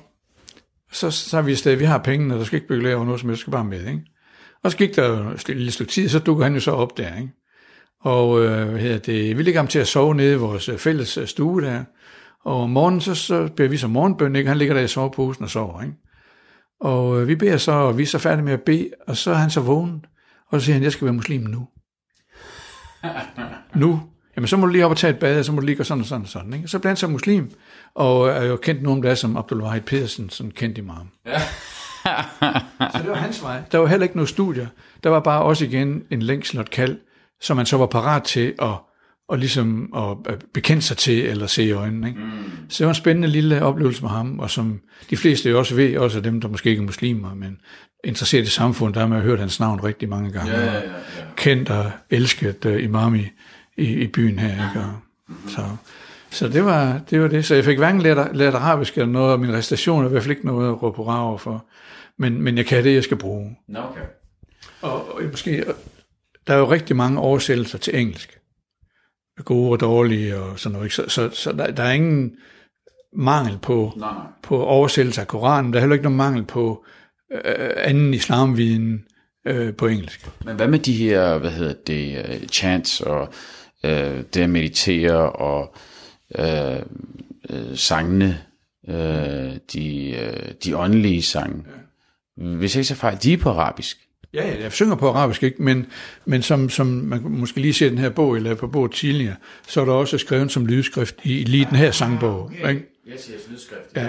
Så, 0.91 1.11
så 1.11 1.41
vi 1.41 1.51
afsted, 1.51 1.75
vi 1.75 1.85
har 1.85 1.97
pengene, 1.97 2.35
der 2.35 2.43
skal 2.43 2.57
ikke 2.57 2.67
bygge 2.67 2.95
over 2.95 3.05
noget 3.05 3.19
som 3.19 3.29
helst, 3.29 3.41
skal 3.41 3.51
bare 3.51 3.63
med, 3.65 3.87
ikke? 3.87 4.01
Og 4.63 4.71
så 4.71 4.77
gik 4.77 4.95
der 4.95 5.31
et 5.31 5.47
lille 5.47 5.71
stykke 5.71 5.91
tid, 5.91 6.09
så 6.09 6.19
dukker 6.19 6.43
han 6.43 6.53
jo 6.53 6.59
så 6.59 6.71
op 6.71 6.97
der, 6.97 7.15
ikke? 7.15 7.33
Og 8.01 8.43
øh, 8.43 8.75
hedder 8.75 8.97
det, 8.97 9.37
vi 9.37 9.43
ligger 9.43 9.59
ham 9.59 9.67
til 9.67 9.79
at 9.79 9.87
sove 9.87 10.15
nede 10.15 10.33
i 10.33 10.37
vores 10.37 10.69
øh, 10.69 10.77
fælles 10.77 11.17
øh, 11.17 11.27
stue 11.27 11.61
der. 11.61 11.83
Og 12.45 12.61
om 12.61 12.69
morgenen, 12.69 13.01
så, 13.01 13.15
så 13.15 13.49
beder 13.55 13.69
vi 13.69 13.77
så 13.77 13.87
morgenbøn, 13.87 14.35
ikke? 14.35 14.47
Han 14.47 14.57
ligger 14.57 14.73
der 14.75 14.81
i 14.81 14.87
soveposen 14.87 15.43
og 15.43 15.49
sover, 15.49 15.81
ikke? 15.81 15.95
Og 16.81 17.21
øh, 17.21 17.27
vi 17.27 17.35
beder 17.35 17.57
så, 17.57 17.71
og 17.71 17.97
vi 17.97 18.03
er 18.03 18.07
så 18.07 18.19
færdige 18.19 18.45
med 18.45 18.53
at 18.53 18.61
bede, 18.61 18.89
og 19.07 19.17
så 19.17 19.31
er 19.31 19.35
han 19.35 19.49
så 19.49 19.61
vågen, 19.61 20.05
og 20.49 20.61
så 20.61 20.65
siger 20.65 20.73
han, 20.73 20.83
jeg 20.83 20.91
skal 20.91 21.05
være 21.05 21.13
muslim 21.13 21.41
nu. 21.41 21.67
nu. 23.81 24.01
Jamen, 24.35 24.47
så 24.47 24.57
må 24.57 24.65
du 24.65 24.71
lige 24.71 24.85
op 24.85 24.91
og 24.91 24.97
tage 24.97 25.13
et 25.13 25.19
bad, 25.19 25.39
og 25.39 25.45
så 25.45 25.51
må 25.51 25.59
du 25.59 25.65
lige 25.65 25.75
gøre 25.75 25.85
sådan 25.85 26.01
og 26.01 26.07
sådan 26.07 26.23
og 26.23 26.29
sådan. 26.29 26.53
Ikke? 26.53 26.67
Så 26.67 26.79
bliver 26.79 26.89
han 26.89 26.97
så 26.97 27.07
muslim, 27.07 27.51
og 27.95 28.29
er 28.29 28.43
jo 28.43 28.55
kendt 28.55 28.87
om 28.87 29.01
det 29.01 29.11
er 29.11 29.15
som 29.15 29.37
Abdul 29.37 29.61
Wahid 29.61 29.81
Pedersen, 29.81 30.29
sådan 30.29 30.51
kendt 30.51 30.77
imam. 30.77 31.09
så 32.93 32.99
det 33.01 33.09
var 33.09 33.15
hans 33.15 33.43
vej. 33.43 33.61
Der 33.71 33.77
var 33.77 33.87
heller 33.87 34.03
ikke 34.03 34.15
noget 34.15 34.29
studier. 34.29 34.67
Der 35.03 35.09
var 35.09 35.19
bare 35.19 35.41
også 35.41 35.65
igen 35.65 36.03
en 36.09 36.21
længsel 36.21 36.57
og 36.57 36.61
et 36.61 36.69
kald, 36.69 36.97
som 37.41 37.57
man 37.57 37.65
så 37.65 37.77
var 37.77 37.85
parat 37.85 38.23
til 38.23 38.53
at, 38.61 38.75
og 39.29 39.37
ligesom 39.37 39.93
at 39.95 40.45
bekende 40.53 40.81
sig 40.81 40.97
til, 40.97 41.25
eller 41.25 41.47
se 41.47 41.63
i 41.63 41.71
øjnene. 41.71 42.07
Ikke? 42.07 42.19
Mm. 42.19 42.29
Så 42.69 42.77
det 42.77 42.85
var 42.85 42.91
en 42.91 42.95
spændende 42.95 43.27
lille 43.27 43.63
oplevelse 43.63 44.01
med 44.01 44.09
ham, 44.09 44.39
og 44.39 44.49
som 44.49 44.79
de 45.09 45.17
fleste 45.17 45.49
jo 45.49 45.59
også 45.59 45.75
ved, 45.75 45.97
også 45.97 46.19
dem, 46.19 46.41
der 46.41 46.47
måske 46.47 46.69
ikke 46.69 46.79
er 46.79 46.85
muslimer, 46.85 47.35
men 47.35 47.57
interesseret 48.03 48.43
i 48.43 48.49
samfundet, 48.49 48.95
der 48.95 49.01
har 49.01 49.07
man 49.07 49.21
hørt 49.21 49.39
hans 49.39 49.59
navn 49.59 49.83
rigtig 49.83 50.09
mange 50.09 50.31
gange. 50.31 50.51
Ja, 50.51 50.65
ja, 50.65 50.73
ja, 50.73 50.79
ja. 50.79 51.23
Kendt 51.35 51.69
og 51.69 51.91
elsket 52.09 52.65
uh, 52.65 52.83
imam 52.83 53.15
i, 53.15 53.25
i, 53.77 53.93
i 53.93 54.07
byen 54.07 54.39
her. 54.39 54.69
Ikke? 54.69 54.85
Og, 54.85 54.93
så, 55.47 55.61
så 56.29 56.47
det 56.47 56.65
var, 56.65 56.99
det 57.09 57.21
var 57.21 57.27
det. 57.27 57.45
Så 57.45 57.55
jeg 57.55 57.65
fik 57.65 57.77
hverken 57.77 58.01
lært, 58.01 58.35
lært 58.35 58.53
arabisk 58.53 58.97
eller 58.97 59.11
noget, 59.11 59.33
og 59.33 59.39
min 59.39 59.53
restation 59.53 60.03
er 60.03 60.07
i 60.07 60.11
hvert 60.11 60.23
fald 60.23 60.35
ikke 60.35 60.45
noget 60.45 60.67
at 60.67 60.83
råbe 60.83 60.97
hurra 60.97 61.27
over 61.27 61.37
for. 61.37 61.65
Men, 62.17 62.41
men 62.41 62.57
jeg 62.57 62.65
kan 62.65 62.83
det, 62.83 62.93
jeg 62.93 63.03
skal 63.03 63.17
bruge. 63.17 63.57
Nå, 63.67 63.79
okay. 63.79 64.01
Og, 64.81 65.15
og 65.15 65.21
måske, 65.31 65.65
der 66.47 66.53
er 66.53 66.57
jo 66.57 66.71
rigtig 66.71 66.95
mange 66.95 67.19
oversættelser 67.19 67.77
til 67.77 67.99
engelsk. 67.99 68.39
Gode 69.45 69.71
og 69.71 69.79
dårlige 69.79 70.37
og 70.37 70.59
sådan 70.59 70.73
noget. 70.73 70.85
Ikke? 70.85 70.95
Så, 70.95 71.03
så, 71.07 71.29
så 71.29 71.51
der, 71.51 71.71
der 71.71 71.83
er 71.83 71.91
ingen 71.91 72.35
mangel 73.13 73.57
på, 73.57 73.93
Nej, 73.97 74.13
nej. 74.13 74.25
på 74.43 74.63
oversættelse 74.63 75.21
af 75.21 75.27
Koranen. 75.27 75.73
Der 75.73 75.79
er 75.79 75.81
heller 75.81 75.93
ikke 75.93 76.03
nogen 76.03 76.17
mangel 76.17 76.45
på 76.45 76.85
øh, 77.31 77.69
anden 77.77 78.13
islamviden 78.13 79.05
øh, 79.47 79.73
på 79.73 79.87
engelsk. 79.87 80.29
Men 80.45 80.55
hvad 80.55 80.67
med 80.67 80.79
de 80.79 80.93
her, 80.93 81.37
hvad 81.37 81.51
hedder 81.51 81.73
det, 81.87 82.25
uh, 82.41 82.47
chants 82.47 83.01
og 83.01 83.21
uh, 83.83 83.89
det 84.33 84.37
at 84.37 84.49
meditere 84.49 85.31
og 85.31 85.75
uh, 86.39 86.77
uh, 87.49 87.75
sangene, 87.75 88.41
uh, 88.87 88.95
de, 89.73 90.15
uh, 90.17 90.51
de 90.63 90.77
åndelige 90.77 91.23
sange? 91.23 91.63
Hvis 92.37 92.75
jeg 92.75 92.79
ikke 92.79 92.87
så 92.87 92.95
fejl, 92.95 93.17
de 93.23 93.33
er 93.33 93.37
på 93.37 93.49
arabisk. 93.49 94.06
Ja, 94.33 94.47
ja, 94.47 94.61
jeg 94.63 94.71
synger 94.71 94.95
på 94.95 95.09
arabisk, 95.09 95.43
ikke? 95.43 95.63
men, 95.63 95.85
men 96.25 96.41
som, 96.41 96.69
som 96.69 96.87
man 96.87 97.21
måske 97.23 97.61
lige 97.61 97.73
ser 97.73 97.89
den 97.89 97.97
her 97.97 98.09
bog, 98.09 98.35
eller 98.35 98.55
på 98.55 98.67
bog 98.67 98.91
tidligere, 98.91 99.35
så 99.67 99.81
er 99.81 99.85
der 99.85 99.93
også 99.93 100.17
skrevet 100.17 100.51
som 100.51 100.65
lydskrift 100.65 101.15
i 101.23 101.43
lige 101.43 101.65
den 101.69 101.77
her 101.77 101.91
sangbog. 101.91 102.51
Ikke? 102.55 102.85
Jeg 103.07 103.15
siger 103.19 103.37
lydskrift. 103.51 103.81
Ja, 103.95 104.07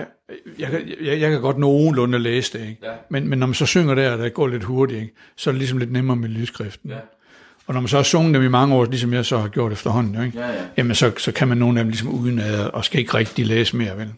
jeg, 0.58 0.70
kan- 0.70 0.88
jeg, 1.04 1.20
jeg 1.20 1.30
kan 1.30 1.40
godt 1.40 1.58
nogenlunde 1.58 2.18
læse 2.18 2.58
det, 2.58 2.68
ikke? 2.68 2.78
Ja. 2.82 2.92
Men, 3.10 3.28
men 3.28 3.38
når 3.38 3.46
man 3.46 3.54
så 3.54 3.66
synger 3.66 3.94
der, 3.94 4.10
og 4.12 4.18
der 4.18 4.28
går 4.28 4.48
lidt 4.48 4.64
hurtigt, 4.64 5.00
ikke? 5.00 5.14
så 5.36 5.50
er 5.50 5.52
det 5.52 5.58
ligesom 5.58 5.78
lidt 5.78 5.92
nemmere 5.92 6.16
med 6.16 6.28
lydskriften. 6.28 6.90
Ja. 6.90 6.96
Og 7.66 7.74
når 7.74 7.80
man 7.80 7.88
så 7.88 7.96
har 7.96 8.02
sunget 8.04 8.34
dem 8.34 8.42
i 8.42 8.48
mange 8.48 8.74
år, 8.74 8.84
ligesom 8.84 9.12
jeg 9.12 9.24
så 9.24 9.38
har 9.38 9.48
gjort 9.48 9.72
efterhånden, 9.72 10.26
ikke? 10.26 10.38
Ja, 10.38 10.46
ja. 10.48 10.62
jamen 10.76 10.94
så, 10.94 11.12
så 11.18 11.32
kan 11.32 11.48
man 11.48 11.58
nogle 11.58 11.78
af 11.80 11.84
dem 11.84 11.90
ligesom 11.90 12.08
uden 12.08 12.38
ad, 12.38 12.60
og 12.64 12.84
skal 12.84 13.00
ikke 13.00 13.14
rigtig 13.14 13.46
læse 13.46 13.76
mere, 13.76 13.98
vel? 13.98 14.08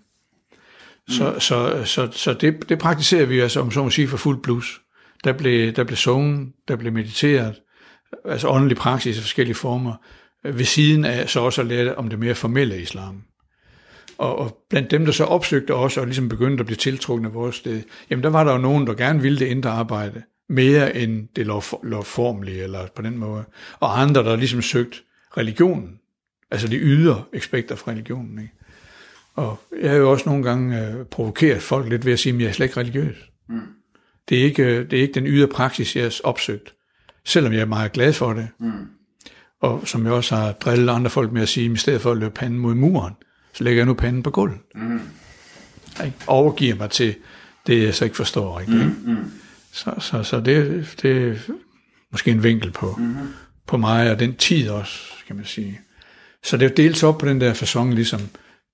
Så, 1.08 1.30
Mm. 1.34 1.40
så, 1.40 1.82
så, 1.84 2.08
så 2.12 2.32
det, 2.32 2.68
det 2.68 2.78
praktiserer 2.78 3.26
vi 3.26 3.40
altså, 3.40 3.60
om 3.60 3.70
så 3.70 3.82
må 3.82 3.90
sige, 3.90 4.08
for 4.08 4.16
fuld 4.16 4.42
plus. 4.42 4.80
Der 5.24 5.32
blev, 5.32 5.72
der 5.72 5.84
blev 5.84 5.96
sunget, 5.96 6.52
der 6.68 6.76
blev 6.76 6.92
mediteret, 6.92 7.62
altså 8.24 8.48
åndelig 8.48 8.76
praksis 8.76 9.18
i 9.18 9.20
forskellige 9.20 9.54
former, 9.54 9.94
ved 10.44 10.64
siden 10.64 11.04
af 11.04 11.28
så 11.28 11.40
også 11.40 11.60
at 11.60 11.66
lære 11.66 11.94
om 11.94 12.08
det 12.08 12.18
mere 12.18 12.34
formelle 12.34 12.80
islam. 12.80 13.22
Og, 14.18 14.38
og 14.38 14.58
blandt 14.70 14.90
dem, 14.90 15.04
der 15.04 15.12
så 15.12 15.24
opsøgte 15.24 15.74
os 15.74 15.96
og 15.96 16.06
ligesom 16.06 16.28
begyndte 16.28 16.62
at 16.62 16.66
blive 16.66 16.76
tiltrukket 16.76 17.26
af 17.26 17.34
vores 17.34 17.56
sted, 17.56 17.82
jamen 18.10 18.22
der 18.22 18.30
var 18.30 18.44
der 18.44 18.52
jo 18.52 18.58
nogen, 18.58 18.86
der 18.86 18.94
gerne 18.94 19.22
ville 19.22 19.38
det 19.38 19.46
indre 19.46 19.70
arbejde, 19.70 20.22
mere 20.48 20.96
end 20.96 21.28
det 21.36 21.46
lovformelige, 21.82 22.62
eller 22.62 22.86
på 22.96 23.02
den 23.02 23.18
måde. 23.18 23.44
Og 23.80 24.00
andre, 24.00 24.24
der 24.24 24.36
ligesom 24.36 24.62
søgte 24.62 24.98
religionen, 25.36 25.98
altså 26.50 26.68
de 26.68 26.76
ydre 26.76 27.24
aspekter 27.32 27.76
fra 27.76 27.90
religionen. 27.90 28.38
Ikke? 28.38 28.52
Og 29.34 29.60
jeg 29.82 29.90
har 29.90 29.96
jo 29.96 30.10
også 30.10 30.28
nogle 30.28 30.44
gange 30.44 30.86
øh, 30.86 31.04
provokeret 31.04 31.62
folk 31.62 31.88
lidt 31.88 32.04
ved 32.04 32.12
at 32.12 32.18
sige, 32.18 32.34
at 32.34 32.40
jeg 32.40 32.48
er 32.48 32.52
slet 32.52 32.66
ikke 32.66 32.80
religiøs. 32.80 33.30
Mm. 33.48 33.60
Det, 34.28 34.40
er 34.40 34.44
ikke, 34.44 34.84
det 34.84 34.92
er 34.92 35.02
ikke 35.02 35.14
den 35.14 35.26
ydre 35.26 35.48
praksis, 35.48 35.96
jeg 35.96 36.04
har 36.04 36.20
opsøgt, 36.24 36.74
selvom 37.24 37.52
jeg 37.52 37.60
er 37.60 37.66
meget 37.66 37.92
glad 37.92 38.12
for 38.12 38.32
det. 38.32 38.48
Mm. 38.58 38.70
Og 39.60 39.88
som 39.88 40.04
jeg 40.04 40.12
også 40.12 40.36
har 40.36 40.52
drillet 40.52 40.92
andre 40.92 41.10
folk 41.10 41.32
med 41.32 41.42
at 41.42 41.48
sige, 41.48 41.66
at 41.66 41.72
i 41.72 41.76
stedet 41.76 42.00
for 42.00 42.10
at 42.10 42.16
løbe 42.16 42.34
panden 42.34 42.58
mod 42.58 42.74
muren, 42.74 43.14
så 43.52 43.64
lægger 43.64 43.80
jeg 43.80 43.86
nu 43.86 43.94
panden 43.94 44.22
på 44.22 44.30
gulvet. 44.30 44.58
Mm. 44.74 45.00
Jeg 45.98 46.12
overgiver 46.26 46.74
mig 46.74 46.90
til 46.90 47.14
det, 47.66 47.82
jeg 47.82 47.94
så 47.94 48.04
ikke 48.04 48.16
forstår 48.16 48.58
rigtigt. 48.58 48.78
Mm. 48.78 48.88
Ikke? 48.88 49.20
Mm. 49.20 49.30
Så, 49.72 49.94
så, 49.98 50.22
så 50.22 50.40
det, 50.40 50.88
det 51.02 51.28
er 51.28 51.34
måske 52.10 52.30
en 52.30 52.42
vinkel 52.42 52.70
på, 52.70 52.94
mm. 52.98 53.14
på 53.66 53.76
mig, 53.76 54.10
og 54.10 54.18
den 54.18 54.36
tid 54.36 54.68
også, 54.68 54.98
kan 55.26 55.36
man 55.36 55.44
sige. 55.44 55.80
Så 56.44 56.56
det 56.56 56.70
er 56.70 56.74
dels 56.74 57.02
op 57.02 57.18
på 57.18 57.26
den 57.26 57.40
der 57.40 57.54
fasong, 57.54 57.94
ligesom 57.94 58.20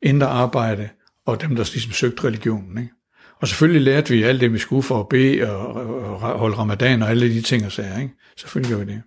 indre 0.03 0.27
arbejde, 0.27 0.89
og 1.27 1.41
dem, 1.41 1.57
der 1.57 1.71
ligesom 1.73 1.93
søgte 1.93 2.25
religionen. 2.25 2.79
Ikke? 2.79 2.93
Og 3.41 3.49
selvfølgelig 3.49 3.83
lærte 3.83 4.15
vi 4.15 4.23
alt 4.23 4.41
det, 4.41 4.53
vi 4.53 4.59
skulle 4.59 4.83
for 4.83 5.01
at 5.01 5.09
bede 5.09 5.51
og, 5.51 5.67
og 5.73 6.39
holde 6.39 6.57
ramadan 6.57 7.03
og 7.03 7.11
alle 7.11 7.35
de 7.35 7.41
ting 7.41 7.67
og 7.67 7.73
sager. 7.73 7.99
Ikke? 7.99 8.15
Selvfølgelig 8.37 8.71
gjorde 8.71 8.87
vi 8.87 8.93
det. 8.93 9.03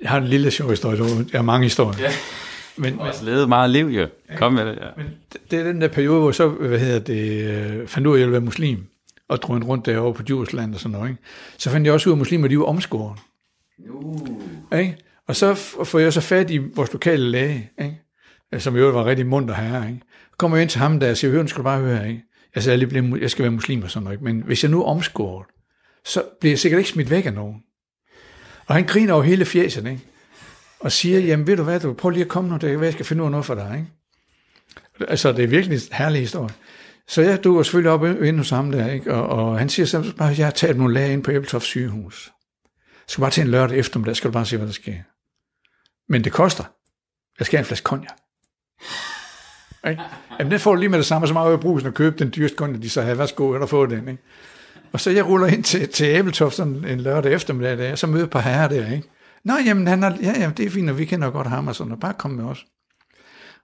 Jeg 0.00 0.10
har 0.10 0.18
en 0.18 0.26
lille 0.26 0.50
sjov 0.50 0.70
historie, 0.70 0.98
jeg 1.32 1.38
har 1.38 1.42
mange 1.42 1.64
historier. 1.64 2.00
Ja. 2.00 2.10
Men, 2.76 3.00
også 3.00 3.24
levet 3.24 3.48
meget 3.48 3.70
liv, 3.70 3.86
jo. 3.86 4.06
Kom 4.36 4.52
med 4.52 4.66
det, 4.66 4.78
ja. 4.80 4.88
Men 4.96 5.06
det 5.50 5.58
er 5.58 5.64
den 5.64 5.80
der 5.80 5.88
periode, 5.88 6.20
hvor 6.20 6.32
så, 6.32 6.48
hvad 6.48 6.78
hedder 6.78 6.98
det, 6.98 7.42
øh, 7.42 7.86
fandt 7.86 8.06
ud 8.06 8.12
af, 8.12 8.16
at 8.16 8.20
jeg 8.20 8.26
ville 8.26 8.32
være 8.32 8.40
muslim, 8.40 8.86
og 9.28 9.42
drønte 9.42 9.66
rundt 9.66 9.86
derovre 9.86 10.14
på 10.14 10.22
Djursland 10.22 10.74
og 10.74 10.80
sådan 10.80 10.92
noget, 10.92 11.10
ikke? 11.10 11.22
Så 11.58 11.70
fandt 11.70 11.86
jeg 11.86 11.94
også 11.94 12.08
ud 12.08 12.12
af, 12.12 12.14
at 12.14 12.18
muslimer, 12.18 12.48
de 12.48 12.58
var 12.58 12.64
omskåret. 12.64 13.18
Uh. 13.88 14.78
Ikke? 14.78 14.96
Og 15.28 15.36
så 15.36 15.54
får 15.84 15.98
jeg 15.98 16.12
så 16.12 16.20
fat 16.20 16.50
i 16.50 16.58
vores 16.58 16.92
lokale 16.92 17.30
læge, 17.30 17.70
ikke? 17.78 18.62
som 18.62 18.76
jo 18.76 18.88
var 18.88 19.04
rigtig 19.04 19.26
munter 19.26 19.54
her. 19.54 19.88
Ikke? 19.88 20.00
Så 20.30 20.36
kommer 20.36 20.56
jeg 20.56 20.62
ind 20.62 20.70
til 20.70 20.80
ham 20.80 21.00
der 21.00 21.10
og 21.10 21.16
siger, 21.16 21.30
hør, 21.30 21.46
skal 21.46 21.58
du 21.58 21.62
bare 21.62 21.80
høre, 21.80 22.08
ikke? 22.08 22.22
Altså, 22.56 22.70
jeg, 22.70 22.80
jeg, 22.80 22.88
bliver, 22.88 23.16
jeg 23.16 23.30
skal 23.30 23.42
være 23.42 23.52
muslim 23.52 23.82
og 23.82 23.90
sådan 23.90 24.04
noget, 24.04 24.22
men 24.22 24.40
hvis 24.40 24.62
jeg 24.62 24.70
nu 24.70 24.82
er 24.82 24.86
omskåret, 24.86 25.46
så 26.04 26.22
bliver 26.40 26.52
jeg 26.52 26.58
sikkert 26.58 26.78
ikke 26.78 26.90
smidt 26.90 27.10
væk 27.10 27.26
af 27.26 27.32
nogen. 27.32 27.62
Og 28.66 28.74
han 28.74 28.86
griner 28.86 29.12
over 29.12 29.22
hele 29.22 29.44
fjæsen, 29.44 29.86
ikke? 29.86 30.02
og 30.80 30.92
siger, 30.92 31.20
jamen 31.20 31.46
ved 31.46 31.56
du 31.56 31.62
hvad, 31.62 31.80
du 31.80 31.92
prøv 31.92 32.10
lige 32.10 32.22
at 32.22 32.28
komme 32.28 32.50
nu, 32.50 32.54
det 32.54 32.60
kan 32.60 32.70
være, 32.70 32.84
jeg 32.84 32.92
skal 32.92 33.06
finde 33.06 33.22
ud 33.22 33.26
af 33.26 33.30
noget 33.30 33.46
for 33.46 33.54
dig. 33.54 33.74
Ikke? 33.78 35.10
Altså, 35.10 35.32
det 35.32 35.44
er 35.44 35.48
virkelig 35.48 35.76
en 35.76 35.82
herlig 35.92 36.20
historie. 36.20 36.54
Så 37.08 37.22
jeg 37.22 37.44
duer 37.44 37.62
selvfølgelig 37.62 37.90
op 37.90 38.04
inde 38.04 38.38
hos 38.38 38.50
ham 38.50 38.72
der, 38.72 38.92
ikke? 38.92 39.14
Og, 39.14 39.28
og 39.28 39.58
han 39.58 39.68
siger 39.68 39.86
så 39.86 40.12
bare, 40.18 40.34
jeg 40.38 40.46
har 40.46 40.50
taget 40.50 40.76
nogle 40.76 40.94
læger 40.94 41.12
ind 41.12 41.24
på 41.24 41.30
Æbeltoft 41.30 41.64
sygehus. 41.64 42.32
Jeg 42.64 43.08
skal 43.08 43.22
bare 43.22 43.30
til 43.30 43.40
en 43.40 43.48
lørdag 43.48 43.78
eftermiddag, 43.78 44.16
skal 44.16 44.28
du 44.28 44.32
bare 44.32 44.46
se, 44.46 44.56
hvad 44.56 44.66
der 44.66 44.72
sker. 44.72 44.94
Men 46.08 46.24
det 46.24 46.32
koster. 46.32 46.64
Jeg 47.38 47.46
skal 47.46 47.56
have 47.56 47.62
en 47.62 47.66
flaske 47.66 47.84
konjak. 47.84 48.16
Ikke? 49.88 50.02
Jamen, 50.38 50.50
den 50.50 50.60
får 50.60 50.74
du 50.74 50.80
lige 50.80 50.88
med 50.88 50.98
det 50.98 51.06
samme, 51.06 51.26
så 51.26 51.32
meget 51.32 51.54
i 51.54 51.56
brusen 51.56 51.88
og 51.88 51.94
købe 51.94 52.16
den 52.18 52.32
dyreste 52.36 52.56
kunde, 52.56 52.82
de 52.82 52.90
så 52.90 53.02
havde. 53.02 53.18
Værsgo, 53.18 53.54
eller 53.54 53.66
få 53.66 53.86
den. 53.86 54.08
Ikke? 54.08 54.22
Og 54.92 55.00
så 55.00 55.10
jeg 55.10 55.26
ruller 55.26 55.46
ind 55.46 55.64
til, 55.64 55.88
til 55.88 56.06
Æbeltoft 56.06 56.54
sådan 56.54 56.84
en 56.88 57.00
lørdag 57.00 57.32
eftermiddag, 57.32 57.78
der, 57.78 57.92
og 57.92 57.98
så 57.98 58.06
møder 58.06 58.24
et 58.24 58.30
par 58.30 58.40
herrer 58.40 58.68
der. 58.68 58.92
Ikke? 58.92 59.08
Nå, 59.44 59.54
jamen, 59.66 59.86
han 59.86 60.02
er, 60.02 60.12
ja, 60.22 60.32
jamen, 60.38 60.56
det 60.56 60.66
er 60.66 60.70
fint, 60.70 60.90
og 60.90 60.98
vi 60.98 61.04
kender 61.04 61.30
godt 61.30 61.46
ham 61.46 61.68
og 61.68 61.74
sådan, 61.74 61.92
og 61.92 62.00
bare 62.00 62.14
kom 62.18 62.30
med 62.30 62.44
os. 62.44 62.66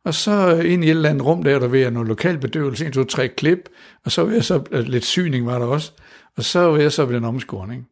Og 0.05 0.15
så 0.15 0.57
ind 0.57 0.85
i 0.85 0.87
et 0.87 0.91
eller 0.91 1.11
andet 1.11 1.27
rum 1.27 1.43
der, 1.43 1.59
der 1.59 1.69
ved 1.69 1.81
jeg 1.81 1.91
noget 1.91 2.09
lokal 2.09 2.39
bedøvelse, 2.39 2.87
en, 2.87 2.93
to, 2.93 3.05
tre 3.05 3.29
klip, 3.29 3.69
og 4.05 4.13
så 4.13 4.25
var 4.25 4.33
jeg 4.33 4.45
så, 4.45 4.63
øh, 4.71 4.85
lidt 4.85 5.05
syning 5.05 5.47
var 5.47 5.59
der 5.59 5.67
også, 5.67 5.93
og 6.37 6.45
så 6.45 6.61
var 6.61 6.79
jeg 6.79 6.93
så 6.93 7.05
ved 7.05 7.15
den 7.15 7.25
omskåring. 7.25 7.89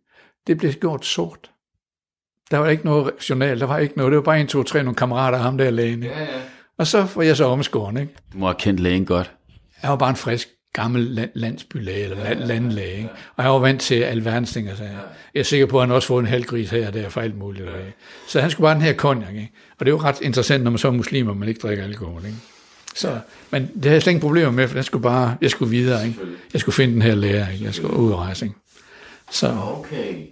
Det 0.47 0.59
blev 0.59 0.73
gjort 0.73 1.07
sort. 1.07 1.51
Der 2.51 2.59
var 2.59 2.68
ikke 2.68 2.85
noget 2.85 3.11
journal, 3.31 3.61
der 3.61 3.66
var 3.66 3.79
ikke 3.79 3.97
noget, 3.97 4.11
det 4.11 4.16
var 4.16 4.23
bare 4.23 4.41
en, 4.41 4.47
to, 4.47 4.62
tre, 4.62 4.83
nogle 4.83 4.97
kammerater 4.97 5.39
af 5.39 5.45
ham 5.45 5.59
der 5.59 5.71
lægen. 5.71 6.03
Ja, 6.03 6.21
ja. 6.21 6.27
Og 6.81 6.87
så 6.87 7.07
var 7.14 7.22
jeg 7.22 7.37
så 7.37 7.45
omskåren, 7.45 7.97
ikke? 7.97 8.12
Du 8.33 8.39
må 8.39 8.47
have 8.47 8.55
kendt 8.59 8.81
lægen 8.81 9.07
godt. 9.07 9.33
Jeg 9.83 9.91
var 9.91 9.97
bare 9.97 10.11
en 10.11 10.16
frisk 10.16 10.49
gammel 10.72 11.03
land, 11.03 11.31
landsbylæge, 11.35 12.05
eller 12.05 12.24
land, 12.24 12.39
landlæge. 12.39 12.97
Ikke? 12.97 13.09
Og 13.37 13.45
jeg 13.45 13.53
var 13.53 13.59
vant 13.59 13.81
til 13.81 13.95
alverdens 13.95 14.53
ting, 14.53 14.68
så 14.76 14.83
jeg, 14.83 14.93
jeg 15.35 15.41
er 15.41 15.45
sikker 15.45 15.66
på, 15.66 15.81
at 15.81 15.87
han 15.87 15.95
også 15.95 16.09
fået 16.09 16.22
en 16.22 16.28
halv 16.28 16.45
gris 16.45 16.70
her 16.70 16.87
og 16.87 16.95
der 16.95 17.09
for 17.09 17.20
alt 17.20 17.39
muligt. 17.39 17.66
Ja. 17.66 17.72
Så 18.28 18.41
han 18.41 18.51
skulle 18.51 18.64
bare 18.64 18.74
den 18.74 18.83
her 18.83 18.93
konjak. 18.93 19.35
Ikke? 19.35 19.51
Og 19.78 19.87
det 19.87 19.87
er 19.87 19.91
jo 19.91 20.03
ret 20.03 20.20
interessant, 20.22 20.64
når 20.64 20.70
man 20.70 20.78
så 20.78 20.89
er 20.89 20.93
muslim, 20.93 21.28
og 21.28 21.37
man 21.37 21.49
ikke 21.49 21.61
drikker 21.61 21.85
alkohol. 21.85 22.24
Ikke? 22.24 22.37
Så, 22.95 23.18
men 23.51 23.62
det 23.62 23.85
havde 23.85 23.95
jeg 23.95 24.03
slet 24.03 24.11
ingen 24.11 24.28
problemer 24.28 24.51
med, 24.51 24.68
for 24.68 24.76
jeg 24.76 24.85
skulle 24.85 25.03
bare, 25.03 25.37
jeg 25.41 25.51
skulle 25.51 25.70
videre. 25.70 26.07
Ikke? 26.07 26.18
Jeg 26.53 26.61
skulle 26.61 26.74
finde 26.74 26.95
den 26.95 27.03
her 27.03 27.14
lærer, 27.14 27.51
ikke? 27.51 27.64
jeg 27.64 27.74
skulle 27.74 27.97
ud 27.97 28.12
og 28.12 28.18
rejse. 28.18 28.45
Ikke? 28.45 28.57
Så, 29.31 29.57
okay. 29.78 30.26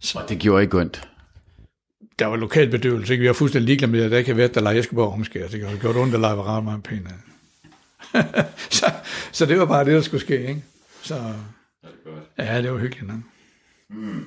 Så, 0.00 0.18
og 0.18 0.28
det 0.28 0.38
gjorde 0.38 0.62
ikke 0.62 0.78
ondt? 0.78 1.08
Der 2.18 2.26
var 2.26 2.36
lokal 2.36 2.70
bedøvelse. 2.70 3.12
Ikke? 3.12 3.22
Vi 3.22 3.28
var 3.28 3.34
fuldstændig 3.34 3.66
ligeglade 3.66 3.92
med, 3.92 4.04
at 4.04 4.10
der 4.10 4.18
ikke 4.18 4.28
havde 4.28 4.38
været, 4.38 4.54
der. 4.54 4.70
Jeg 4.70 4.84
skulle 4.84 4.98
bare 4.98 5.12
omskære. 5.12 5.48
Det 5.48 5.80
gjorde 5.80 5.98
ondt, 5.98 6.14
at 6.14 6.20
lege 6.20 6.36
var 6.36 6.56
ret 6.56 6.64
meget 6.64 6.82
pænt. 6.82 7.08
så, 8.78 8.86
så 9.32 9.46
det 9.46 9.58
var 9.58 9.64
bare 9.64 9.84
det, 9.84 9.94
der 9.94 10.00
skulle 10.00 10.20
ske. 10.20 10.48
Ikke? 10.48 10.64
Så, 11.02 11.32
ja, 12.38 12.62
det 12.62 12.72
var 12.72 12.78
hyggeligt 12.78 13.06
nok. 13.06 13.20
Mm. 13.90 14.26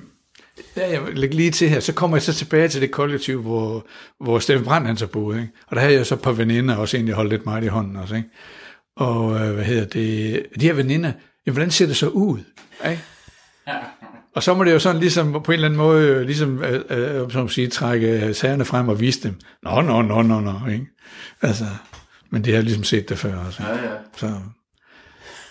Ja, 0.76 0.90
jeg 0.90 1.02
lægger 1.14 1.36
lige 1.36 1.50
til 1.50 1.68
her. 1.68 1.80
Så 1.80 1.92
kommer 1.92 2.16
jeg 2.16 2.22
så 2.22 2.32
tilbage 2.32 2.68
til 2.68 2.80
det 2.80 2.90
kollektiv, 2.90 3.42
hvor, 3.42 3.86
hvor 4.20 4.38
Steffen 4.38 4.64
Brandt 4.64 4.86
han 4.86 4.96
så 4.96 5.06
boede. 5.06 5.40
Ikke? 5.40 5.52
Og 5.66 5.76
der 5.76 5.82
havde 5.82 5.94
jeg 5.94 6.06
så 6.06 6.14
et 6.14 6.22
par 6.22 6.32
veninder, 6.32 6.76
også 6.76 6.96
egentlig 6.96 7.14
holdt 7.14 7.30
lidt 7.30 7.46
meget 7.46 7.64
i 7.64 7.66
hånden 7.66 7.96
også. 7.96 8.14
Ikke? 8.14 8.28
Og 8.96 9.40
øh, 9.40 9.54
hvad 9.54 9.64
hedder 9.64 9.84
det? 9.84 10.46
De 10.60 10.66
her 10.66 10.72
veninder, 10.72 11.12
jamen, 11.46 11.54
hvordan 11.54 11.70
ser 11.70 11.86
det 11.86 11.96
så 11.96 12.08
ud? 12.08 12.38
Ikke? 12.90 13.02
Og 14.34 14.42
så 14.42 14.54
må 14.54 14.64
det 14.64 14.72
jo 14.72 14.78
sådan 14.78 15.00
ligesom 15.00 15.32
på 15.32 15.52
en 15.52 15.54
eller 15.54 15.68
anden 15.68 15.78
måde, 15.78 16.08
øh, 16.08 16.26
ligesom, 16.26 16.62
øh, 16.62 16.80
øh, 16.90 17.30
som 17.30 17.48
sige, 17.48 17.68
trække 17.68 18.34
sagerne 18.34 18.64
frem 18.64 18.88
og 18.88 19.00
vise 19.00 19.22
dem. 19.22 19.34
Nå, 19.62 19.80
nå, 19.80 20.02
nå, 20.02 20.22
nå, 20.22 20.40
nå, 20.40 20.52
ikke? 20.72 20.86
Altså, 21.42 21.64
men 22.30 22.44
det 22.44 22.52
har 22.52 22.58
jeg 22.58 22.64
ligesom 22.64 22.84
set 22.84 23.08
det 23.08 23.18
før. 23.18 23.44
Altså. 23.44 23.62
Ja, 23.62 23.68
ja. 23.68 23.96
Så, 24.16 24.32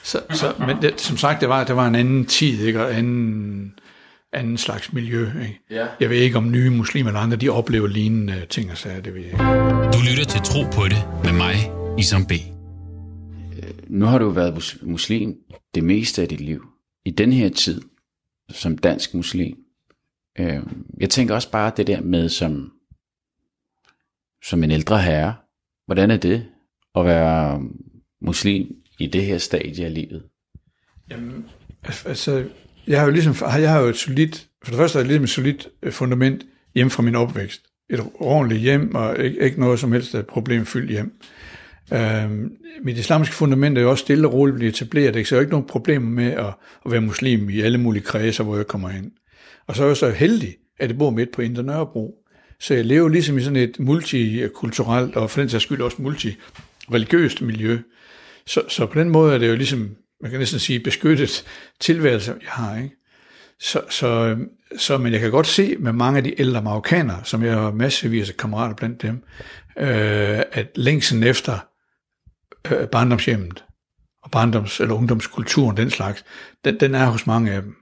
så, 0.04 0.22
så, 0.30 0.54
men 0.68 0.82
det, 0.82 1.02
som 1.02 1.18
sagt, 1.18 1.42
det 1.42 1.50
var, 1.50 1.64
det 1.64 1.76
var 1.76 1.88
en 1.88 1.96
anden 1.96 2.26
tid, 2.26 2.66
ikke? 2.66 2.84
og 2.84 2.96
anden, 2.96 3.74
anden 4.34 4.58
slags 4.58 4.94
miljø. 4.94 5.28
Ikke? 5.42 5.60
Ja. 5.72 5.86
Jeg 6.00 6.10
ved 6.10 6.18
ikke, 6.18 6.38
om 6.38 6.52
nye 6.52 6.70
muslimer 6.70 7.10
eller 7.10 7.20
andre, 7.20 7.38
de 7.38 7.50
oplever 7.50 7.88
lignende 7.88 8.46
ting 8.50 8.72
og 8.72 8.78
sager, 8.78 9.02
det 9.02 9.14
ved 9.14 9.22
jeg 9.22 9.32
ikke. 9.32 9.44
Du 9.94 9.98
lytter 10.10 10.26
til 10.26 10.42
Tro 10.42 10.64
på 10.64 10.88
det 10.88 11.08
med 11.24 11.34
mig, 11.34 11.56
Isam 11.98 12.26
B. 12.26 12.32
Nu 13.88 14.06
har 14.06 14.18
du 14.18 14.30
været 14.30 14.78
muslim 14.82 15.36
det 15.76 15.84
meste 15.84 16.22
af 16.22 16.28
dit 16.28 16.42
liv. 16.42 16.66
I 17.06 17.12
den 17.12 17.34
her 17.34 17.50
tid, 17.50 17.82
som 18.50 18.78
dansk 18.78 19.14
muslim. 19.14 19.58
Øh, 20.40 20.64
jeg 21.00 21.10
tænker 21.10 21.36
også 21.36 21.52
bare 21.52 21.72
det 21.78 21.88
der 21.88 22.02
med 22.02 22.30
som, 22.30 22.72
som 24.44 24.64
en 24.64 24.72
ældre 24.72 25.02
herre. 25.02 25.36
Hvordan 25.86 26.12
er 26.12 26.18
det? 26.18 26.48
at 26.96 27.06
være 27.06 27.62
muslim 28.22 28.76
i 29.00 29.08
det 29.08 29.26
her 29.26 29.38
stadie 29.38 29.86
af 29.86 29.94
livet? 29.94 30.24
Jamen, 31.10 31.46
altså, 32.06 32.46
jeg 32.88 33.00
har 33.00 33.06
jo 33.06 33.12
ligesom, 33.12 33.36
jeg 33.42 33.72
har 33.72 33.80
jo 33.80 33.88
et 33.88 33.98
solidt, 33.98 34.48
for 34.64 34.72
det 34.72 34.78
første 34.78 34.96
har 34.96 35.02
jeg 35.02 35.08
ligesom 35.08 35.24
et 35.24 35.30
solidt 35.30 35.68
øh, 35.84 35.92
fundament 35.92 36.46
hjem 36.76 36.90
fra 36.90 37.04
min 37.04 37.16
opvækst. 37.16 37.62
Et 37.90 38.00
ordentligt 38.14 38.62
hjem, 38.62 38.96
og 38.96 39.20
ikke, 39.20 39.40
ikke 39.40 39.60
noget 39.60 39.80
som 39.80 39.92
helst 39.92 40.16
problemfyldt 40.28 40.92
hjem. 40.92 41.22
Øhm, 41.94 42.52
mit 42.84 42.98
islamiske 42.98 43.36
fundament 43.36 43.78
er 43.78 43.82
jo 43.82 43.90
også 43.90 44.02
stille 44.02 44.28
og 44.28 44.34
roligt 44.34 44.56
blevet 44.56 44.74
etableret, 44.74 45.16
ikke? 45.16 45.30
så 45.30 45.36
jeg 45.36 45.40
har 45.40 45.42
ikke 45.42 45.52
nogen 45.52 45.68
problemer 45.68 46.10
med 46.10 46.32
at, 46.32 46.54
at 46.86 46.92
være 46.92 47.02
muslim 47.02 47.50
i 47.50 47.62
alle 47.62 47.78
mulige 47.78 48.04
kredser, 48.04 48.44
hvor 48.44 48.56
jeg 48.56 48.68
kommer 48.68 48.90
ind. 48.90 49.12
Og 49.68 49.76
så 49.76 49.84
er 49.84 49.88
jeg 49.88 49.98
så 49.98 50.10
heldig, 50.10 50.56
at 50.80 50.90
jeg 50.90 50.98
bor 50.98 51.10
midt 51.10 51.32
på 51.32 51.42
Indre 51.42 51.64
Nørrebro. 51.64 52.16
Så 52.60 52.74
jeg 52.74 52.86
lever 52.86 53.10
ligesom 53.10 53.38
i 53.38 53.42
sådan 53.42 53.56
et 53.56 53.80
multikulturelt, 53.80 55.16
og 55.16 55.30
for 55.30 55.42
den 55.42 55.50
sags 55.50 55.64
skyld 55.64 55.82
også 55.82 56.02
multi 56.02 56.36
religiøst 56.94 57.42
miljø. 57.42 57.80
Så, 58.46 58.62
så 58.68 58.86
på 58.86 59.00
den 59.00 59.10
måde 59.10 59.34
er 59.34 59.38
det 59.38 59.50
jo 59.50 59.56
ligesom, 59.56 59.90
man 60.22 60.32
kan 60.32 60.40
næsten 60.40 60.60
sige, 60.60 60.80
beskyttet 60.80 61.46
tilværelse, 61.80 62.32
jeg 62.32 62.52
har. 62.52 62.78
Ikke? 62.78 62.96
Så, 63.60 63.82
så, 63.90 64.08
øhm, 64.08 64.50
så, 64.78 64.98
men 64.98 65.14
jeg 65.14 65.22
kan 65.22 65.32
godt 65.32 65.48
se 65.48 65.76
med 65.80 65.94
mange 65.94 66.18
af 66.18 66.24
de 66.24 66.42
ældre 66.42 66.62
marokkanere, 66.62 67.22
som 67.24 67.44
jeg 67.44 67.54
har 67.54 67.72
massevis 67.72 68.30
af 68.30 68.38
kammerater 68.38 68.76
blandt 68.76 69.02
dem, 69.02 69.24
øh, 69.78 70.40
at 70.52 70.68
længsen 70.76 71.24
efter 71.24 71.69
øh, 72.72 72.88
barndomshjemmet, 72.88 73.64
og 74.24 74.30
barndoms- 74.36 74.82
eller 74.82 74.96
ungdomskulturen, 74.96 75.78
den 75.78 75.90
slags, 75.90 76.26
den, 76.66 76.80
den 76.80 76.96
er 76.96 77.06
hos 77.06 77.28
mange 77.28 77.52
af 77.52 77.62
dem. 77.62 77.76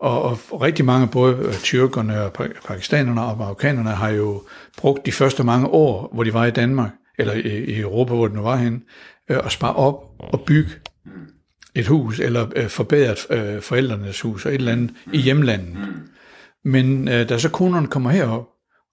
Og, 0.00 0.22
og 0.22 0.62
rigtig 0.62 0.84
mange, 0.84 1.08
både 1.08 1.36
øh, 1.36 1.54
tyrkerne 1.54 2.22
og 2.22 2.32
pakistanerne 2.66 3.22
og 3.22 3.38
marokkanerne, 3.38 3.90
har 3.90 4.08
jo 4.08 4.42
brugt 4.76 5.06
de 5.06 5.12
første 5.12 5.44
mange 5.44 5.66
år, 5.66 6.10
hvor 6.14 6.24
de 6.24 6.34
var 6.34 6.44
i 6.44 6.50
Danmark, 6.50 6.90
eller 7.18 7.32
i, 7.32 7.64
i 7.64 7.80
Europa, 7.80 8.14
hvor 8.14 8.28
de 8.28 8.34
nu 8.34 8.42
var 8.42 8.56
hen, 8.56 8.82
øh, 9.30 9.38
og 9.44 9.52
spare 9.52 9.74
op 9.74 10.04
og 10.18 10.40
bygge 10.40 10.70
et 11.74 11.86
hus, 11.86 12.20
eller 12.20 12.46
øh, 12.56 12.68
forbedre 12.68 13.14
øh, 13.30 13.62
forældrenes 13.62 14.20
hus, 14.20 14.46
og 14.46 14.52
et 14.52 14.58
eller 14.58 14.72
andet 14.72 14.94
i 15.12 15.18
hjemlandet. 15.18 15.76
Men 16.64 17.08
øh, 17.08 17.28
da 17.28 17.38
så 17.38 17.48
konerne 17.48 17.86
kommer 17.86 18.10
herop, 18.10 18.46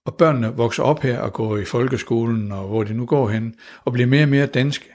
og 0.06 0.14
børnene 0.14 0.54
vokser 0.56 0.82
op 0.82 1.02
her 1.02 1.20
og 1.20 1.32
går 1.32 1.56
i 1.56 1.64
folkeskolen, 1.64 2.52
og 2.52 2.68
hvor 2.68 2.84
de 2.84 2.94
nu 2.94 3.06
går 3.06 3.28
hen, 3.28 3.54
og 3.84 3.92
bliver 3.92 4.06
mere 4.06 4.22
og 4.22 4.28
mere 4.28 4.46
danske. 4.46 4.86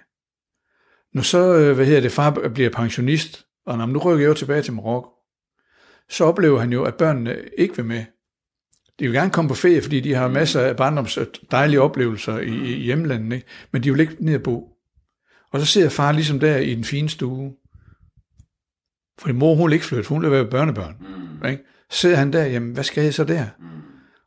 Når 1.13 1.21
så, 1.21 1.55
øh, 1.55 1.75
hvad 1.75 1.85
hedder 1.85 2.01
det, 2.01 2.11
far 2.11 2.49
bliver 2.53 2.69
pensionist, 2.69 3.45
og 3.65 3.77
når 3.77 3.85
nu 3.85 3.99
rykker 3.99 4.23
jeg 4.23 4.29
jo 4.29 4.33
tilbage 4.33 4.61
til 4.61 4.73
Marokko, 4.73 5.09
så 6.09 6.25
oplever 6.25 6.59
han 6.59 6.73
jo, 6.73 6.83
at 6.83 6.95
børnene 6.95 7.37
ikke 7.57 7.75
vil 7.75 7.85
med. 7.85 8.05
De 8.99 9.05
vil 9.05 9.13
gerne 9.13 9.31
komme 9.31 9.49
på 9.49 9.55
ferie, 9.55 9.81
fordi 9.81 9.99
de 9.99 10.13
har 10.13 10.27
masser 10.27 10.61
af 10.61 10.75
barndoms 10.75 11.19
dejlige 11.51 11.81
oplevelser 11.81 12.39
i, 12.39 12.73
i 12.73 12.83
hjemlandet, 12.83 13.35
ikke? 13.35 13.47
men 13.71 13.83
de 13.83 13.91
vil 13.91 13.99
ikke 13.99 14.15
ned 14.19 14.35
og 14.35 14.43
bo. 14.43 14.69
Og 15.51 15.59
så 15.59 15.65
sidder 15.65 15.89
far 15.89 16.11
ligesom 16.11 16.39
der 16.39 16.57
i 16.57 16.75
den 16.75 16.83
fine 16.83 17.09
stue. 17.09 17.53
Fordi 19.19 19.33
mor, 19.33 19.55
hun 19.55 19.67
vil 19.67 19.73
ikke 19.73 19.85
flytte, 19.85 20.09
hun 20.09 20.21
vil 20.21 20.31
være 20.31 20.45
børnebørn. 20.45 20.95
Mm. 20.99 21.47
Ikke? 21.47 21.63
Sidder 21.91 22.15
han 22.15 22.33
der, 22.33 22.45
jamen 22.45 22.73
hvad 22.73 22.83
skal 22.83 23.03
jeg 23.03 23.13
så 23.13 23.23
der? 23.23 23.45
Mm. 23.59 23.65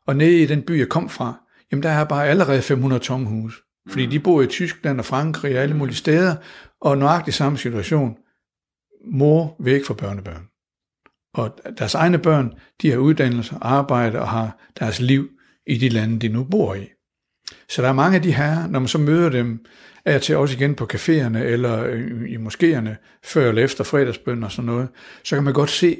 Og 0.07 0.15
nede 0.15 0.41
i 0.41 0.45
den 0.45 0.61
by, 0.61 0.79
jeg 0.79 0.89
kom 0.89 1.09
fra, 1.09 1.33
jamen 1.71 1.83
der 1.83 1.89
er 1.89 2.03
bare 2.03 2.27
allerede 2.27 2.61
500 2.61 3.03
tomme 3.03 3.27
hus. 3.27 3.63
Fordi 3.89 4.05
de 4.05 4.19
bor 4.19 4.41
i 4.41 4.47
Tyskland 4.47 4.99
og 4.99 5.05
Frankrig 5.05 5.57
og 5.57 5.63
alle 5.63 5.77
mulige 5.77 5.95
steder, 5.95 6.35
og 6.81 6.97
nøjagtigt 6.97 7.37
samme 7.37 7.57
situation. 7.57 8.17
Mor 9.05 9.55
vil 9.59 9.73
ikke 9.73 9.85
få 9.85 9.93
børnebørn. 9.93 10.47
Og 11.33 11.57
deres 11.77 11.95
egne 11.95 12.17
børn, 12.17 12.53
de 12.81 12.91
har 12.91 12.97
uddannelse, 12.97 13.55
arbejde 13.61 14.19
og 14.19 14.29
har 14.29 14.57
deres 14.79 14.99
liv 14.99 15.29
i 15.67 15.77
de 15.77 15.89
lande, 15.89 16.19
de 16.19 16.29
nu 16.29 16.43
bor 16.43 16.75
i. 16.75 16.87
Så 17.69 17.81
der 17.81 17.87
er 17.87 17.93
mange 17.93 18.15
af 18.15 18.21
de 18.21 18.33
her, 18.33 18.67
når 18.67 18.79
man 18.79 18.87
så 18.87 18.97
møder 18.97 19.29
dem, 19.29 19.65
er 20.05 20.19
til 20.19 20.37
også 20.37 20.55
igen 20.55 20.75
på 20.75 20.87
caféerne 20.93 21.37
eller 21.37 21.85
i 22.27 22.35
moskéerne, 22.35 23.19
før 23.23 23.49
eller 23.49 23.63
efter 23.63 23.83
fredagsbøn 23.83 24.43
og 24.43 24.51
sådan 24.51 24.65
noget, 24.65 24.89
så 25.23 25.35
kan 25.35 25.43
man 25.43 25.53
godt 25.53 25.69
se, 25.69 25.97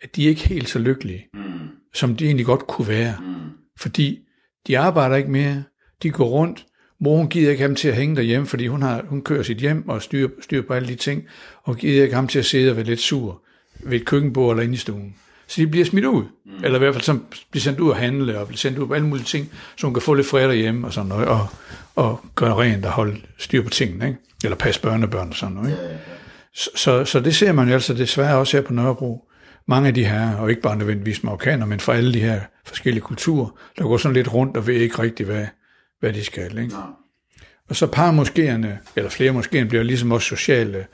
at 0.00 0.16
de 0.16 0.24
er 0.24 0.28
ikke 0.28 0.48
helt 0.48 0.68
så 0.68 0.78
lykkelige, 0.78 1.28
mm. 1.34 1.68
som 1.94 2.16
de 2.16 2.24
egentlig 2.24 2.46
godt 2.46 2.66
kunne 2.66 2.88
være. 2.88 3.16
Mm. 3.20 3.34
Fordi 3.80 4.18
de 4.66 4.78
arbejder 4.78 5.16
ikke 5.16 5.30
mere, 5.30 5.64
de 6.02 6.10
går 6.10 6.28
rundt, 6.28 6.66
mor 7.00 7.16
hun 7.16 7.28
gider 7.28 7.50
ikke 7.50 7.64
dem 7.64 7.74
til 7.74 7.88
at 7.88 7.94
hænge 7.94 8.16
derhjemme, 8.16 8.46
fordi 8.46 8.66
hun, 8.66 8.82
har, 8.82 9.02
hun 9.08 9.22
kører 9.22 9.42
sit 9.42 9.58
hjem 9.58 9.88
og 9.88 10.02
styrer, 10.02 10.28
styrer 10.42 10.62
på 10.62 10.74
alle 10.74 10.88
de 10.88 10.94
ting, 10.94 11.24
og 11.62 11.76
gider 11.76 12.02
ikke 12.02 12.14
ham 12.14 12.28
til 12.28 12.38
at 12.38 12.44
sidde 12.44 12.70
og 12.70 12.76
være 12.76 12.86
lidt 12.86 13.00
sur 13.00 13.42
ved 13.80 14.00
et 14.00 14.06
køkkenbord 14.06 14.52
eller 14.52 14.62
inde 14.62 14.74
i 14.74 14.78
stuen. 14.78 15.14
Så 15.46 15.60
de 15.60 15.66
bliver 15.66 15.84
smidt 15.84 16.04
ud. 16.04 16.22
Mm. 16.22 16.64
Eller 16.64 16.76
i 16.76 16.78
hvert 16.78 16.94
fald 16.94 17.04
så 17.04 17.18
bliver 17.50 17.62
sendt 17.62 17.80
ud 17.80 17.90
at 17.90 17.96
handle, 17.96 18.38
og 18.38 18.46
bliver 18.46 18.58
sendt 18.58 18.78
ud 18.78 18.86
på 18.86 18.94
alle 18.94 19.06
mulige 19.06 19.24
ting, 19.24 19.50
så 19.76 19.86
hun 19.86 19.94
kan 19.94 20.02
få 20.02 20.14
lidt 20.14 20.26
fred 20.26 20.48
derhjemme 20.48 20.86
og 20.86 20.92
sådan 20.92 21.08
noget, 21.08 21.28
og, 21.28 21.46
og 21.96 22.20
gøre 22.34 22.54
rent 22.54 22.84
og 22.84 22.92
holde 22.92 23.16
styr 23.38 23.62
på 23.62 23.70
tingene, 23.70 24.06
ikke? 24.06 24.18
eller 24.44 24.56
passe 24.56 24.80
børnebørn 24.80 25.28
og 25.28 25.34
sådan 25.34 25.54
noget. 25.54 25.70
Ikke? 25.70 25.98
Så, 26.54 26.70
så, 26.74 27.04
så 27.04 27.20
det 27.20 27.36
ser 27.36 27.52
man 27.52 27.68
jo 27.68 27.74
altså 27.74 27.94
desværre 27.94 28.36
også 28.36 28.56
her 28.56 28.64
på 28.64 28.72
Nørrebro. 28.72 29.24
Mange 29.66 29.88
af 29.88 29.94
de 29.94 30.04
her, 30.04 30.36
og 30.36 30.50
ikke 30.50 30.62
bare 30.62 30.76
nødvendigvis 30.76 31.24
marokkaner, 31.24 31.66
men 31.66 31.80
fra 31.80 31.94
alle 31.94 32.14
de 32.14 32.20
her 32.20 32.40
forskellige 32.64 33.02
kulturer, 33.02 33.58
der 33.78 33.84
går 33.84 33.96
sådan 33.96 34.14
lidt 34.14 34.34
rundt 34.34 34.56
og 34.56 34.66
ved 34.66 34.74
ikke 34.74 35.02
rigtigt, 35.02 35.28
hvad, 35.28 35.46
hvad 36.00 36.12
de 36.12 36.24
skal. 36.24 36.58
Ikke? 36.58 36.74
Og 37.68 37.76
så 37.76 37.86
par 37.86 38.12
moskéerne, 38.12 38.92
eller 38.96 39.10
flere 39.10 39.32
moskéerne, 39.32 39.68
bliver 39.68 39.82
ligesom 39.82 40.12
også 40.12 40.26
sociale 40.26 40.86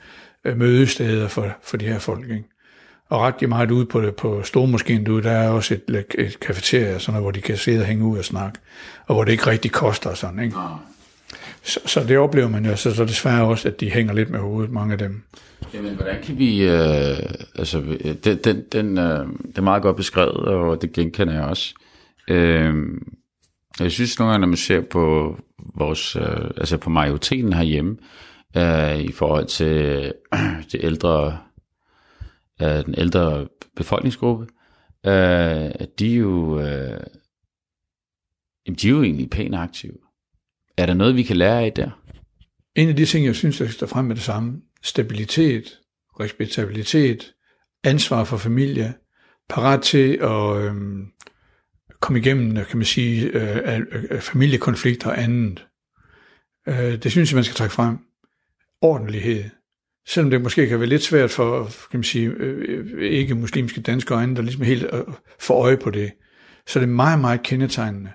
øh, 0.45 0.57
mødesteder 0.57 1.27
for, 1.27 1.57
for 1.63 1.77
de 1.77 1.85
her 1.85 1.99
folk. 1.99 2.29
Ikke? 2.29 2.43
og 3.09 3.21
ret 3.21 3.49
meget 3.49 3.71
ude 3.71 3.85
på, 3.85 4.11
på 4.17 4.43
Stormoskeen 4.43 5.07
ude, 5.07 5.23
der 5.23 5.31
er 5.31 5.49
også 5.49 5.73
et, 5.73 6.05
et 6.17 6.39
kafeteria, 6.39 6.99
sådan 6.99 7.13
noget, 7.13 7.23
hvor 7.23 7.31
de 7.31 7.41
kan 7.41 7.57
sidde 7.57 7.79
og 7.79 7.85
hænge 7.85 8.05
ud 8.05 8.17
og 8.17 8.25
snakke, 8.25 8.59
og 9.05 9.15
hvor 9.15 9.23
det 9.23 9.31
ikke 9.31 9.47
rigtig 9.47 9.71
koster 9.71 10.13
sådan, 10.13 10.39
ikke? 10.39 10.55
Så, 11.63 11.79
så 11.85 12.03
det 12.03 12.17
oplever 12.17 12.49
man 12.49 12.65
jo, 12.65 12.75
så, 12.75 12.95
så 12.95 13.05
desværre 13.05 13.47
også, 13.47 13.67
at 13.67 13.79
de 13.79 13.91
hænger 13.91 14.13
lidt 14.13 14.29
med 14.29 14.39
hovedet, 14.39 14.71
mange 14.71 14.93
af 14.93 14.97
dem. 14.97 15.23
Jamen, 15.73 15.95
hvordan 15.95 16.23
kan 16.23 16.37
vi, 16.37 16.63
øh, 16.63 17.17
altså, 17.55 17.81
den, 18.23 18.37
den, 18.37 18.63
den, 18.71 18.97
øh, 18.97 19.27
det 19.47 19.57
er 19.57 19.61
meget 19.61 19.81
godt 19.81 19.97
beskrevet, 19.97 20.35
og 20.35 20.81
det 20.81 20.93
genkender 20.93 21.33
jeg 21.33 21.43
også. 21.43 21.73
Øh, 22.27 22.73
jeg 23.79 23.91
synes 23.91 24.19
nogle 24.19 24.31
gange, 24.31 24.41
når 24.41 24.47
man 24.47 24.57
ser 24.57 24.81
på 24.81 25.37
vores, 25.75 26.15
øh, 26.15 26.51
altså 26.57 26.77
på 26.77 26.89
majoriteten 26.89 27.53
herhjemme, 27.53 27.97
øh, 28.57 28.99
i 28.99 29.11
forhold 29.11 29.45
til 29.45 29.75
øh, 29.75 30.11
de 30.71 30.85
ældre 30.85 31.39
øh, 32.61 32.85
den 32.85 32.95
ældre 32.97 33.47
befolkningsgruppe, 33.75 34.47
øh, 35.05 35.71
de 35.99 36.13
er 36.13 36.17
jo, 36.17 36.59
øh, 36.59 36.99
de 38.81 38.87
er 38.87 38.91
jo 38.91 39.03
egentlig 39.03 39.29
pænt 39.29 39.55
aktive. 39.55 39.97
Er 40.77 40.85
der 40.85 40.93
noget, 40.93 41.15
vi 41.15 41.23
kan 41.23 41.37
lære 41.37 41.63
af 41.63 41.73
der? 41.73 42.01
En 42.75 42.89
af 42.89 42.95
de 42.95 43.05
ting, 43.05 43.25
jeg 43.25 43.35
synes, 43.35 43.57
der 43.57 43.67
står 43.67 43.87
frem 43.87 44.05
med 44.05 44.15
det 44.15 44.23
samme, 44.23 44.61
stabilitet, 44.83 45.79
respektabilitet, 46.19 47.33
ansvar 47.83 48.23
for 48.23 48.37
familie, 48.37 48.93
parat 49.49 49.81
til 49.81 50.13
at 50.21 50.57
øh, 50.57 50.73
komme 52.05 52.19
igennem, 52.19 52.57
øh, 52.57 52.65
kan 52.65 52.77
man 52.77 52.85
sige, 52.85 53.25
øh, 53.25 53.77
øh, 53.77 54.03
øh 54.09 54.21
familiekonflikter 54.21 55.09
og 55.09 55.21
andet. 55.21 55.67
Øh, 56.67 57.03
det 57.03 57.11
synes 57.11 57.31
jeg, 57.31 57.35
man 57.35 57.43
skal 57.43 57.55
trække 57.55 57.73
frem. 57.73 57.97
Ordentlighed, 58.81 59.43
selvom 60.07 60.29
det 60.29 60.41
måske 60.41 60.67
kan 60.67 60.79
være 60.79 60.89
lidt 60.89 61.03
svært 61.03 61.31
for 61.31 61.63
kan 61.63 61.97
man 61.99 62.03
sige, 62.03 62.27
øh, 62.27 63.11
ikke-muslimske 63.11 63.81
danskere 63.81 64.19
og 64.19 64.27
der 64.27 64.41
ligesom 64.41 64.63
helt 64.63 64.83
øh, 64.93 64.99
får 65.39 65.63
øje 65.63 65.77
på 65.77 65.89
det, 65.89 66.11
så 66.67 66.79
det 66.79 66.85
er 66.85 66.89
meget, 66.89 67.19
meget 67.19 67.43
kendetegnende, 67.43 68.11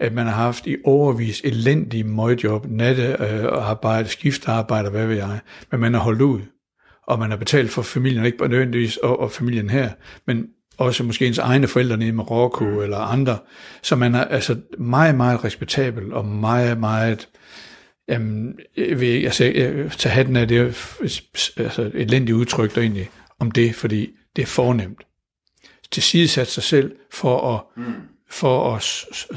at 0.00 0.12
man 0.12 0.26
har 0.26 0.34
haft 0.34 0.66
i 0.66 0.76
overvis 0.84 1.40
elendige 1.44 2.04
møgjob, 2.04 2.66
nattearbejde, 2.66 4.08
skiftearbejde, 4.08 4.90
hvad 4.90 5.06
ved 5.06 5.16
jeg, 5.16 5.40
men 5.70 5.80
man 5.80 5.94
har 5.94 6.00
holdt 6.00 6.20
ud, 6.20 6.40
og 7.06 7.18
man 7.18 7.30
har 7.30 7.36
betalt 7.36 7.70
for 7.70 7.82
familien, 7.82 8.24
ikke 8.24 8.48
nødvendigvis 8.48 8.96
og, 8.96 9.20
og 9.20 9.30
familien 9.30 9.70
her, 9.70 9.90
men 10.26 10.46
også 10.82 11.04
måske 11.04 11.26
ens 11.26 11.38
egne 11.38 11.68
forældre 11.68 11.96
nede 11.96 12.08
i 12.08 12.12
Marokko 12.12 12.64
eller 12.80 12.98
andre, 12.98 13.38
så 13.82 13.96
man 13.96 14.14
er 14.14 14.24
altså 14.24 14.56
meget, 14.78 15.14
meget 15.14 15.44
respektabel 15.44 16.12
og 16.12 16.24
meget, 16.24 16.78
meget 16.78 17.28
Jamen, 18.08 18.58
jeg 18.76 19.00
vil 19.00 19.24
altså, 19.24 19.44
tage 19.98 20.12
hatten 20.12 20.36
af 20.36 20.48
det, 20.48 20.58
altså 21.56 21.82
et 21.82 21.94
elendigt 21.94 22.36
udtryk 22.36 22.74
der 22.74 22.80
egentlig 22.80 23.10
om 23.38 23.50
det, 23.50 23.74
fordi 23.74 24.10
det 24.36 24.42
er 24.42 24.46
fornemt. 24.46 25.02
Tilsidesat 25.90 26.48
sig 26.48 26.62
selv 26.62 26.96
for 27.10 27.54
at, 27.54 27.62
mm. 27.76 27.94
for 28.30 28.74
at 28.74 28.82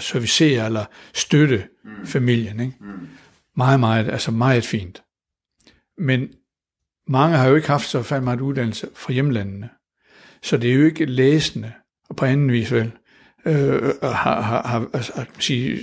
servicere 0.01 0.65
eller 0.65 0.85
støtte 1.13 1.67
mm. 1.83 2.07
familien. 2.07 2.59
Ikke? 2.59 2.73
Mm. 2.79 3.07
Meget, 3.57 3.79
meget, 3.79 4.09
altså 4.09 4.31
meget 4.31 4.65
fint. 4.65 5.03
Men 5.97 6.29
mange 7.07 7.37
har 7.37 7.47
jo 7.47 7.55
ikke 7.55 7.67
haft 7.67 7.89
så 7.89 8.03
fandme 8.03 8.25
meget 8.25 8.41
uddannelse 8.41 8.87
fra 8.95 9.13
hjemlandene. 9.13 9.69
Så 10.43 10.57
det 10.57 10.69
er 10.69 10.73
jo 10.73 10.85
ikke 10.85 11.05
læsende, 11.05 11.71
og 12.09 12.15
på 12.15 12.25
anden 12.25 12.51
vis 12.51 12.71
vel, 12.71 12.91
øh, 13.45 13.81
har, 14.03 14.41
har, 14.41 14.67
har 14.67 14.87
altså, 14.93 15.25
sige, 15.39 15.79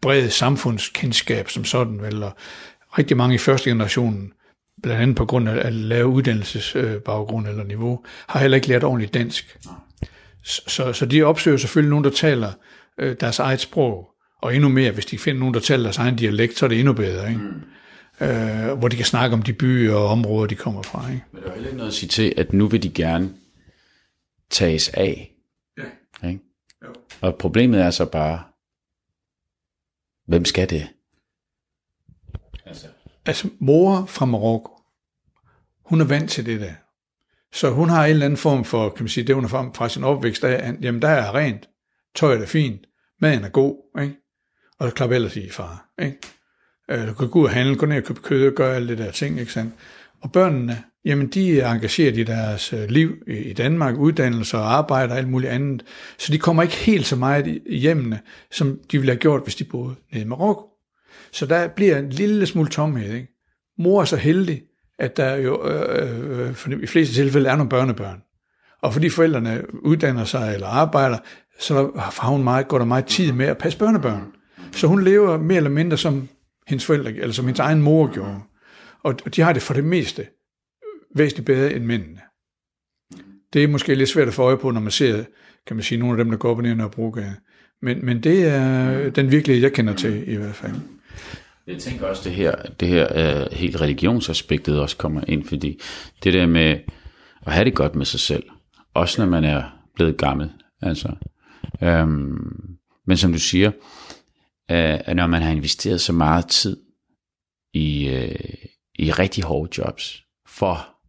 bred 0.00 0.28
samfundskendskab 0.28 1.50
som 1.50 1.64
sådan, 1.64 2.02
vel, 2.02 2.22
og 2.22 2.32
rigtig 2.98 3.16
mange 3.16 3.34
i 3.34 3.38
første 3.38 3.70
generationen, 3.70 4.32
blandt 4.82 5.02
andet 5.02 5.16
på 5.16 5.24
grund 5.24 5.48
af 5.48 5.66
at 5.66 5.72
lave 5.72 6.06
uddannelsesbaggrund 6.06 7.48
eller 7.48 7.64
niveau, 7.64 8.04
har 8.28 8.40
heller 8.40 8.56
ikke 8.56 8.68
lært 8.68 8.84
ordentligt 8.84 9.14
dansk. 9.14 9.58
Så, 10.44 10.62
så, 10.66 10.92
så 10.92 11.06
de 11.06 11.22
opsøger 11.22 11.56
selvfølgelig 11.56 11.90
nogen, 11.90 12.04
der 12.04 12.10
taler 12.10 12.52
øh, 13.00 13.16
deres 13.20 13.38
eget 13.38 13.60
sprog, 13.60 14.08
og 14.42 14.54
endnu 14.54 14.68
mere, 14.68 14.90
hvis 14.90 15.06
de 15.06 15.18
finder 15.18 15.40
nogen, 15.40 15.54
der 15.54 15.60
taler 15.60 15.82
deres 15.82 15.98
egen 15.98 16.16
dialekt, 16.16 16.58
så 16.58 16.66
er 16.66 16.68
det 16.68 16.78
endnu 16.78 16.92
bedre, 16.92 17.28
ikke? 17.28 17.40
Mm. 17.40 18.26
Øh, 18.26 18.78
hvor 18.78 18.88
de 18.88 18.96
kan 18.96 19.04
snakke 19.04 19.34
om 19.34 19.42
de 19.42 19.52
byer 19.52 19.94
og 19.94 20.08
områder, 20.08 20.46
de 20.46 20.54
kommer 20.54 20.82
fra. 20.82 21.04
Ikke? 21.12 21.24
Men 21.32 21.42
der 21.42 21.48
er 21.48 21.54
heller 21.54 21.68
ikke 21.68 21.76
noget 21.76 21.90
at 21.90 21.94
sige 21.94 22.08
til, 22.08 22.34
at 22.36 22.52
nu 22.52 22.66
vil 22.66 22.82
de 22.82 22.90
gerne 22.90 23.30
tages 24.50 24.88
af. 24.88 25.34
Ja. 25.78 26.28
Ikke? 26.28 26.40
Jo. 26.84 26.94
Og 27.20 27.36
problemet 27.36 27.80
er 27.80 27.90
så 27.90 28.04
bare, 28.04 28.44
hvem 30.26 30.44
skal 30.44 30.70
det? 30.70 30.88
Altså. 32.66 32.86
altså 33.26 33.48
mor 33.58 34.06
fra 34.06 34.26
Marokko, 34.26 34.82
hun 35.84 36.00
er 36.00 36.04
vant 36.04 36.30
til 36.30 36.46
det 36.46 36.60
der. 36.60 36.74
Så 37.52 37.70
hun 37.70 37.88
har 37.88 38.04
en 38.04 38.10
eller 38.10 38.26
anden 38.26 38.36
form 38.36 38.64
for, 38.64 38.90
kan 38.90 39.04
man 39.04 39.08
sige, 39.08 39.26
det 39.26 39.34
hun 39.34 39.44
er 39.44 39.48
fra, 39.48 39.88
sin 39.88 40.04
opvækst, 40.04 40.42
der, 40.42 40.76
jamen 40.80 41.02
der 41.02 41.08
er 41.08 41.34
rent, 41.34 41.68
tøjet 42.14 42.42
er 42.42 42.46
fint, 42.46 42.86
maden 43.20 43.44
er 43.44 43.48
god, 43.48 44.00
ikke? 44.02 44.16
og 44.78 44.86
det 44.86 44.94
klapper 44.94 45.16
ellers 45.16 45.36
i 45.36 45.50
far. 45.50 45.92
Ikke? 45.98 46.18
Øh, 46.88 47.08
du 47.08 47.14
kan 47.14 47.30
gå 47.30 47.38
ud 47.38 47.44
og 47.44 47.50
handle, 47.50 47.76
gå 47.76 47.86
ned 47.86 47.96
og 47.96 48.04
købe 48.04 48.20
kød 48.20 48.46
og 48.46 48.52
gøre 48.52 48.76
alle 48.76 48.88
det 48.88 48.98
der 48.98 49.10
ting. 49.10 49.40
Ikke 49.40 49.52
sandt? 49.52 49.74
Og 50.20 50.32
børnene, 50.32 50.84
jamen 51.04 51.26
de 51.26 51.60
er 51.60 51.70
engageret 51.70 52.16
i 52.16 52.22
deres 52.22 52.72
øh, 52.72 52.88
liv 52.88 53.14
i 53.26 53.52
Danmark, 53.52 53.96
uddannelse 53.96 54.56
og 54.56 54.72
arbejde 54.72 55.12
og 55.12 55.18
alt 55.18 55.28
muligt 55.28 55.52
andet, 55.52 55.84
så 56.18 56.32
de 56.32 56.38
kommer 56.38 56.62
ikke 56.62 56.76
helt 56.76 57.06
så 57.06 57.16
meget 57.16 57.60
i 57.66 57.78
hjemmene, 57.78 58.20
som 58.50 58.80
de 58.92 58.98
ville 58.98 59.12
have 59.12 59.20
gjort, 59.20 59.42
hvis 59.42 59.54
de 59.54 59.64
boede 59.64 59.94
nede 60.12 60.24
i 60.24 60.26
Marokko. 60.26 60.66
Så 61.32 61.46
der 61.46 61.68
bliver 61.68 61.98
en 61.98 62.10
lille 62.10 62.46
smule 62.46 62.68
tomhed. 62.68 63.14
Ikke? 63.14 63.28
Mor 63.78 64.00
er 64.00 64.04
så 64.04 64.16
heldig, 64.16 64.62
at 64.98 65.16
der 65.16 65.34
jo 65.34 65.68
øh, 65.68 66.02
øh, 66.02 66.48
øh 66.48 66.54
for 66.54 66.70
i 66.82 66.86
fleste 66.86 67.14
tilfælde 67.14 67.48
er 67.48 67.56
nogle 67.56 67.70
børnebørn. 67.70 68.22
Og 68.82 68.92
fordi 68.92 69.08
forældrene 69.08 69.62
uddanner 69.84 70.24
sig 70.24 70.54
eller 70.54 70.66
arbejder, 70.66 71.18
så 71.58 71.90
har 71.96 72.28
hun 72.28 72.44
meget, 72.44 72.68
går 72.68 72.78
der 72.78 72.84
meget 72.84 73.06
tid 73.06 73.32
med 73.32 73.46
at 73.46 73.58
passe 73.58 73.78
børnebørn. 73.78 74.32
Så 74.72 74.86
hun 74.86 75.04
lever 75.04 75.38
mere 75.38 75.56
eller 75.56 75.70
mindre 75.70 75.96
som 75.96 76.28
hendes 76.66 76.84
forældre, 76.84 77.12
eller 77.12 77.32
som 77.32 77.44
hendes 77.44 77.60
egen 77.60 77.82
mor 77.82 78.12
gjorde. 78.12 78.40
Og 79.02 79.36
de 79.36 79.42
har 79.42 79.52
det 79.52 79.62
for 79.62 79.74
det 79.74 79.84
meste 79.84 80.26
væsentligt 81.14 81.46
bedre 81.46 81.74
end 81.74 81.84
mændene. 81.84 82.20
Det 83.52 83.64
er 83.64 83.68
måske 83.68 83.94
lidt 83.94 84.08
svært 84.08 84.28
at 84.28 84.34
få 84.34 84.42
øje 84.42 84.58
på, 84.58 84.70
når 84.70 84.80
man 84.80 84.90
ser, 84.90 85.24
kan 85.66 85.76
man 85.76 85.82
sige, 85.82 85.98
nogle 85.98 86.18
af 86.18 86.24
dem, 86.24 86.30
der 86.30 86.38
går 86.38 86.50
op 86.50 86.56
og 86.56 86.62
ned 86.62 86.80
og 86.80 86.90
bruger 86.90 87.30
Men, 87.82 88.04
men 88.04 88.22
det 88.22 88.46
er 88.46 89.10
den 89.10 89.30
virkelighed, 89.30 89.62
jeg 89.62 89.72
kender 89.72 89.94
til 89.94 90.28
i 90.28 90.34
hvert 90.36 90.54
fald. 90.54 90.72
Jeg 91.66 91.78
tænker 91.78 92.06
også, 92.06 92.22
det 92.24 92.32
her, 92.32 92.54
det 92.80 92.88
her 92.88 93.44
uh, 93.44 93.52
helt 93.52 93.80
religionsaspektet 93.80 94.80
også 94.80 94.96
kommer 94.96 95.24
ind, 95.28 95.44
fordi 95.44 95.80
det 96.24 96.32
der 96.32 96.46
med 96.46 96.80
at 97.46 97.52
have 97.52 97.64
det 97.64 97.74
godt 97.74 97.94
med 97.94 98.06
sig 98.06 98.20
selv, 98.20 98.42
også 98.94 99.22
når 99.22 99.30
man 99.30 99.44
er 99.44 99.62
blevet 99.94 100.16
gammel, 100.16 100.52
altså. 100.82 101.14
Um, 101.82 102.76
men 103.06 103.16
som 103.16 103.32
du 103.32 103.38
siger, 103.38 103.68
uh, 104.72 105.14
når 105.14 105.26
man 105.26 105.42
har 105.42 105.50
investeret 105.50 106.00
så 106.00 106.12
meget 106.12 106.46
tid 106.46 106.76
i, 107.74 108.08
uh, 108.08 108.68
i 108.98 109.10
rigtig 109.10 109.44
hårde 109.44 109.70
jobs, 109.78 110.22
for 110.46 110.99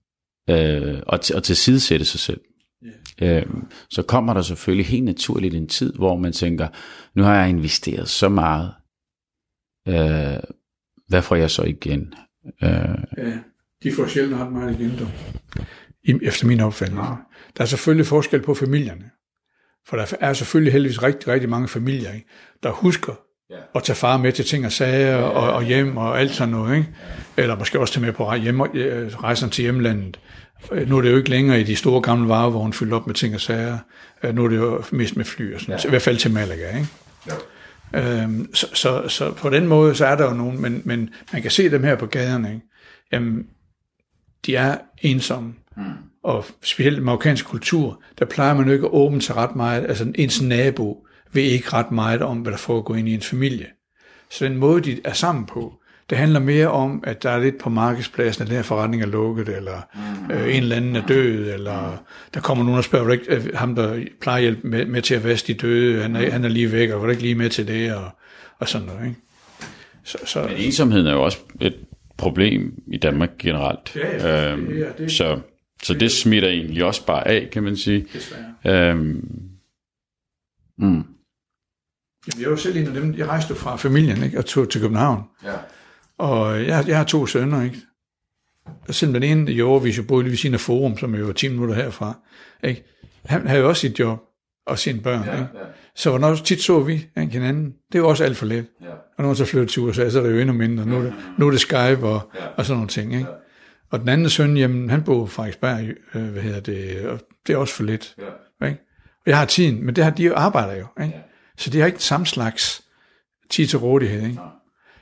uh, 0.48 1.14
at, 1.14 1.32
at 1.32 1.44
tilsidesætte 1.44 2.06
sig 2.06 2.20
selv, 2.20 2.42
yeah. 3.22 3.48
uh, 3.48 3.62
så 3.90 4.02
kommer 4.02 4.34
der 4.34 4.42
selvfølgelig 4.42 4.86
helt 4.86 5.04
naturligt 5.04 5.56
en 5.56 5.68
tid, 5.68 5.94
hvor 5.94 6.18
man 6.18 6.34
tænker, 6.34 6.68
nu 7.16 7.24
har 7.24 7.36
jeg 7.36 7.50
investeret 7.50 8.10
så 8.10 8.30
meget, 8.30 8.74
øh, 9.88 10.40
hvad 11.08 11.22
får 11.22 11.36
jeg 11.36 11.52
så 11.52 11.64
igen? 11.64 12.14
Øh, 12.64 12.70
ja, 13.18 13.40
de 13.84 13.92
får 13.92 14.08
sjældent 14.08 14.42
ret 14.42 14.52
meget 14.52 14.80
igen, 14.80 15.00
dog. 15.00 15.08
I, 16.04 16.20
efter 16.22 16.48
min 16.48 16.60
opfattelse. 16.60 17.04
Ja. 17.04 17.16
Der 17.58 17.62
er 17.62 17.66
selvfølgelig 17.66 18.06
forskel 18.06 18.42
på 18.42 18.54
familierne. 18.54 19.12
For 19.88 19.98
der 19.98 20.14
er 20.20 20.34
selvfølgelig 20.34 20.74
heldigvis 20.74 21.04
rigtig, 21.04 21.28
rigtig 21.28 21.50
mange 21.50 21.68
familier, 21.68 22.14
ikke, 22.14 22.28
der 22.64 22.72
husker 22.72 23.14
at 23.76 23.84
tage 23.84 23.96
far 23.96 24.18
med 24.18 24.32
til 24.32 24.46
ting 24.46 24.66
og 24.66 24.72
sager. 24.72 25.16
Og, 25.16 25.54
og 25.54 25.64
hjem 25.64 25.98
og 25.98 26.20
alt 26.20 26.32
sådan 26.32 26.52
noget. 26.52 26.78
Ikke? 26.78 26.90
Eller 27.38 27.58
måske 27.58 27.80
også 27.80 27.94
tage 27.94 28.06
med 28.06 28.14
på 28.14 28.34
hjem, 28.34 28.62
rejsen 28.62 29.50
til 29.50 29.62
hjemlandet. 29.62 30.20
Nu 30.88 30.98
er 30.98 31.02
det 31.02 31.12
jo 31.12 31.18
ikke 31.18 31.30
længere 31.30 31.62
i 31.62 31.64
de 31.64 31.76
store 31.76 32.02
gamle 32.02 32.30
varevogne 32.30 32.74
fyldt 32.74 32.94
op 32.94 33.08
med 33.08 33.16
ting 33.16 33.36
og 33.36 33.42
sager. 33.42 33.78
Nu 34.34 34.44
er 34.46 34.50
det 34.50 34.58
jo 34.58 34.84
mest 34.92 35.18
med 35.18 35.26
fly, 35.26 35.54
og 35.56 35.62
sådan, 35.62 35.80
ja. 35.84 35.88
i 35.88 35.90
hvert 35.90 36.02
fald 36.02 36.18
til 36.18 36.32
Malaga. 36.32 36.78
Ikke? 36.78 36.88
Ja. 37.28 37.34
Øhm, 37.94 38.56
så, 38.56 38.68
så, 38.74 39.08
så 39.08 39.32
på 39.32 39.50
den 39.50 39.68
måde, 39.68 39.96
så 39.96 40.06
er 40.06 40.16
der 40.16 40.30
jo 40.30 40.34
nogen, 40.34 40.62
men, 40.62 40.82
men 40.86 41.10
man 41.34 41.42
kan 41.42 41.52
se 41.52 41.72
dem 41.72 41.84
her 41.84 41.96
på 41.96 42.06
gaderne, 42.06 42.54
ikke? 42.54 42.66
Jamen, 43.12 43.46
de 44.46 44.56
er 44.56 44.78
ensomme. 45.02 45.54
Mm. 45.78 45.84
Og 46.24 46.46
specielt 46.64 46.98
i 46.98 47.02
marokkansk 47.02 47.46
kultur, 47.46 48.04
der 48.20 48.26
plejer 48.26 48.54
man 48.54 48.66
jo 48.68 48.74
ikke 48.74 48.86
at 48.86 48.92
åbne 48.94 49.22
sig 49.22 49.36
ret 49.36 49.56
meget, 49.56 49.86
altså 49.86 50.12
ens 50.16 50.42
nabo 50.42 51.06
ved 51.34 51.44
ikke 51.44 51.74
ret 51.74 51.92
meget 51.92 52.22
om, 52.22 52.38
hvad 52.38 52.52
der 52.52 52.58
foregår 52.58 52.96
ind 52.96 53.10
i 53.10 53.14
ens 53.14 53.28
familie. 53.28 53.68
Så 54.30 54.46
den 54.46 54.58
måde, 54.58 54.82
de 54.82 55.00
er 55.04 55.14
sammen 55.14 55.46
på, 55.46 55.74
det 56.10 56.18
handler 56.18 56.40
mere 56.40 56.68
om, 56.68 57.04
at 57.08 57.24
der 57.24 57.30
er 57.30 57.40
lidt 57.40 57.60
på 57.60 57.70
markedspladsen, 57.70 58.42
at 58.42 58.48
den 58.48 58.56
her 58.56 58.64
forretning 58.64 59.04
er 59.04 59.08
lukket, 59.08 59.50
eller 59.50 59.82
mm. 59.94 60.32
øh, 60.32 60.56
en 60.56 60.64
eller 60.64 60.76
anden 60.76 60.96
er 60.96 61.08
død, 61.08 61.54
eller 61.54 62.04
der 62.34 62.40
kommer 62.40 62.64
nogen 62.64 62.78
og 62.78 62.84
spørger, 62.84 63.12
ikke, 63.12 63.36
øh, 63.36 63.56
ham 63.56 63.76
der 63.76 64.04
plejer 64.22 64.42
hjælp 64.42 64.64
med, 64.64 64.86
med 64.86 65.02
til 65.02 65.16
at 65.16 65.24
vaske 65.24 65.54
de 65.54 65.54
døde, 65.54 66.02
han 66.02 66.16
er, 66.16 66.32
han 66.32 66.44
er 66.44 66.50
lige 66.50 66.72
væk, 66.72 66.90
og 66.90 67.02
var 67.02 67.10
ikke 67.10 67.22
lige 67.22 67.36
med 67.36 67.50
til 67.50 67.68
det, 67.68 67.94
og, 67.94 68.10
og 68.60 68.70
sådan 68.70 68.88
noget. 68.88 69.08
Ikke? 69.08 69.20
Så, 70.04 70.18
så, 70.26 70.44
Men 70.44 70.58
ensomheden 70.58 71.08
er 71.08 71.14
jo 71.14 71.24
også 71.24 71.38
et 71.62 71.76
problem 72.18 72.74
i 72.88 72.98
Danmark 72.98 73.30
generelt. 73.40 73.96
Ja, 73.96 74.28
ja, 74.28 74.52
øhm, 74.52 74.66
det, 74.66 74.94
det, 74.98 75.12
så, 75.12 75.40
så 75.84 75.94
det 75.94 76.12
smitter 76.12 76.50
egentlig 76.50 76.84
også 76.86 77.06
bare 77.06 77.28
af, 77.28 77.50
kan 77.52 77.64
man 77.64 77.78
sige. 77.78 78.06
Desværre. 78.14 78.90
Øhm, 78.90 79.42
mm. 80.78 81.04
Jamen, 82.28 82.42
jeg 82.42 82.50
var 82.50 82.56
selv 82.56 82.78
en 82.78 82.88
af 82.88 82.94
dem, 82.94 83.14
jeg 83.18 83.28
rejste 83.28 83.56
fra 83.56 83.76
familien 83.76 84.24
ikke, 84.24 84.38
og 84.38 84.46
tog 84.46 84.70
til 84.70 84.82
København. 84.82 85.24
Ja. 85.44 85.54
Og 86.18 86.68
jeg, 86.68 86.88
jeg 86.88 86.98
har 86.98 87.04
to 87.04 87.26
sønner, 87.26 87.64
ikke? 87.64 87.78
Og 88.88 88.94
selvom 88.94 89.14
den 89.14 89.24
ene 89.24 89.52
i 89.52 89.62
overvis 89.62 89.98
jo 89.98 90.04
boede 90.04 90.24
lige 90.24 90.32
ved 90.32 90.38
siden 90.38 90.54
af 90.54 90.60
Forum, 90.60 90.98
som 90.98 91.16
er 91.16 91.20
jo 91.20 91.34
10 91.34 91.48
minutter 91.48 91.76
herfra, 91.76 92.20
ikke? 92.64 92.84
Han 93.26 93.48
havde 93.48 93.62
jo 93.62 93.70
også 93.70 93.80
sit 93.80 94.00
job 94.00 94.20
og 94.68 94.80
sine 94.80 95.02
børn, 95.02 95.26
ja, 95.26 95.32
ikke? 95.32 95.48
Ja. 95.54 95.64
Så 95.96 96.10
hvornår 96.10 96.36
tit 96.36 96.62
så 96.62 96.80
vi 96.80 96.94
ikke, 96.94 97.34
hinanden. 97.34 97.74
Det 97.92 97.98
er 97.98 98.00
jo 98.00 98.10
også 98.10 98.24
alt 98.24 98.38
for 98.38 98.46
let. 98.46 98.66
Ja. 98.82 98.88
Og 99.18 99.24
nu 99.24 99.30
er 99.30 99.34
så 99.34 99.46
flyttet 99.46 99.70
til 99.70 99.82
USA, 99.82 100.10
så 100.10 100.20
er 100.20 100.24
det 100.24 100.34
jo 100.34 100.40
endnu 100.40 100.54
mindre. 100.54 100.86
Nu 100.86 100.98
er 100.98 101.02
det, 101.02 101.14
nu 101.38 101.48
er 101.48 101.52
det 101.52 101.60
Skype 101.60 102.08
og, 102.08 102.32
ja. 102.36 102.48
og 102.58 102.66
sådan 102.66 102.78
nogle 102.78 102.88
ting, 102.88 103.14
ikke? 103.14 103.26
Ja. 103.30 103.36
Og 103.92 104.00
den 104.00 104.10
anden 104.10 104.30
søn, 104.30 104.58
jamen, 104.58 104.90
han 104.90 105.04
bor 105.04 105.26
fra 105.26 105.42
Frederiksberg, 105.42 105.80
øh, 106.16 106.24
hvad 106.24 106.42
hedder 106.42 106.60
det, 106.60 107.08
og 107.08 107.20
det 107.48 107.54
er 107.54 107.58
også 107.58 107.74
for 107.74 107.84
lidt. 107.84 108.16
Ja. 108.18 108.66
Ikke? 108.66 108.80
Og 109.10 109.26
jeg 109.26 109.38
har 109.38 109.46
tiden, 109.46 109.86
men 109.86 109.96
det 109.96 110.04
har 110.04 110.12
de 110.12 110.24
jo 110.24 110.34
arbejder 110.36 110.76
jo, 110.76 110.86
ikke? 111.04 111.16
Ja. 111.16 111.22
Så 111.62 111.70
de 111.70 111.80
har 111.80 111.86
ikke 111.86 112.04
samme 112.04 112.26
slags 112.26 112.84
tid 113.50 113.68
til 113.68 113.80
rådighed, 113.80 114.24
ikke? 114.24 114.40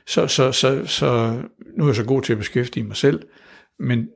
Så, 0.06 0.26
så, 0.26 0.52
så, 0.52 0.86
så 0.86 1.42
nu 1.76 1.84
er 1.84 1.88
jeg 1.88 1.96
så 1.96 2.04
god 2.04 2.22
til 2.22 2.32
at 2.32 2.38
beskæftige 2.38 2.84
mig 2.84 2.96
selv, 2.96 3.26
men 3.78 4.08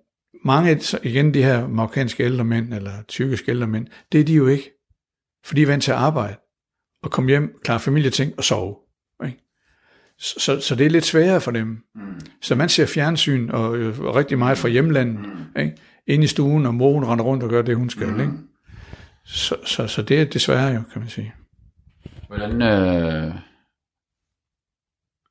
mange, 0.44 0.80
igen 1.02 1.34
de 1.34 1.42
her 1.42 1.68
marokkanske 1.68 2.24
ældre 2.24 2.44
mænd, 2.44 2.74
eller 2.74 3.02
tyrkiske 3.08 3.50
ældre 3.50 3.66
mænd, 3.66 3.86
det 4.12 4.20
er 4.20 4.24
de 4.24 4.34
jo 4.34 4.46
ikke. 4.46 4.70
For 5.44 5.54
de 5.54 5.62
er 5.62 5.66
vant 5.66 5.82
til 5.82 5.90
at 5.90 5.96
arbejde, 5.96 6.36
og 7.02 7.10
komme 7.10 7.30
hjem, 7.30 7.58
klare 7.64 7.80
familieting 7.80 8.32
og 8.38 8.44
sove. 8.44 8.76
Ikke? 9.26 9.38
Så, 10.18 10.40
så, 10.40 10.60
så 10.60 10.74
det 10.74 10.86
er 10.86 10.90
lidt 10.90 11.04
sværere 11.04 11.40
for 11.40 11.50
dem. 11.50 11.66
Mm. 11.94 12.20
Så 12.42 12.54
man 12.54 12.68
ser 12.68 12.86
fjernsyn 12.86 13.50
og, 13.50 13.70
og 13.98 14.14
rigtig 14.14 14.38
meget 14.38 14.58
fra 14.58 14.68
hjemlandet, 14.68 15.18
mm. 15.18 15.60
ikke? 15.60 15.76
inde 16.06 16.24
i 16.24 16.28
stuen, 16.28 16.66
og 16.66 16.74
moren 16.74 17.06
render 17.06 17.24
rundt 17.24 17.42
og 17.42 17.48
gør 17.48 17.62
det, 17.62 17.76
hun 17.76 17.90
skal. 17.90 18.08
Mm. 18.08 18.20
Ikke? 18.20 18.32
Så, 19.24 19.56
så, 19.64 19.86
så 19.86 20.02
det 20.02 20.20
er 20.20 20.24
desværre 20.24 20.74
jo, 20.74 20.82
kan 20.92 21.00
man 21.00 21.08
sige. 21.08 21.34
Hvordan, 22.36 22.62
øh, 22.62 23.34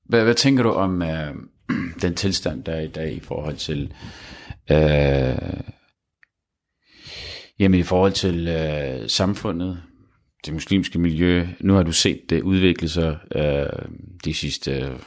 hvad, 0.06 0.24
hvad 0.24 0.34
tænker 0.36 0.64
du 0.64 0.70
om 0.70 1.01
øh, 1.01 1.36
den 2.01 2.16
tilstand, 2.16 2.64
der 2.64 2.72
er 2.72 2.82
i 2.82 2.88
dag 2.88 3.14
i 3.14 3.20
forhold 3.20 3.56
til 3.56 3.93
øh, 4.72 5.64
jamen 7.60 7.80
i 7.80 7.84
forhold 7.84 8.12
til 8.12 8.47
øh, 8.47 9.10
samfundet, 9.10 9.84
det 10.45 10.54
muslimske 10.54 10.99
miljø. 10.99 11.47
Nu 11.60 11.74
har 11.74 11.84
du 11.84 11.91
set 11.91 12.30
det 12.30 12.41
udvikle 12.41 12.89
sig 12.89 13.18
øh, 13.36 13.89
de 14.26 14.34
sidste 14.34 14.72
øh, 14.72 14.99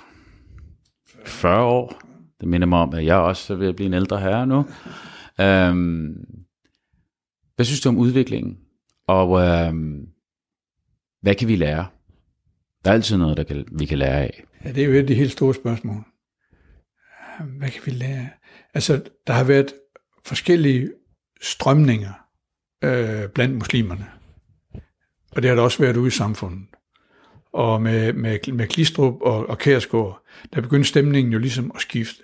40 1.24 1.64
år. 1.64 2.00
Det 2.40 2.48
minder 2.48 2.66
mig 2.66 2.78
om, 2.78 2.94
at 2.94 3.04
jeg 3.04 3.16
også 3.16 3.52
er 3.52 3.56
ved 3.56 3.68
at 3.68 3.76
blive 3.76 3.86
en 3.86 3.94
ældre 3.94 4.20
herre 4.20 4.46
nu. 4.46 4.58
Øh, 5.40 5.74
hvad 7.56 7.64
synes 7.64 7.80
du 7.80 7.88
om 7.88 7.98
udviklingen? 7.98 8.58
Og 9.06 9.40
øh, 9.40 9.72
hvad 11.26 11.34
kan 11.34 11.48
vi 11.48 11.56
lære? 11.56 11.86
Der 12.84 12.90
er 12.90 12.94
altid 12.94 13.16
noget, 13.16 13.36
der 13.36 13.42
kan, 13.42 13.64
vi 13.72 13.86
kan 13.86 13.98
lære 13.98 14.20
af. 14.20 14.44
Ja, 14.64 14.72
det 14.72 14.82
er 14.82 14.86
jo 14.86 14.92
et 14.92 14.98
af 14.98 15.06
de 15.06 15.14
helt 15.14 15.32
store 15.32 15.54
spørgsmål. 15.54 16.04
Hvad 17.58 17.70
kan 17.70 17.82
vi 17.86 17.90
lære? 17.90 18.28
Altså, 18.74 19.02
der 19.26 19.32
har 19.32 19.44
været 19.44 19.74
forskellige 20.24 20.90
strømninger 21.42 22.12
øh, 22.84 23.28
blandt 23.28 23.54
muslimerne. 23.54 24.06
Og 25.30 25.42
det 25.42 25.44
har 25.44 25.54
der 25.54 25.62
også 25.62 25.82
været 25.82 25.96
ude 25.96 26.08
i 26.08 26.10
samfundet. 26.10 26.66
Og 27.52 27.82
med, 27.82 28.12
med, 28.12 28.52
med 28.52 28.66
Klistrup 28.66 29.14
og, 29.20 29.48
og 29.48 29.58
Kærsgaard, 29.58 30.22
der 30.54 30.60
begyndte 30.60 30.88
stemningen 30.88 31.32
jo 31.32 31.38
ligesom 31.38 31.72
at 31.74 31.80
skifte. 31.80 32.22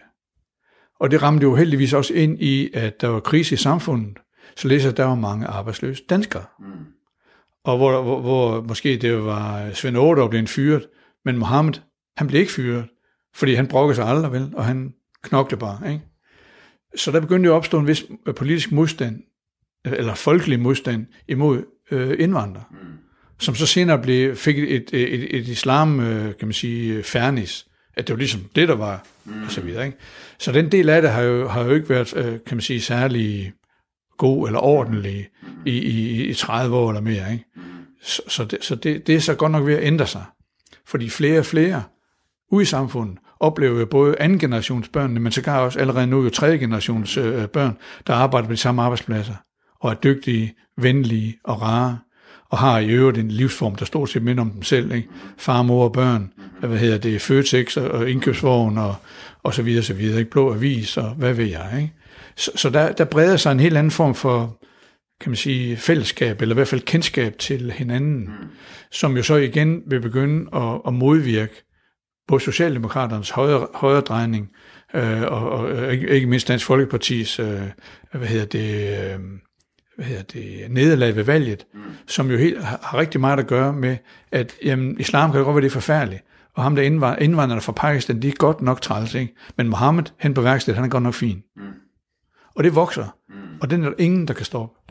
Og 1.00 1.10
det 1.10 1.22
ramte 1.22 1.44
jo 1.44 1.54
heldigvis 1.54 1.92
også 1.92 2.14
ind 2.14 2.42
i, 2.42 2.70
at 2.74 3.00
der 3.00 3.08
var 3.08 3.20
krise 3.20 3.54
i 3.54 3.58
samfundet, 3.58 4.18
så 4.56 4.68
læser 4.68 4.90
der 4.90 5.04
var 5.04 5.14
mange 5.14 5.46
arbejdsløse 5.46 6.04
danskere. 6.08 6.44
Mm. 6.60 6.92
Og 7.64 7.76
hvor, 7.76 8.02
hvor, 8.02 8.20
hvor 8.20 8.60
måske 8.60 8.96
det 8.96 9.24
var 9.24 9.72
Svend 9.72 9.96
Aage, 9.96 10.16
der 10.16 10.28
blev 10.28 10.46
fyret, 10.46 10.86
men 11.24 11.38
Mohammed, 11.38 11.74
han 12.16 12.26
blev 12.26 12.40
ikke 12.40 12.52
fyret, 12.52 12.84
fordi 13.34 13.54
han 13.54 13.66
brokkede 13.66 13.96
sig 13.96 14.06
aldrig, 14.06 14.32
vel, 14.32 14.52
og 14.54 14.64
han 14.64 14.92
knoklede 15.22 15.60
bare. 15.60 15.92
Ikke? 15.92 16.04
Så 16.96 17.10
der 17.10 17.20
begyndte 17.20 17.46
jo 17.46 17.52
at 17.52 17.56
opstå 17.56 17.78
en 17.78 17.86
vis 17.86 18.04
politisk 18.36 18.72
modstand, 18.72 19.22
eller 19.84 20.14
folkelig 20.14 20.60
modstand 20.60 21.06
imod 21.28 21.62
øh, 21.90 22.16
indvandrere, 22.18 22.64
mm. 22.70 22.78
som 23.38 23.54
så 23.54 23.66
senere 23.66 24.02
blev, 24.02 24.36
fik 24.36 24.58
et, 24.58 24.70
et, 24.92 25.14
et, 25.14 25.36
et 25.36 25.48
islam, 25.48 26.00
øh, 26.00 26.36
kan 26.36 26.48
man 26.48 26.52
sige, 26.52 27.02
fernis, 27.02 27.66
at 27.94 28.06
det 28.06 28.12
var 28.14 28.18
ligesom 28.18 28.40
det, 28.54 28.68
der 28.68 28.74
var, 28.74 29.06
mm. 29.24 29.42
og 29.42 29.50
så 29.50 29.60
videre. 29.60 29.86
Ikke? 29.86 29.98
Så 30.38 30.52
den 30.52 30.72
del 30.72 30.88
af 30.88 31.02
det 31.02 31.10
har 31.10 31.22
jo, 31.22 31.48
har 31.48 31.64
jo 31.64 31.70
ikke 31.74 31.88
været, 31.88 32.16
øh, 32.16 32.38
kan 32.46 32.56
man 32.56 32.60
sige, 32.60 32.80
særlig 32.80 33.52
god 34.18 34.46
eller 34.46 34.60
ordentlig 34.60 35.28
mm 35.41 35.41
i, 35.66 35.78
i, 35.78 36.24
i 36.24 36.34
30 36.34 36.76
år 36.76 36.90
eller 36.90 37.00
mere. 37.00 37.32
Ikke? 37.32 37.44
Så, 38.02 38.22
så, 38.28 38.44
det, 38.44 38.58
så 38.64 38.74
det, 38.74 39.06
det 39.06 39.14
er 39.14 39.20
så 39.20 39.34
godt 39.34 39.52
nok 39.52 39.66
ved 39.66 39.74
at 39.74 39.84
ændre 39.84 40.06
sig. 40.06 40.24
Fordi 40.86 41.08
flere 41.08 41.38
og 41.38 41.46
flere 41.46 41.82
ude 42.50 42.62
i 42.62 42.66
samfundet 42.66 43.18
oplever 43.40 43.78
jo 43.78 43.86
både 43.86 44.16
anden 44.20 44.38
generations 44.38 44.88
børnene, 44.88 45.20
men 45.20 45.32
sågar 45.32 45.58
også 45.58 45.78
allerede 45.78 46.06
nu 46.06 46.22
jo 46.22 46.30
tredje 46.30 46.58
generations 46.58 47.16
øh, 47.16 47.46
børn, 47.46 47.76
der 48.06 48.14
arbejder 48.14 48.48
på 48.48 48.52
de 48.52 48.58
samme 48.58 48.82
arbejdspladser, 48.82 49.34
og 49.80 49.90
er 49.90 49.94
dygtige, 49.94 50.54
venlige 50.76 51.38
og 51.44 51.62
rare, 51.62 51.98
og 52.50 52.58
har 52.58 52.78
i 52.78 52.90
øvrigt 52.90 53.18
en 53.18 53.28
livsform, 53.28 53.76
der 53.76 53.84
stort 53.84 54.10
set 54.10 54.22
minder 54.22 54.42
om 54.42 54.50
dem 54.50 54.62
selv. 54.62 54.92
Ikke? 54.92 55.08
Far, 55.38 55.62
mor 55.62 55.84
og 55.84 55.92
børn, 55.92 56.32
øh, 56.62 56.68
hvad 56.68 56.78
hedder 56.78 56.98
det, 56.98 57.20
Føtex 57.20 57.76
og 57.76 58.10
indkøbsvogn 58.10 58.78
og, 58.78 58.94
og 59.42 59.54
så 59.54 59.62
videre, 59.62 59.82
så 59.82 59.94
videre, 59.94 60.18
ikke? 60.18 60.30
blå 60.30 60.54
avis 60.54 60.96
og 60.96 61.10
hvad 61.10 61.34
ved 61.34 61.46
jeg. 61.46 61.72
Ikke? 61.76 61.92
Så, 62.36 62.50
så 62.56 62.70
der, 62.70 62.92
der 62.92 63.04
breder 63.04 63.36
sig 63.36 63.52
en 63.52 63.60
helt 63.60 63.76
anden 63.76 63.90
form 63.90 64.14
for, 64.14 64.61
kan 65.22 65.30
man 65.30 65.36
sige, 65.36 65.76
fællesskab, 65.76 66.42
eller 66.42 66.54
i 66.54 66.56
hvert 66.56 66.68
fald 66.68 66.80
kendskab 66.80 67.38
til 67.38 67.72
hinanden, 67.72 68.20
mm. 68.20 68.48
som 68.90 69.16
jo 69.16 69.22
så 69.22 69.36
igen 69.36 69.82
vil 69.86 70.00
begynde 70.00 70.48
at, 70.56 70.80
at 70.86 70.94
modvirke 70.94 71.64
både 72.28 72.40
Socialdemokraternes 72.40 73.30
højre, 73.30 73.66
højre 73.74 74.00
drejning, 74.00 74.50
øh, 74.94 75.22
og, 75.22 75.50
og 75.50 75.92
ikke, 75.92 76.08
ikke 76.08 76.26
mindst 76.26 76.48
Dansk 76.48 76.66
Folkepartis, 76.66 77.40
øh, 77.40 77.60
hvad 78.12 78.28
hedder 78.28 78.46
det, 78.46 78.98
øh, 79.14 79.20
hvad 79.96 80.06
hedder 80.06 80.22
det, 80.22 80.70
nederlag 80.70 81.16
ved 81.16 81.24
valget, 81.24 81.66
mm. 81.74 81.80
som 82.06 82.30
jo 82.30 82.36
helt, 82.36 82.64
har, 82.64 82.80
har 82.82 82.98
rigtig 82.98 83.20
meget 83.20 83.38
at 83.38 83.46
gøre 83.46 83.72
med, 83.72 83.96
at 84.32 84.54
jamen, 84.64 85.00
islam 85.00 85.30
kan 85.30 85.38
jo 85.38 85.44
godt 85.44 85.54
være 85.54 85.62
det 85.62 85.68
er 85.68 85.72
forfærdeligt, 85.72 86.22
og 86.54 86.62
ham 86.62 86.76
der 86.76 86.82
indvandrerne 87.16 87.60
fra 87.60 87.72
Pakistan, 87.72 88.22
de 88.22 88.28
er 88.28 88.32
godt 88.32 88.62
nok 88.62 88.80
træls, 88.80 89.14
ikke? 89.14 89.34
men 89.56 89.68
Mohammed 89.68 90.04
hen 90.18 90.34
på 90.34 90.40
værkstedet, 90.40 90.76
han 90.76 90.84
er 90.84 90.88
godt 90.88 91.02
nok 91.02 91.14
fin. 91.14 91.42
Mm. 91.56 91.62
Og 92.54 92.64
det 92.64 92.74
vokser, 92.74 93.16
mm. 93.28 93.34
og 93.60 93.70
den 93.70 93.84
er 93.84 93.88
der 93.88 93.96
ingen, 93.98 94.28
der 94.28 94.34
kan 94.34 94.44
stoppe. 94.44 94.81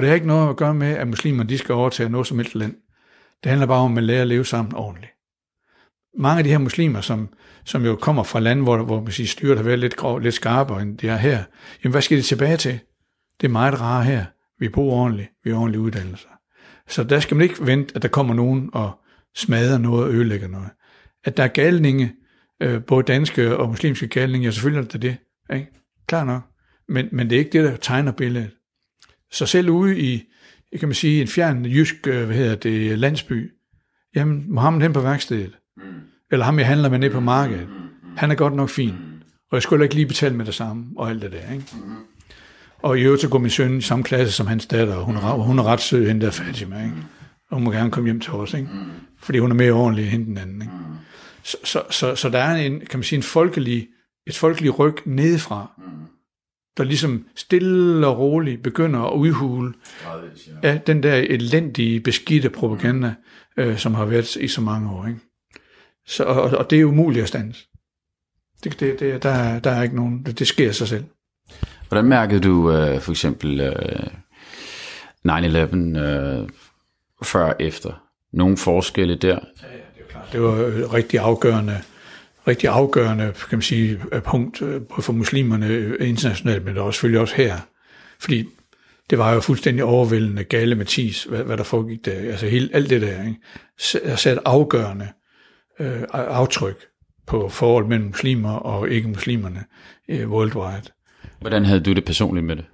Og 0.00 0.02
det 0.02 0.08
har 0.08 0.14
ikke 0.14 0.26
noget 0.26 0.50
at 0.50 0.56
gøre 0.56 0.74
med, 0.74 0.88
at 0.88 1.08
muslimer 1.08 1.44
de 1.44 1.58
skal 1.58 1.74
overtage 1.74 2.08
noget 2.08 2.26
som 2.26 2.38
helst 2.38 2.54
land. 2.54 2.74
Det 3.42 3.50
handler 3.50 3.66
bare 3.66 3.78
om 3.80 3.98
at 3.98 4.02
lære 4.04 4.20
at 4.20 4.26
leve 4.26 4.44
sammen 4.44 4.74
ordentligt. 4.74 5.12
Mange 6.18 6.38
af 6.38 6.44
de 6.44 6.50
her 6.50 6.58
muslimer, 6.58 7.00
som, 7.00 7.28
som 7.64 7.84
jo 7.84 7.96
kommer 7.96 8.22
fra 8.22 8.40
lande, 8.40 8.62
hvor, 8.62 8.82
hvor 8.82 9.02
man 9.02 9.12
siger, 9.12 9.26
styret 9.26 9.56
har 9.56 9.64
været 9.64 9.78
lidt, 9.78 9.96
grov, 9.96 10.18
lidt 10.18 10.34
skarpere 10.34 10.82
end 10.82 10.98
det 10.98 11.08
er 11.08 11.16
her, 11.16 11.42
jamen 11.84 11.92
hvad 11.92 12.02
skal 12.02 12.18
de 12.18 12.22
tilbage 12.22 12.56
til? 12.56 12.80
Det 13.40 13.46
er 13.46 13.50
meget 13.50 13.80
rare 13.80 14.04
her. 14.04 14.24
Vi 14.58 14.68
bor 14.68 14.92
ordentligt, 14.92 15.28
vi 15.44 15.50
har 15.50 15.56
ordentlige 15.56 15.80
uddannelser. 15.80 16.28
Så 16.88 17.04
der 17.04 17.20
skal 17.20 17.36
man 17.36 17.42
ikke 17.42 17.66
vente, 17.66 17.96
at 17.96 18.02
der 18.02 18.08
kommer 18.08 18.34
nogen 18.34 18.70
og 18.72 18.92
smadrer 19.36 19.78
noget 19.78 20.04
og 20.04 20.14
ødelægger 20.14 20.48
noget. 20.48 20.70
At 21.24 21.36
der 21.36 21.42
er 21.42 21.48
galninge, 21.48 22.12
øh, 22.62 22.84
både 22.84 23.02
danske 23.02 23.56
og 23.56 23.68
muslimske 23.68 24.08
galninge, 24.08 24.44
ja 24.44 24.50
selvfølgelig 24.50 24.86
er 24.86 24.88
det 24.88 25.02
det, 25.02 25.16
ikke? 25.56 25.68
Klar 26.06 26.24
nok. 26.24 26.42
Men, 26.88 27.08
men 27.12 27.30
det 27.30 27.36
er 27.36 27.40
ikke 27.40 27.62
det, 27.62 27.70
der 27.70 27.76
tegner 27.76 28.12
billedet. 28.12 28.50
Så 29.32 29.46
selv 29.46 29.70
ude 29.70 30.00
i, 30.00 30.22
kan 30.78 30.88
man 30.88 30.94
sige, 30.94 31.20
en 31.20 31.28
fjern 31.28 31.66
jysk, 31.66 32.06
øh, 32.06 32.24
hvad 32.26 32.36
hedder 32.36 32.54
det, 32.54 32.98
landsby, 32.98 33.52
jamen, 34.14 34.44
Mohammed 34.48 34.82
hen 34.82 34.92
på 34.92 35.00
værkstedet, 35.00 35.58
mm. 35.76 35.82
eller 36.30 36.44
ham, 36.44 36.58
jeg 36.58 36.66
handler 36.66 36.88
med 36.88 36.98
ned 36.98 37.10
på 37.10 37.20
markedet, 37.20 37.68
mm, 37.68 37.74
mm, 37.74 38.16
han 38.16 38.30
er 38.30 38.34
godt 38.34 38.54
nok 38.54 38.68
fin, 38.68 38.94
og 39.50 39.54
jeg 39.56 39.62
skulle 39.62 39.84
ikke 39.84 39.94
lige 39.94 40.06
betale 40.06 40.36
med 40.36 40.44
det 40.44 40.54
samme, 40.54 40.84
og 40.96 41.10
alt 41.10 41.22
det 41.22 41.32
der, 41.32 41.52
ikke? 41.52 41.66
Og 42.82 42.98
i 42.98 43.02
øvrigt 43.02 43.22
så 43.22 43.28
går 43.28 43.38
min 43.38 43.50
søn 43.50 43.78
i 43.78 43.80
samme 43.80 44.04
klasse 44.04 44.32
som 44.32 44.46
hans 44.46 44.66
datter, 44.66 44.94
og 44.94 45.04
hun 45.04 45.16
er, 45.16 45.20
hun 45.20 45.58
er 45.58 45.62
ret 45.62 45.80
sød, 45.80 46.08
hende 46.08 46.26
der 46.26 46.32
Fatima, 46.32 46.82
ikke? 46.84 46.96
Og 47.50 47.56
hun 47.56 47.64
må 47.64 47.70
gerne 47.70 47.90
komme 47.90 48.06
hjem 48.06 48.20
til 48.20 48.32
os, 48.32 48.54
ikke? 48.54 48.68
Fordi 49.18 49.38
hun 49.38 49.50
er 49.50 49.54
mere 49.54 49.72
ordentlig 49.72 50.14
end 50.14 50.26
den 50.26 50.38
anden, 50.38 50.62
ikke? 50.62 50.74
Så, 51.42 51.56
så, 51.64 51.82
så, 51.90 52.14
så 52.14 52.28
der 52.28 52.38
er 52.38 52.56
en, 52.56 52.80
kan 52.80 52.98
man 52.98 53.04
sige, 53.04 53.16
en 53.16 53.22
folkelig, 53.22 53.88
et 54.26 54.36
folkeligt 54.36 54.78
ryg 54.78 54.94
nedefra, 55.04 55.72
der 56.76 56.84
ligesom 56.84 57.26
stille 57.36 58.06
og 58.06 58.18
roligt 58.18 58.62
begynder 58.62 59.00
at 59.00 59.12
udhule 59.12 59.72
ja. 60.62 60.78
den 60.86 61.02
der 61.02 61.14
elendige, 61.14 62.00
beskidte 62.00 62.50
propaganda, 62.50 63.14
øh, 63.56 63.78
som 63.78 63.94
har 63.94 64.04
været 64.04 64.36
i 64.36 64.48
så 64.48 64.60
mange 64.60 64.90
år. 64.90 65.06
Ikke? 65.06 65.20
Så, 66.06 66.24
og, 66.24 66.42
og 66.42 66.70
det 66.70 66.80
er 66.80 66.84
umuligt 66.84 67.22
at 67.22 67.28
stands. 67.28 67.68
Det, 68.64 68.80
det, 68.80 69.00
det, 69.00 69.22
der, 69.22 69.58
der 69.58 69.70
er 69.70 69.82
ikke 69.82 69.96
nogen, 69.96 70.22
det, 70.26 70.38
det 70.38 70.46
sker 70.46 70.72
sig 70.72 70.88
selv. 70.88 71.04
Hvordan 71.88 72.04
mærkede 72.04 72.40
du 72.40 72.72
øh, 72.72 73.00
for 73.00 73.12
eksempel 73.12 73.60
øh, 73.60 74.06
9-11 75.28 75.98
øh, 75.98 76.48
før 77.22 77.44
og 77.44 77.56
efter? 77.60 78.02
Nogle 78.32 78.56
forskelle 78.56 79.14
der? 79.14 79.28
Ja, 79.28 79.34
ja, 79.34 79.76
det 79.96 80.04
er 80.08 80.10
klart. 80.10 80.32
Det 80.32 80.42
var 80.42 80.94
rigtig 80.94 81.20
afgørende 81.20 81.82
rigtig 82.48 82.68
afgørende 82.68 83.32
kan 83.48 83.58
man 83.58 83.62
sige, 83.62 84.00
punkt, 84.24 84.62
øh, 84.62 84.82
både 84.82 85.02
for 85.02 85.12
muslimerne 85.12 85.66
øh, 85.66 86.08
internationalt, 86.08 86.64
men 86.64 86.78
også 86.78 86.96
selvfølgelig 86.96 87.20
også 87.20 87.34
her. 87.34 87.56
Fordi 88.18 88.44
det 89.10 89.18
var 89.18 89.34
jo 89.34 89.40
fuldstændig 89.40 89.84
overvældende 89.84 90.44
gale 90.44 90.74
Mathis, 90.74 91.24
hvad, 91.24 91.42
hvad 91.42 91.56
der 91.56 91.64
foregik 91.64 92.04
der. 92.04 92.12
Altså 92.12 92.46
hele, 92.46 92.70
alt 92.72 92.90
det 92.90 93.02
der, 93.02 93.24
ikke? 93.26 94.16
sat 94.16 94.38
afgørende 94.44 95.08
øh, 95.80 96.02
aftryk 96.12 96.86
på 97.26 97.48
forhold 97.48 97.86
mellem 97.86 98.06
muslimer 98.06 98.52
og 98.52 98.90
ikke-muslimerne 98.90 99.64
øh, 100.08 100.30
worldwide. 100.30 100.90
Hvordan 101.40 101.64
havde 101.64 101.80
du 101.80 101.92
det 101.92 102.04
personligt 102.04 102.46
med 102.46 102.56
det? 102.56 102.64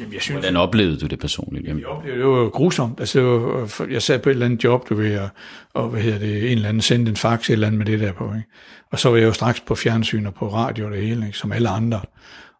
Jamen, 0.00 0.14
jeg 0.14 0.22
synes, 0.22 0.40
Hvordan 0.40 0.56
oplevede 0.56 0.98
du 0.98 1.06
det 1.06 1.18
personligt? 1.18 1.66
Jamen, 1.66 1.80
jeg 1.80 1.88
oplevede 1.88 2.20
det 2.20 2.28
var 2.28 2.48
grusomt. 2.48 3.00
Altså, 3.00 3.20
var, 3.20 3.86
jeg 3.90 4.02
sad 4.02 4.18
på 4.18 4.28
et 4.28 4.32
eller 4.32 4.46
andet 4.46 4.64
job, 4.64 4.88
du 4.88 4.94
ved, 4.94 5.18
og, 5.18 5.28
og 5.74 5.88
hvad 5.88 6.00
hedder 6.00 6.18
det, 6.18 6.52
en 6.52 6.56
eller 6.58 6.68
anden 6.68 6.80
sendte 6.80 7.10
en 7.10 7.16
fax, 7.16 7.50
et 7.50 7.52
eller 7.52 7.66
andet 7.66 7.78
med 7.78 7.86
det 7.86 8.00
der 8.00 8.12
på. 8.12 8.24
Ikke? 8.24 8.48
Og 8.90 8.98
så 8.98 9.10
var 9.10 9.16
jeg 9.16 9.26
jo 9.26 9.32
straks 9.32 9.60
på 9.60 9.74
fjernsyn 9.74 10.26
og 10.26 10.34
på 10.34 10.48
radio 10.48 10.86
og 10.86 10.92
det 10.92 11.02
hele, 11.02 11.26
ikke? 11.26 11.38
som 11.38 11.52
alle 11.52 11.68
andre. 11.68 12.00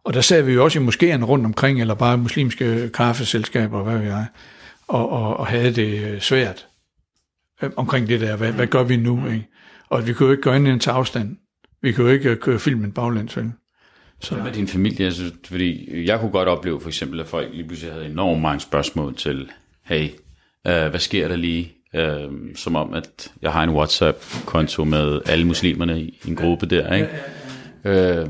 Og 0.04 0.14
der 0.14 0.20
sad 0.20 0.42
vi 0.42 0.52
jo 0.52 0.64
også 0.64 0.78
i 0.78 0.86
moskéerne 0.86 1.24
rundt 1.24 1.46
omkring, 1.46 1.80
eller 1.80 1.94
bare 1.94 2.18
muslimske 2.18 2.90
kaffeselskaber, 2.94 3.82
hvad 3.82 3.98
ved 3.98 4.06
jeg, 4.06 4.26
og, 4.88 5.12
og, 5.12 5.36
og 5.36 5.46
havde 5.46 5.74
det 5.74 6.04
øh, 6.04 6.20
svært 6.20 6.66
øh, 7.62 7.70
omkring 7.76 8.08
det 8.08 8.20
der. 8.20 8.36
Hvad, 8.36 8.52
hvad 8.52 8.66
gør 8.66 8.82
vi 8.82 8.96
nu? 8.96 9.26
Ikke? 9.26 9.46
Og 9.88 10.06
vi 10.06 10.12
kunne 10.12 10.26
jo 10.26 10.32
ikke 10.32 10.42
gå 10.42 10.52
ind 10.52 10.68
i 10.68 10.70
en 10.70 10.80
afstand. 10.86 11.36
Vi 11.82 11.92
kunne 11.92 12.06
jo 12.06 12.12
ikke 12.12 12.30
øh, 12.30 12.36
køre 12.36 12.58
filmen 12.58 12.92
baglæns, 12.92 13.36
vel? 13.36 13.52
Så 14.20 14.34
Hvad 14.34 14.44
med 14.44 14.52
din 14.52 14.68
familie? 14.68 15.06
Altså, 15.06 15.22
fordi 15.44 15.90
jeg 16.06 16.20
kunne 16.20 16.30
godt 16.30 16.48
opleve 16.48 16.80
for 16.80 16.88
eksempel, 16.88 17.20
at 17.20 17.26
folk 17.26 17.48
lige 17.52 17.64
pludselig 17.64 17.92
havde 17.92 18.06
enormt 18.06 18.42
mange 18.42 18.60
spørgsmål 18.60 19.14
til, 19.14 19.50
hey, 19.84 20.08
øh, 20.66 20.88
hvad 20.88 21.00
sker 21.00 21.28
der 21.28 21.36
lige? 21.36 21.72
Øh, 21.94 22.30
som 22.54 22.76
om, 22.76 22.94
at 22.94 23.32
jeg 23.42 23.52
har 23.52 23.62
en 23.62 23.70
WhatsApp-konto 23.70 24.84
med 24.84 25.20
alle 25.26 25.44
muslimerne 25.44 26.00
i 26.00 26.20
en 26.28 26.36
gruppe 26.36 26.66
der, 26.66 26.94
ikke? 26.94 27.08
Øh, 27.84 28.26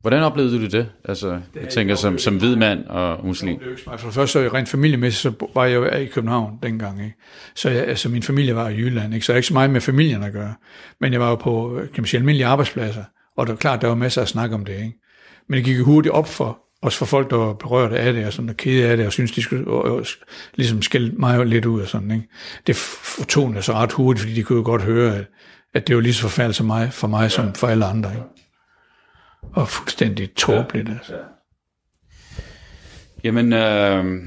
hvordan 0.00 0.22
oplevede 0.22 0.58
du 0.58 0.66
det? 0.66 0.88
Altså, 1.04 1.40
jeg 1.54 1.68
tænker 1.68 1.94
som, 1.94 2.18
som 2.18 2.38
hvid 2.38 2.56
mand 2.56 2.84
og 2.86 3.26
muslim. 3.26 3.60
For 3.84 3.90
det 3.90 4.14
første, 4.14 4.48
rent 4.48 4.68
familiemæssigt, 4.68 5.22
så 5.22 5.46
var 5.54 5.64
jeg 5.64 5.74
jo 5.74 5.84
i 5.86 6.06
København 6.06 6.58
dengang, 6.62 7.04
ikke? 7.04 7.16
Så 7.54 7.70
jeg, 7.70 7.84
altså, 7.84 8.08
min 8.08 8.22
familie 8.22 8.54
var 8.54 8.68
i 8.68 8.76
Jylland, 8.76 9.14
ikke? 9.14 9.26
Så 9.26 9.32
jeg 9.32 9.38
ikke 9.38 9.48
så 9.48 9.54
meget 9.54 9.70
med 9.70 9.80
familien 9.80 10.22
at 10.22 10.32
gøre. 10.32 10.54
Men 11.00 11.12
jeg 11.12 11.20
var 11.20 11.28
jo 11.30 11.34
på, 11.34 11.80
kan 11.94 12.02
man 12.02 12.06
sige, 12.06 12.18
almindelige 12.18 12.46
arbejdspladser. 12.46 13.04
Og 13.36 13.46
det 13.46 13.52
er 13.52 13.56
klart, 13.56 13.80
der 13.80 13.88
var 13.88 13.94
masser 13.94 14.22
af 14.22 14.28
snak 14.28 14.52
om 14.52 14.64
det. 14.64 14.72
Ikke? 14.72 14.98
Men 15.48 15.56
det 15.56 15.64
gik 15.64 15.78
hurtigt 15.80 16.14
op 16.14 16.28
for, 16.28 16.58
også 16.82 16.98
for 16.98 17.06
folk, 17.06 17.30
der 17.30 17.36
var 17.36 17.52
berørt 17.52 17.92
af 17.92 18.12
det, 18.12 18.26
og 18.26 18.32
sådan, 18.32 18.48
der 18.48 18.54
kede 18.54 18.88
af 18.88 18.96
det, 18.96 19.06
og 19.06 19.12
synes 19.12 19.32
de 19.32 19.42
skulle 19.42 19.66
og, 19.66 19.82
og, 19.82 20.06
ligesom 20.54 20.82
skælde 20.82 21.16
mig 21.16 21.46
lidt 21.46 21.66
ud 21.66 21.80
og 21.80 21.88
sådan. 21.88 22.10
Ikke? 22.10 22.28
Det 22.66 22.76
fortonede 22.76 23.62
sig 23.62 23.74
ret 23.74 23.92
hurtigt, 23.92 24.20
fordi 24.20 24.34
de 24.34 24.42
kunne 24.42 24.58
jo 24.58 24.64
godt 24.64 24.82
høre, 24.82 25.16
at, 25.16 25.26
at 25.74 25.88
det 25.88 25.96
var 25.96 26.02
lige 26.02 26.14
så 26.14 26.22
forfærdeligt 26.22 26.56
som 26.56 26.66
mig, 26.66 26.92
for 26.92 27.08
mig 27.08 27.30
som 27.30 27.54
for 27.54 27.66
alle 27.66 27.84
andre. 27.84 28.10
Ikke? 28.10 28.24
Og 29.52 29.68
fuldstændig 29.68 30.34
tåbeligt. 30.34 30.88
Ja, 30.88 30.94
altså. 30.94 31.14
Ja. 31.14 31.20
Jamen, 33.24 33.52
øh, 33.52 34.22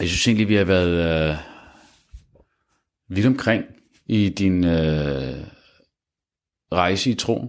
jeg 0.00 0.08
synes 0.08 0.28
egentlig, 0.28 0.48
vi 0.48 0.54
har 0.54 0.64
været 0.64 1.30
øh, 1.30 1.36
vidt 3.08 3.26
omkring 3.26 3.64
i 4.06 4.28
din 4.28 4.64
øh, 4.64 5.36
rejse 6.72 7.10
i 7.10 7.14
troen. 7.14 7.48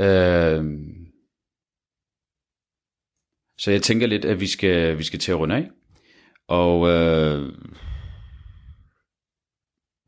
Øh, 0.00 0.64
så 3.58 3.70
jeg 3.70 3.82
tænker 3.82 4.06
lidt, 4.06 4.24
at 4.24 4.40
vi 4.40 4.46
skal, 4.46 4.98
vi 4.98 5.02
skal 5.02 5.18
til 5.18 5.32
at 5.32 5.38
runde 5.38 5.54
af. 5.54 5.70
Og 6.48 6.88
øh, 6.88 7.52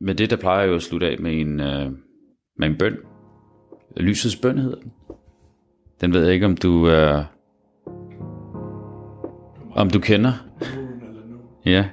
med 0.01 0.15
det, 0.15 0.29
der 0.29 0.37
plejer 0.37 0.59
jeg 0.59 0.69
jo 0.69 0.75
at 0.75 0.81
slutte 0.81 1.07
af 1.07 1.19
med 1.19 1.41
en, 1.41 1.59
øh, 1.59 1.91
med 2.57 2.67
en 2.67 2.77
bøn. 2.77 2.97
Lysets 3.97 4.35
bøn 4.35 4.57
hedder 4.57 4.79
den. 4.79 4.91
Den 6.01 6.13
ved 6.13 6.23
jeg 6.23 6.33
ikke, 6.33 6.45
om 6.45 6.57
du... 6.57 6.89
Øh, 6.89 7.25
om 9.75 9.89
du 9.89 9.99
kender. 9.99 10.33
Ja. 11.65 11.89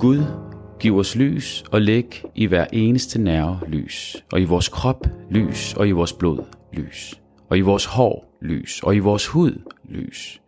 Gud, 0.00 0.49
Giv 0.80 0.96
os 0.96 1.16
lys 1.16 1.64
og 1.72 1.82
læg 1.82 2.22
i 2.34 2.46
hver 2.46 2.66
eneste 2.72 3.22
nerve 3.22 3.58
lys, 3.68 4.24
og 4.32 4.40
i 4.40 4.44
vores 4.44 4.68
krop 4.68 5.06
lys, 5.30 5.74
og 5.74 5.88
i 5.88 5.90
vores 5.90 6.12
blod 6.12 6.44
lys, 6.72 7.20
og 7.48 7.58
i 7.58 7.60
vores 7.60 7.84
hår 7.84 8.38
lys, 8.42 8.80
og 8.82 8.96
i 8.96 8.98
vores 8.98 9.26
hud 9.26 9.62
lys. 9.88 10.40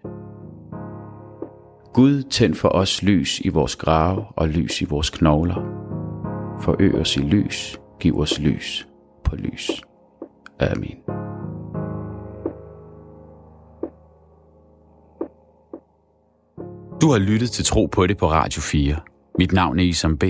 Gud, 1.94 2.22
tænd 2.22 2.54
for 2.54 2.68
os 2.68 3.02
lys 3.02 3.40
i 3.40 3.48
vores 3.48 3.76
grave 3.76 4.24
og 4.36 4.48
lys 4.48 4.82
i 4.82 4.84
vores 4.84 5.10
knogler. 5.10 5.54
Forøg 6.60 6.94
os 6.94 7.16
i 7.16 7.20
lys, 7.20 7.78
giv 8.00 8.18
os 8.18 8.40
lys 8.40 8.88
på 9.24 9.36
lys. 9.36 9.70
Amen. 10.60 10.96
Du 17.00 17.10
har 17.10 17.18
lyttet 17.18 17.50
til 17.50 17.64
Tro 17.64 17.86
på 17.86 18.06
det 18.06 18.16
på 18.16 18.30
Radio 18.30 18.60
4. 18.60 19.11
Mit 19.38 19.52
navn 19.52 19.78
er 19.78 19.82
Isam 19.82 20.18
B. 20.18 20.24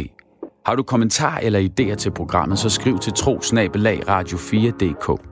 Har 0.66 0.74
du 0.74 0.82
kommentar 0.82 1.38
eller 1.38 1.60
idéer 1.60 1.94
til 1.94 2.10
programmet, 2.10 2.58
så 2.58 2.68
skriv 2.68 2.98
til 2.98 3.12
trosnabelag 3.12 4.08
radio4.dk. 4.08 5.22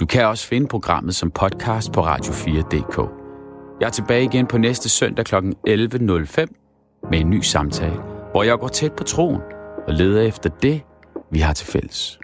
Du 0.00 0.06
kan 0.06 0.26
også 0.26 0.46
finde 0.46 0.66
programmet 0.68 1.14
som 1.14 1.30
podcast 1.30 1.92
på 1.92 2.00
radio4.dk. 2.00 3.10
Jeg 3.80 3.86
er 3.86 3.90
tilbage 3.90 4.24
igen 4.24 4.46
på 4.46 4.58
næste 4.58 4.88
søndag 4.88 5.24
kl. 5.24 5.34
11.05 5.34 5.40
med 7.10 7.20
en 7.20 7.30
ny 7.30 7.40
samtale, 7.40 8.00
hvor 8.30 8.42
jeg 8.42 8.58
går 8.58 8.68
tæt 8.68 8.92
på 8.92 9.04
troen 9.04 9.40
og 9.86 9.94
leder 9.94 10.22
efter 10.22 10.50
det, 10.50 10.82
vi 11.30 11.38
har 11.38 11.52
til 11.52 11.66
fælles. 11.66 12.20